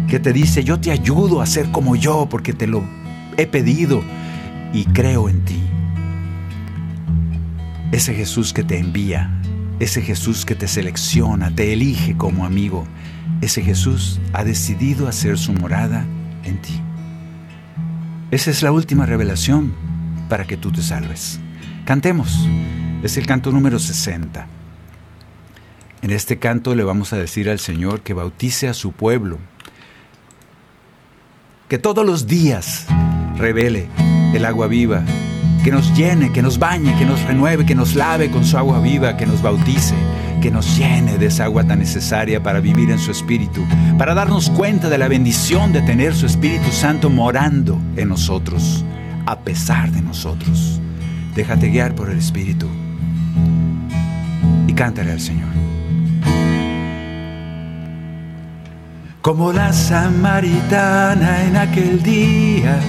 Que 0.07 0.19
te 0.19 0.33
dice, 0.33 0.63
yo 0.63 0.79
te 0.79 0.91
ayudo 0.91 1.41
a 1.41 1.45
ser 1.45 1.71
como 1.71 1.95
yo 1.95 2.27
porque 2.29 2.53
te 2.53 2.67
lo 2.67 2.83
he 3.37 3.45
pedido 3.45 4.03
y 4.73 4.85
creo 4.85 5.29
en 5.29 5.45
ti. 5.45 5.61
Ese 7.91 8.13
Jesús 8.13 8.53
que 8.53 8.63
te 8.63 8.79
envía, 8.79 9.40
ese 9.81 10.03
Jesús 10.03 10.45
que 10.45 10.53
te 10.53 10.67
selecciona, 10.67 11.55
te 11.55 11.73
elige 11.73 12.15
como 12.15 12.45
amigo, 12.45 12.85
ese 13.41 13.63
Jesús 13.63 14.19
ha 14.31 14.43
decidido 14.43 15.07
hacer 15.07 15.39
su 15.39 15.53
morada 15.53 16.05
en 16.43 16.61
ti. 16.61 16.79
Esa 18.29 18.51
es 18.51 18.61
la 18.61 18.71
última 18.71 19.07
revelación 19.07 19.73
para 20.29 20.45
que 20.45 20.55
tú 20.55 20.71
te 20.71 20.83
salves. 20.83 21.39
Cantemos. 21.83 22.47
Es 23.01 23.17
el 23.17 23.25
canto 23.25 23.51
número 23.51 23.79
60. 23.79 24.45
En 26.03 26.11
este 26.11 26.37
canto 26.37 26.75
le 26.75 26.83
vamos 26.83 27.11
a 27.11 27.17
decir 27.17 27.49
al 27.49 27.57
Señor 27.57 28.01
que 28.01 28.13
bautice 28.13 28.67
a 28.67 28.75
su 28.75 28.91
pueblo, 28.91 29.39
que 31.67 31.79
todos 31.79 32.05
los 32.05 32.27
días 32.27 32.85
revele 33.35 33.87
el 34.35 34.45
agua 34.45 34.67
viva, 34.67 35.03
que 35.63 35.71
nos 35.71 35.95
llene, 35.95 36.31
que 36.31 36.41
nos 36.41 36.57
bañe, 36.57 36.95
que 36.97 37.05
nos 37.05 37.21
renueve, 37.23 37.65
que 37.65 37.75
nos 37.75 37.95
lave 37.95 38.31
con 38.31 38.45
su 38.45 38.57
agua 38.57 38.79
viva, 38.79 39.15
que 39.17 39.25
nos 39.25 39.41
bautice, 39.41 39.95
que 40.41 40.49
nos 40.49 40.77
llene 40.77 41.17
de 41.17 41.27
esa 41.27 41.45
agua 41.45 41.63
tan 41.63 41.79
necesaria 41.79 42.41
para 42.41 42.59
vivir 42.59 42.89
en 42.89 42.99
su 42.99 43.11
Espíritu, 43.11 43.63
para 43.97 44.15
darnos 44.15 44.49
cuenta 44.49 44.89
de 44.89 44.97
la 44.97 45.07
bendición 45.07 45.71
de 45.71 45.81
tener 45.81 46.15
su 46.15 46.25
Espíritu 46.25 46.71
Santo 46.71 47.09
morando 47.09 47.79
en 47.95 48.09
nosotros, 48.09 48.83
a 49.25 49.39
pesar 49.39 49.91
de 49.91 50.01
nosotros. 50.01 50.81
Déjate 51.35 51.69
guiar 51.69 51.93
por 51.95 52.09
el 52.09 52.17
Espíritu 52.17 52.67
y 54.67 54.73
cántale 54.73 55.11
al 55.11 55.19
Señor. 55.19 55.49
Como 59.21 59.53
la 59.53 59.71
samaritana 59.71 61.43
en 61.43 61.55
aquel 61.55 62.01
día, 62.01 62.79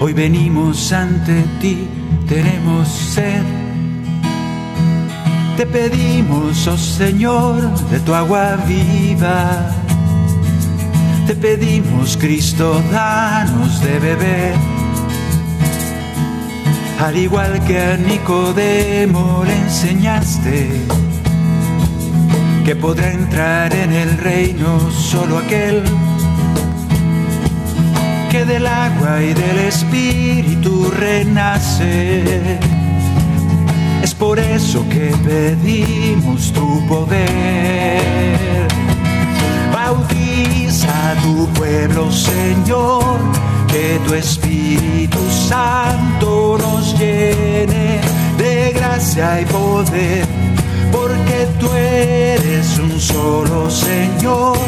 hoy 0.00 0.14
venimos 0.14 0.92
ante 0.92 1.44
ti, 1.60 1.86
tenemos 2.26 2.88
sed. 2.88 3.42
Te 5.56 5.66
pedimos, 5.66 6.66
oh 6.66 6.76
Señor, 6.76 7.60
de 7.90 8.00
tu 8.00 8.14
agua 8.14 8.56
viva. 8.66 9.70
Te 11.26 11.34
pedimos, 11.36 12.16
Cristo, 12.16 12.82
danos 12.90 13.80
de 13.82 13.98
beber. 13.98 14.54
Al 16.98 17.16
igual 17.16 17.62
que 17.66 17.78
a 17.78 17.96
Nicodemo 17.96 19.44
le 19.46 19.56
enseñaste 19.56 20.68
que 22.64 22.76
podrá 22.76 23.12
entrar 23.12 23.74
en 23.74 23.92
el 23.92 24.18
reino 24.18 24.90
solo 24.90 25.38
aquel 25.38 25.82
que 28.30 28.44
del 28.44 28.66
agua 28.66 29.22
y 29.22 29.34
del 29.34 29.58
espíritu 29.58 30.90
renace. 30.96 32.22
Es 34.02 34.14
por 34.14 34.38
eso 34.38 34.88
que 34.88 35.12
pedimos 35.24 36.52
tu 36.52 36.86
poder. 36.86 37.98
Bautiza 39.72 41.10
a 41.10 41.14
tu 41.22 41.46
pueblo, 41.54 42.10
Señor, 42.12 43.18
que 43.66 44.00
tu 44.06 44.14
Espíritu 44.14 45.18
Santo 45.48 46.56
nos 46.58 46.98
llene 46.98 48.00
de 48.38 48.72
gracia 48.72 49.40
y 49.40 49.44
poder 49.46 50.26
porque 50.92 51.48
tú 51.58 51.68
eres 51.72 52.78
un 52.78 53.00
solo 53.00 53.70
Señor. 53.70 54.58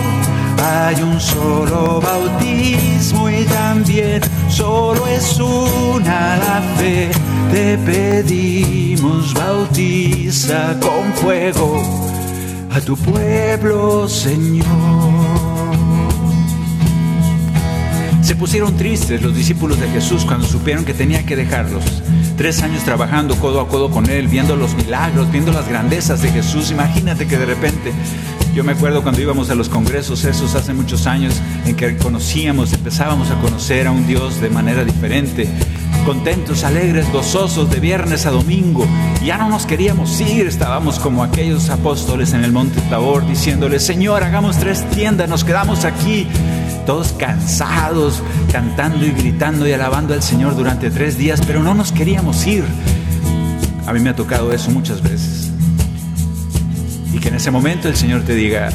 Hay 0.64 1.02
un 1.02 1.20
solo 1.20 2.00
bautismo 2.00 3.28
y 3.28 3.44
también 3.46 4.20
solo 4.48 5.08
es 5.08 5.40
una 5.40 6.36
la 6.36 6.62
fe. 6.76 7.10
Te 7.50 7.76
pedimos 7.78 9.34
bautiza 9.34 10.78
con 10.78 11.12
fuego 11.14 11.82
a 12.70 12.80
tu 12.80 12.96
pueblo, 12.96 14.08
Señor. 14.08 14.66
Se 18.22 18.36
pusieron 18.36 18.76
tristes 18.76 19.20
los 19.20 19.34
discípulos 19.34 19.80
de 19.80 19.88
Jesús 19.88 20.24
cuando 20.24 20.46
supieron 20.46 20.84
que 20.84 20.94
tenía 20.94 21.26
que 21.26 21.34
dejarlos. 21.34 21.82
Tres 22.36 22.62
años 22.62 22.84
trabajando 22.84 23.34
codo 23.36 23.60
a 23.60 23.68
codo 23.68 23.90
con 23.90 24.08
Él, 24.08 24.28
viendo 24.28 24.54
los 24.54 24.74
milagros, 24.74 25.30
viendo 25.32 25.52
las 25.52 25.68
grandezas 25.68 26.22
de 26.22 26.30
Jesús. 26.30 26.70
Imagínate 26.70 27.26
que 27.26 27.36
de 27.36 27.46
repente, 27.46 27.92
yo 28.54 28.64
me 28.64 28.72
acuerdo 28.72 29.02
cuando 29.02 29.20
íbamos 29.20 29.50
a 29.50 29.54
los 29.54 29.68
congresos 29.68 30.24
esos 30.24 30.54
hace 30.54 30.74
muchos 30.74 31.06
años, 31.06 31.40
en 31.64 31.74
que 31.74 31.96
conocíamos, 31.96 32.72
empezábamos 32.72 33.30
a 33.30 33.40
conocer 33.40 33.86
a 33.86 33.92
un 33.92 34.06
Dios 34.06 34.40
de 34.40 34.50
manera 34.50 34.84
diferente. 34.84 35.48
Contentos, 36.04 36.64
alegres, 36.64 37.10
gozosos 37.12 37.70
de 37.70 37.80
viernes 37.80 38.26
a 38.26 38.30
domingo. 38.30 38.86
Ya 39.24 39.38
no 39.38 39.48
nos 39.48 39.66
queríamos 39.66 40.20
ir, 40.20 40.46
estábamos 40.46 40.98
como 40.98 41.22
aquellos 41.22 41.70
apóstoles 41.70 42.32
en 42.34 42.44
el 42.44 42.52
monte 42.52 42.80
Tabor 42.90 43.26
diciéndole, 43.26 43.78
Señor, 43.80 44.22
hagamos 44.22 44.58
tres 44.58 44.84
tiendas, 44.90 45.28
nos 45.28 45.44
quedamos 45.44 45.84
aquí 45.84 46.26
todos 46.84 47.12
cansados, 47.12 48.22
cantando 48.50 49.06
y 49.06 49.12
gritando 49.12 49.66
y 49.66 49.72
alabando 49.72 50.12
al 50.14 50.22
Señor 50.22 50.56
durante 50.56 50.90
tres 50.90 51.16
días, 51.16 51.40
pero 51.46 51.62
no 51.62 51.74
nos 51.74 51.92
queríamos 51.92 52.46
ir. 52.46 52.64
A 53.86 53.92
mí 53.92 54.00
me 54.00 54.10
ha 54.10 54.16
tocado 54.16 54.52
eso 54.52 54.70
muchas 54.70 55.02
veces. 55.02 55.41
Y 57.12 57.18
que 57.18 57.28
en 57.28 57.34
ese 57.34 57.50
momento 57.50 57.88
el 57.88 57.96
Señor 57.96 58.22
te 58.22 58.34
diga, 58.34 58.70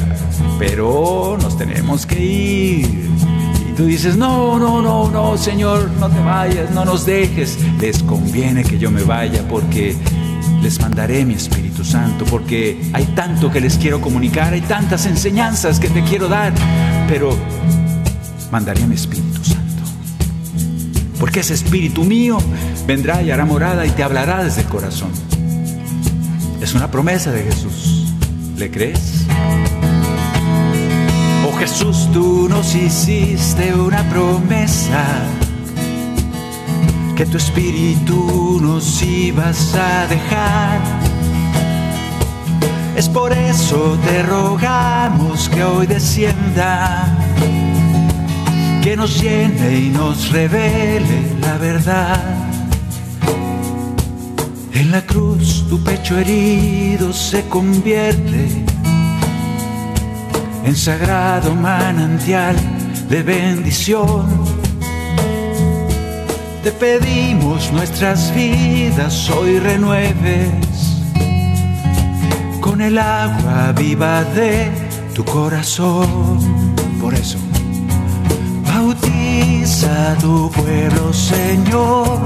pero 0.58 1.36
nos 1.40 1.56
tenemos 1.56 2.06
que 2.06 2.24
ir. 2.24 3.10
Y 3.68 3.72
tú 3.76 3.84
dices, 3.84 4.16
no, 4.16 4.58
no, 4.58 4.80
no, 4.80 5.10
no, 5.10 5.36
Señor, 5.36 5.90
no 5.98 6.08
te 6.08 6.20
vayas, 6.20 6.70
no 6.70 6.84
nos 6.84 7.04
dejes. 7.04 7.58
Les 7.80 8.02
conviene 8.02 8.62
que 8.64 8.78
yo 8.78 8.90
me 8.90 9.02
vaya 9.02 9.42
porque 9.48 9.96
les 10.62 10.80
mandaré 10.80 11.24
mi 11.24 11.34
Espíritu 11.34 11.84
Santo, 11.84 12.24
porque 12.24 12.90
hay 12.92 13.06
tanto 13.06 13.50
que 13.50 13.60
les 13.60 13.76
quiero 13.76 14.00
comunicar, 14.00 14.52
hay 14.52 14.62
tantas 14.62 15.06
enseñanzas 15.06 15.78
que 15.78 15.88
te 15.88 16.02
quiero 16.02 16.28
dar, 16.28 16.52
pero 17.08 17.36
mandaré 18.50 18.86
mi 18.86 18.94
Espíritu 18.94 19.44
Santo. 19.44 19.82
Porque 21.18 21.40
ese 21.40 21.54
Espíritu 21.54 22.04
mío 22.04 22.38
vendrá 22.86 23.22
y 23.22 23.30
hará 23.30 23.44
morada 23.44 23.86
y 23.86 23.90
te 23.90 24.02
hablará 24.02 24.44
desde 24.44 24.62
el 24.62 24.68
corazón. 24.68 25.10
Es 26.60 26.74
una 26.74 26.90
promesa 26.90 27.30
de 27.30 27.44
Jesús. 27.44 27.97
¿Le 28.58 28.68
crees? 28.72 29.24
Oh 31.46 31.56
Jesús, 31.58 32.08
tú 32.12 32.48
nos 32.48 32.74
hiciste 32.74 33.72
una 33.72 34.02
promesa 34.10 35.04
que 37.14 37.24
tu 37.24 37.36
espíritu 37.36 38.58
nos 38.60 39.00
ibas 39.00 39.76
a 39.76 40.08
dejar. 40.08 40.80
Es 42.96 43.08
por 43.08 43.32
eso 43.32 43.96
te 44.04 44.24
rogamos 44.24 45.48
que 45.50 45.62
hoy 45.62 45.86
descienda 45.86 47.06
que 48.82 48.96
nos 48.96 49.20
llene 49.22 49.78
y 49.78 49.88
nos 49.90 50.32
revele 50.32 51.36
la 51.40 51.58
verdad. 51.58 52.37
En 54.78 54.92
la 54.92 55.02
cruz 55.02 55.64
tu 55.68 55.82
pecho 55.82 56.16
herido 56.16 57.12
se 57.12 57.48
convierte 57.48 58.46
en 60.64 60.76
sagrado 60.76 61.52
manantial 61.52 62.54
de 63.08 63.24
bendición. 63.24 64.24
Te 66.62 66.70
pedimos 66.70 67.72
nuestras 67.72 68.32
vidas 68.32 69.28
hoy 69.30 69.58
renueves 69.58 70.48
con 72.60 72.80
el 72.80 72.98
agua 72.98 73.72
viva 73.72 74.22
de 74.22 74.70
tu 75.12 75.24
corazón. 75.24 76.38
Por 77.00 77.14
eso 77.14 77.38
Bautiza 78.78 80.14
tu 80.20 80.48
pueblo, 80.52 81.12
Señor, 81.12 82.20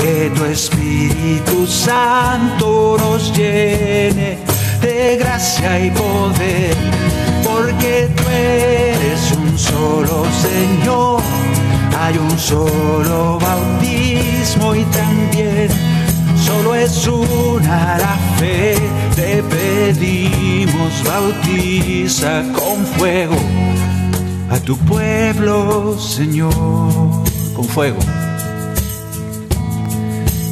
que 0.00 0.30
tu 0.34 0.44
Espíritu 0.44 1.66
Santo 1.66 2.96
nos 2.98 3.36
llene 3.36 4.38
de 4.80 5.16
gracia 5.18 5.84
y 5.84 5.90
poder, 5.90 6.74
porque 7.44 8.08
tú 8.16 8.22
eres 8.30 9.32
un 9.32 9.58
solo 9.58 10.24
Señor, 10.40 11.20
hay 11.98 12.16
un 12.16 12.38
solo 12.38 13.38
bautismo 13.38 14.74
y 14.74 14.84
también 14.84 15.68
solo 16.46 16.74
es 16.74 17.06
una 17.06 17.98
la 17.98 18.16
fe, 18.38 18.76
te 19.16 19.42
pedimos 19.42 21.04
bautiza 21.04 22.42
con 22.54 22.86
fuego 22.86 23.36
a 24.50 24.58
tu 24.58 24.76
pueblo, 24.78 25.96
Señor, 25.98 26.52
con 27.54 27.64
fuego. 27.64 28.00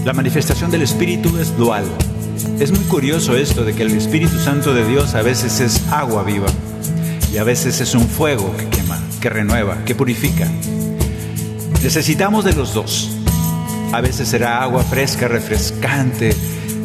La 0.04 0.12
manifestación 0.12 0.70
del 0.70 0.82
Espíritu 0.82 1.36
es 1.38 1.56
dual. 1.56 1.84
Es 2.60 2.70
muy 2.70 2.84
curioso 2.84 3.36
esto 3.36 3.64
de 3.64 3.74
que 3.74 3.82
el 3.82 3.92
Espíritu 3.92 4.38
Santo 4.38 4.72
de 4.72 4.86
Dios 4.86 5.14
a 5.14 5.22
veces 5.22 5.60
es 5.60 5.82
agua 5.90 6.22
viva 6.22 6.46
y 7.32 7.38
a 7.38 7.44
veces 7.44 7.80
es 7.80 7.94
un 7.94 8.06
fuego 8.06 8.56
que 8.56 8.68
quema, 8.68 8.98
que 9.20 9.28
renueva, 9.28 9.84
que 9.84 9.94
purifica. 9.94 10.48
Necesitamos 11.82 12.44
de 12.44 12.54
los 12.54 12.74
dos. 12.74 13.10
A 13.92 14.00
veces 14.00 14.28
será 14.28 14.62
agua 14.62 14.82
fresca, 14.82 15.28
refrescante. 15.28 16.34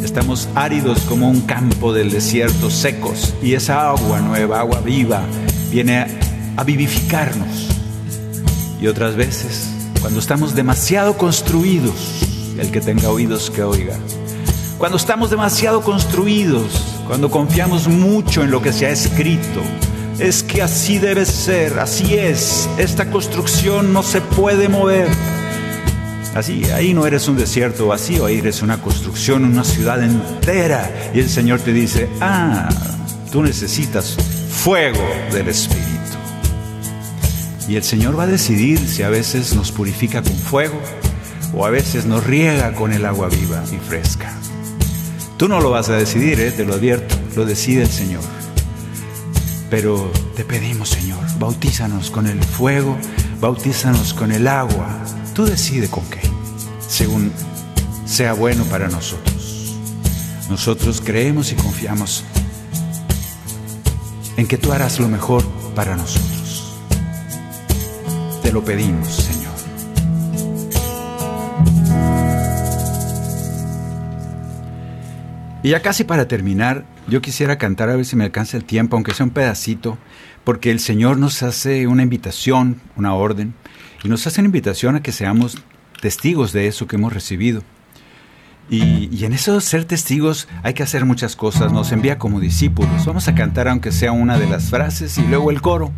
Estamos 0.04 0.50
áridos 0.56 1.00
como 1.02 1.30
un 1.30 1.42
campo 1.42 1.94
del 1.94 2.12
desierto, 2.12 2.70
secos. 2.70 3.34
Y 3.42 3.54
esa 3.54 3.90
agua 3.90 4.20
nueva, 4.20 4.60
agua 4.60 4.82
viva, 4.82 5.24
viene 5.72 6.06
a 6.58 6.64
vivificarnos. 6.64 7.70
Y 8.82 8.88
otras 8.88 9.16
veces, 9.16 9.70
cuando 10.02 10.20
estamos 10.20 10.56
demasiado 10.56 11.18
construidos, 11.18 12.33
El 12.58 12.72
que 12.72 12.82
tenga 12.82 13.10
oídos 13.10 13.50
que 13.50 13.64
oiga. 13.64 13.98
Cuando 14.78 14.98
estamos 14.98 15.30
demasiado 15.30 15.82
construidos, 15.82 17.00
cuando 17.08 17.32
confiamos 17.32 17.88
mucho 17.88 18.44
en 18.44 18.52
lo 18.52 18.62
que 18.62 18.74
se 18.74 18.86
ha 18.86 18.90
escrito, 18.90 19.62
es 20.20 20.44
que 20.44 20.62
así 20.62 21.00
debe 21.00 21.26
ser, 21.26 21.80
así 21.80 22.16
es. 22.16 22.70
Esta 22.78 23.10
construcción 23.10 23.94
no 23.94 24.04
se 24.04 24.22
puede 24.22 24.70
mover. 24.70 25.08
Así, 26.36 26.66
ahí 26.72 26.94
no 26.94 27.06
eres 27.06 27.28
un 27.28 27.38
desierto 27.38 27.88
vacío, 27.88 28.26
ahí 28.26 28.40
eres 28.40 28.62
una 28.62 28.82
construcción, 28.82 29.46
una 29.46 29.64
ciudad 29.64 30.04
entera. 30.04 30.92
Y 31.14 31.20
el 31.20 31.30
Señor 31.30 31.60
te 31.60 31.74
dice, 31.74 32.10
ah, 32.22 32.70
tú 33.32 33.44
necesitas 33.44 34.18
fuego 34.50 35.04
del 35.32 35.48
Espíritu. 35.48 35.90
Y 37.68 37.76
el 37.76 37.84
Señor 37.84 38.18
va 38.18 38.24
a 38.24 38.28
decidir 38.28 38.80
si 38.80 39.04
a 39.04 39.10
veces 39.10 39.56
nos 39.56 39.72
purifica 39.72 40.22
con 40.22 40.34
fuego 40.34 40.80
o 41.54 41.66
a 41.66 41.70
veces 41.70 42.06
nos 42.06 42.26
riega 42.26 42.74
con 42.74 42.94
el 42.94 43.06
agua 43.06 43.30
viva 43.30 43.64
y 43.72 43.78
fresca. 43.78 44.34
Tú 45.38 45.48
no 45.48 45.62
lo 45.62 45.70
vas 45.70 45.90
a 45.90 45.96
decidir, 45.96 46.40
¿eh? 46.40 46.52
te 46.52 46.66
lo 46.66 46.74
advierto, 46.74 47.16
lo 47.36 47.46
decide 47.46 47.84
el 47.84 47.90
Señor. 47.90 48.24
Pero 49.70 50.12
te 50.36 50.44
pedimos, 50.44 50.90
Señor, 50.90 51.20
bautízanos 51.40 52.12
con 52.12 52.28
el 52.28 52.44
fuego, 52.44 52.98
bautízanos 53.40 54.14
con 54.14 54.32
el 54.32 54.48
agua. 54.48 54.88
Tú 55.34 55.46
decide 55.46 55.90
con 55.90 56.04
qué, 56.10 56.22
según 56.88 57.32
sea 58.06 58.34
bueno 58.34 58.64
para 58.66 58.88
nosotros. 58.88 59.76
Nosotros 60.50 61.02
creemos 61.04 61.52
y 61.52 61.56
confiamos 61.56 62.24
en 64.38 64.48
que 64.48 64.58
tú 64.58 64.72
harás 64.72 65.00
lo 65.00 65.08
mejor 65.08 65.44
para 65.76 65.96
nosotros 65.96 66.34
lo 68.54 68.64
pedimos, 68.64 69.23
Y 75.64 75.70
ya 75.70 75.82
casi 75.82 76.04
para 76.04 76.28
terminar, 76.28 76.86
yo 77.08 77.22
quisiera 77.22 77.58
cantar 77.58 77.90
a 77.90 77.96
ver 77.96 78.06
si 78.06 78.18
me 78.18 78.26
alcanza 78.26 78.58
el 78.58 78.66
tiempo, 78.66 78.98
aunque 78.98 79.14
sea 79.14 79.26
un 79.26 79.32
pedacito, 79.32 79.98
porque 80.44 80.72
el 80.72 80.82
Señor 80.82 81.18
nos 81.18 81.42
hace 81.42 81.88
una 81.88 82.04
invitación, 82.04 82.82
una 82.98 83.14
orden, 83.14 83.54
y 84.04 84.10
nos 84.10 84.28
hace 84.28 84.42
una 84.42 84.48
invitación 84.48 84.98
a 84.98 85.02
que 85.02 85.14
seamos 85.14 85.58
testigos 86.02 86.52
de 86.52 86.68
eso 86.68 86.86
que 86.86 86.98
hemos 86.98 87.14
recibido. 87.14 87.64
Y, 88.70 89.10
y, 89.10 89.26
en 89.26 89.34
eso 89.34 89.60
ser 89.62 89.86
testigos 89.86 90.48
hay 90.64 90.74
que 90.74 90.84
hacer 90.84 91.06
muchas 91.06 91.36
cosas, 91.38 91.72
nos 91.72 91.94
envía 91.94 92.18
como 92.18 92.42
discípulos. 92.42 93.06
Vamos 93.06 93.28
a 93.30 93.36
cantar 93.36 93.70
aunque 93.70 93.92
sea 93.92 94.12
una 94.12 94.38
de 94.38 94.48
las 94.48 94.70
frases 94.70 95.18
y 95.18 95.22
luego 95.28 95.50
el 95.50 95.62
coro 95.62 95.92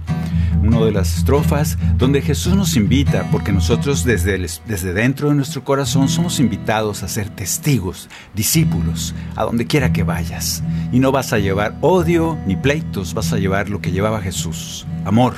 una 0.68 0.84
de 0.84 0.92
las 0.92 1.18
estrofas 1.18 1.78
donde 1.98 2.22
Jesús 2.22 2.56
nos 2.56 2.76
invita, 2.76 3.30
porque 3.32 3.52
nosotros 3.52 4.04
desde, 4.04 4.38
desde 4.38 4.94
dentro 4.94 5.30
de 5.30 5.36
nuestro 5.36 5.64
corazón 5.64 6.10
somos 6.10 6.40
invitados 6.40 7.04
a 7.04 7.08
ser 7.08 7.30
testigos, 7.30 8.10
discípulos, 8.34 9.14
a 9.36 9.44
donde 9.44 9.68
quiera 9.68 9.94
que 9.94 10.04
vayas. 10.04 10.64
Y 10.92 11.00
no 11.00 11.12
vas 11.12 11.34
a 11.34 11.40
llevar 11.40 11.78
odio 11.82 12.38
ni 12.46 12.56
pleitos, 12.56 13.14
vas 13.14 13.32
a 13.34 13.38
llevar 13.38 13.70
lo 13.70 13.82
que 13.82 13.92
llevaba 13.92 14.22
Jesús, 14.22 14.86
amor, 15.06 15.34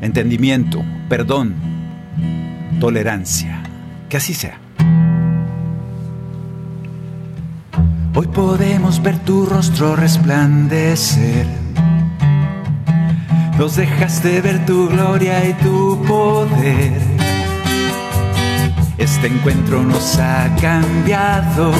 entendimiento, 0.00 0.82
perdón, 1.08 1.54
tolerancia. 2.80 3.62
Que 4.08 4.16
así 4.16 4.34
sea. 4.34 4.58
Hoy 8.14 8.26
podemos 8.26 9.00
ver 9.02 9.18
tu 9.20 9.46
rostro 9.46 9.94
resplandecer 9.94 11.59
nos 13.60 13.76
dejaste 13.76 14.40
ver 14.40 14.64
tu 14.64 14.88
gloria 14.88 15.46
y 15.46 15.52
tu 15.52 16.02
poder. 16.08 16.98
Este 18.96 19.26
encuentro 19.26 19.82
nos 19.82 20.18
ha 20.18 20.48
cambiado 20.58 21.70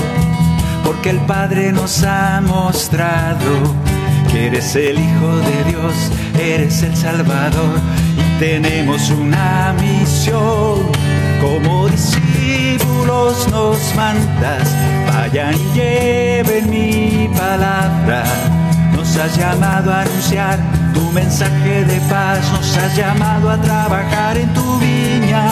porque 0.84 1.08
el 1.08 1.20
Padre 1.20 1.72
nos 1.72 2.04
ha 2.04 2.42
mostrado 2.42 3.52
que 4.30 4.48
eres 4.48 4.76
el 4.76 4.98
Hijo 4.98 5.36
de 5.48 5.70
Dios, 5.70 5.94
eres 6.38 6.82
el 6.82 6.94
Salvador 6.94 7.80
y 8.14 8.38
tenemos 8.38 9.08
una 9.08 9.74
misión. 9.80 10.80
Como 11.40 11.88
discípulos 11.88 13.48
nos 13.50 13.78
mandas, 13.94 14.68
vayan 15.06 15.54
y 15.54 15.78
lleven 15.78 16.68
mi 16.68 17.30
palabra. 17.34 18.24
Nos 18.94 19.16
has 19.16 19.34
llamado 19.34 19.94
a 19.94 20.02
anunciar 20.02 20.59
tu 20.92 21.10
mensaje 21.12 21.84
de 21.84 22.00
paz 22.08 22.40
nos 22.52 22.76
has 22.76 22.96
llamado 22.96 23.50
a 23.50 23.56
trabajar 23.60 24.36
en 24.36 24.52
tu 24.54 24.78
viña. 24.78 25.44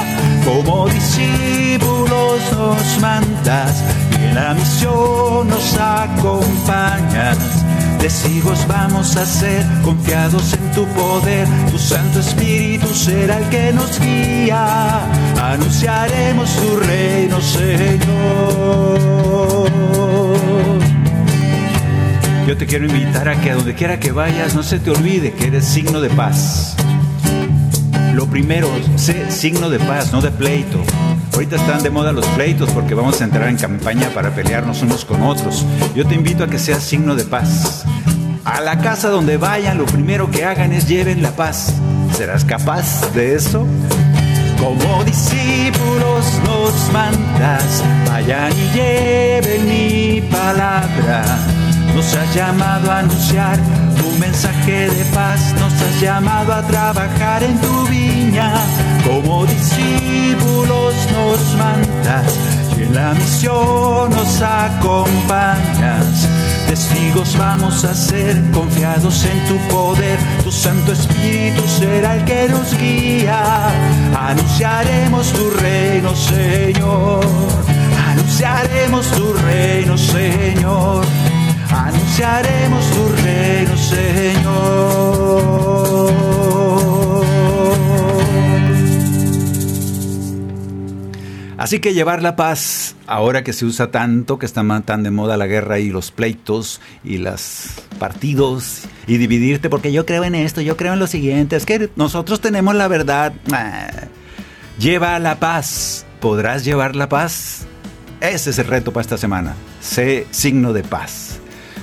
Como 0.45 0.89
discípulos 0.89 2.41
nos 2.53 3.01
mandas 3.01 3.83
y 4.13 4.25
en 4.25 4.35
la 4.35 4.55
misión 4.55 5.49
nos 5.49 5.79
acompañas. 5.79 7.39
Testigos 7.99 8.67
vamos 8.69 9.17
a 9.17 9.27
ser 9.27 9.67
confiados 9.83 10.53
en 10.53 10.71
tu 10.73 10.87
poder. 10.89 11.49
Tu 11.71 11.79
Santo 11.79 12.21
Espíritu 12.21 12.87
será 12.95 13.39
el 13.39 13.49
que 13.49 13.73
nos 13.73 13.99
guía. 14.01 15.01
Anunciaremos 15.43 16.49
tu 16.57 16.77
reino, 16.77 17.41
Señor. 17.41 18.49
Yo 22.49 22.57
te 22.57 22.65
quiero 22.65 22.87
invitar 22.87 23.29
a 23.29 23.39
que 23.39 23.51
a 23.51 23.57
donde 23.57 23.75
quiera 23.75 24.01
que 24.01 24.11
vayas 24.11 24.55
no 24.55 24.63
se 24.63 24.79
te 24.79 24.91
olvide 24.91 25.35
que 25.35 25.49
eres 25.49 25.67
signo 25.67 26.01
de 26.01 26.09
paz. 26.09 26.77
Lo 28.15 28.25
primero, 28.25 28.71
sé 28.97 29.31
signo 29.31 29.69
de 29.69 29.79
paz, 29.79 30.15
no 30.15 30.23
de 30.23 30.31
pleito. 30.31 30.83
Ahorita 31.35 31.57
están 31.57 31.83
de 31.83 31.91
moda 31.91 32.11
los 32.11 32.25
pleitos 32.29 32.71
porque 32.71 32.95
vamos 32.95 33.21
a 33.21 33.25
entrar 33.25 33.51
en 33.51 33.59
campaña 33.59 34.09
para 34.15 34.35
pelearnos 34.35 34.81
unos 34.81 35.05
con 35.05 35.25
otros. 35.25 35.67
Yo 35.95 36.07
te 36.07 36.15
invito 36.15 36.43
a 36.43 36.47
que 36.47 36.59
seas 36.59 36.83
signo 36.83 37.15
de 37.17 37.25
paz. 37.25 37.85
A 38.47 38.63
la 38.63 38.79
casa 38.79 39.11
donde 39.11 39.37
vayan, 39.37 39.77
lo 39.77 39.85
primero 39.85 40.31
que 40.31 40.47
hagan 40.47 40.73
es 40.73 40.89
lleven 40.89 41.21
la 41.21 41.33
paz. 41.33 41.75
¿Serás 42.17 42.47
capaz 42.47 43.13
de 43.13 43.35
eso? 43.35 43.67
Como 44.59 45.05
discípulos 45.05 46.41
nos 46.47 46.93
mandas, 46.95 47.85
vayan 48.07 48.51
y 48.55 48.75
lleven 48.75 49.69
mi 49.69 50.23
palabra 50.31 51.58
nos 51.99 52.15
has 52.15 52.33
llamado 52.33 52.93
a 52.93 53.01
anunciar 53.01 53.59
tu 53.97 54.09
mensaje 54.21 54.89
de 54.89 55.05
paz, 55.07 55.53
nos 55.59 55.73
has 55.83 56.01
llamado 56.01 56.53
a 56.53 56.63
trabajar 56.63 57.43
en 57.43 57.59
tu 57.59 57.87
viña. 57.89 58.55
Como 59.05 59.45
discípulos 59.45 60.95
nos 61.17 61.41
mandas 61.57 62.39
y 62.79 62.83
en 62.83 62.95
la 62.95 63.15
misión 63.15 64.11
nos 64.11 64.41
acompañas. 64.41 66.29
Testigos 66.69 67.37
vamos 67.37 67.85
a 67.85 67.93
ser 67.93 68.49
confiados 68.53 69.25
en 69.25 69.39
tu 69.49 69.57
poder, 69.75 70.19
tu 70.45 70.53
Santo 70.53 70.93
Espíritu 70.93 71.63
será 71.67 72.15
el 72.15 72.25
que 72.25 72.49
nos 72.49 72.79
guía. 72.79 73.43
Anunciaremos 74.17 75.33
tu 75.33 75.51
reino, 75.51 76.15
Señor. 76.15 77.27
Anunciaremos 78.09 79.05
tu 79.11 79.33
reino, 79.33 79.99
Señor 79.99 81.28
anunciaremos 81.89 82.91
tu 82.91 83.09
reino, 83.23 83.77
Señor. 83.77 85.09
Así 91.59 91.81
que 91.81 91.93
llevar 91.93 92.23
la 92.23 92.37
paz, 92.37 92.95
ahora 93.07 93.43
que 93.43 93.53
se 93.53 93.67
usa 93.67 93.91
tanto, 93.91 94.39
que 94.39 94.47
están 94.47 94.83
tan 94.85 95.03
de 95.03 95.11
moda 95.11 95.37
la 95.37 95.47
guerra 95.47 95.81
y 95.81 95.91
los 95.91 96.13
pleitos 96.13 96.81
y 97.03 97.19
los 97.19 97.67
partidos 97.99 98.85
y 99.09 99.17
dividirte, 99.19 99.69
porque 99.69 99.93
yo 99.93 100.07
creo 100.07 100.23
en 100.23 100.37
esto, 100.37 100.61
yo 100.61 100.77
creo 100.77 100.93
en 100.93 101.01
lo 101.01 101.09
siguiente, 101.09 101.57
es 101.57 101.67
que 101.67 101.91
nosotros 101.97 102.41
tenemos 102.41 102.77
la 102.77 102.87
verdad. 102.87 103.33
Lleva 104.79 105.19
la 105.19 105.41
paz. 105.41 106.07
¿Podrás 106.21 106.65
llevar 106.65 106.97
la 106.97 107.09
paz? 107.09 107.67
Ese 108.21 108.51
es 108.51 108.59
el 108.59 108.67
reto 108.67 108.93
para 108.93 109.03
esta 109.03 109.19
semana. 109.19 109.55
Sé 109.81 110.27
signo 110.31 110.73
de 110.73 110.85
paz. 110.85 111.38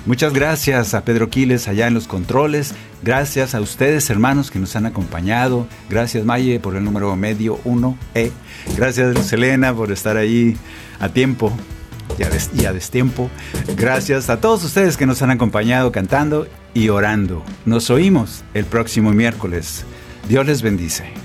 Muchas 0.05 0.33
gracias 0.33 0.93
a 0.93 1.03
Pedro 1.03 1.29
Quiles 1.29 1.67
allá 1.67 1.87
en 1.87 1.95
los 1.95 2.07
controles. 2.07 2.75
Gracias 3.01 3.55
a 3.55 3.61
ustedes, 3.61 4.09
hermanos, 4.11 4.51
que 4.51 4.59
nos 4.59 4.75
han 4.75 4.85
acompañado. 4.85 5.67
Gracias, 5.89 6.25
Maye, 6.25 6.59
por 6.59 6.75
el 6.75 6.83
número 6.83 7.15
medio 7.15 7.59
1E. 7.63 8.31
Gracias, 8.77 9.25
Selena, 9.25 9.73
por 9.73 9.91
estar 9.91 10.15
ahí 10.17 10.55
a 10.99 11.09
tiempo 11.09 11.51
y 12.19 12.65
a, 12.65 12.71
destiempo. 12.73 13.29
Gracias 13.75 14.29
a 14.29 14.39
todos 14.39 14.63
ustedes 14.63 14.95
que 14.95 15.07
nos 15.07 15.23
han 15.23 15.31
acompañado 15.31 15.91
cantando 15.91 16.47
y 16.75 16.89
orando. 16.89 17.43
Nos 17.65 17.89
oímos 17.89 18.43
el 18.53 18.65
próximo 18.65 19.11
miércoles. 19.11 19.85
Dios 20.29 20.45
les 20.45 20.61
bendice. 20.61 21.24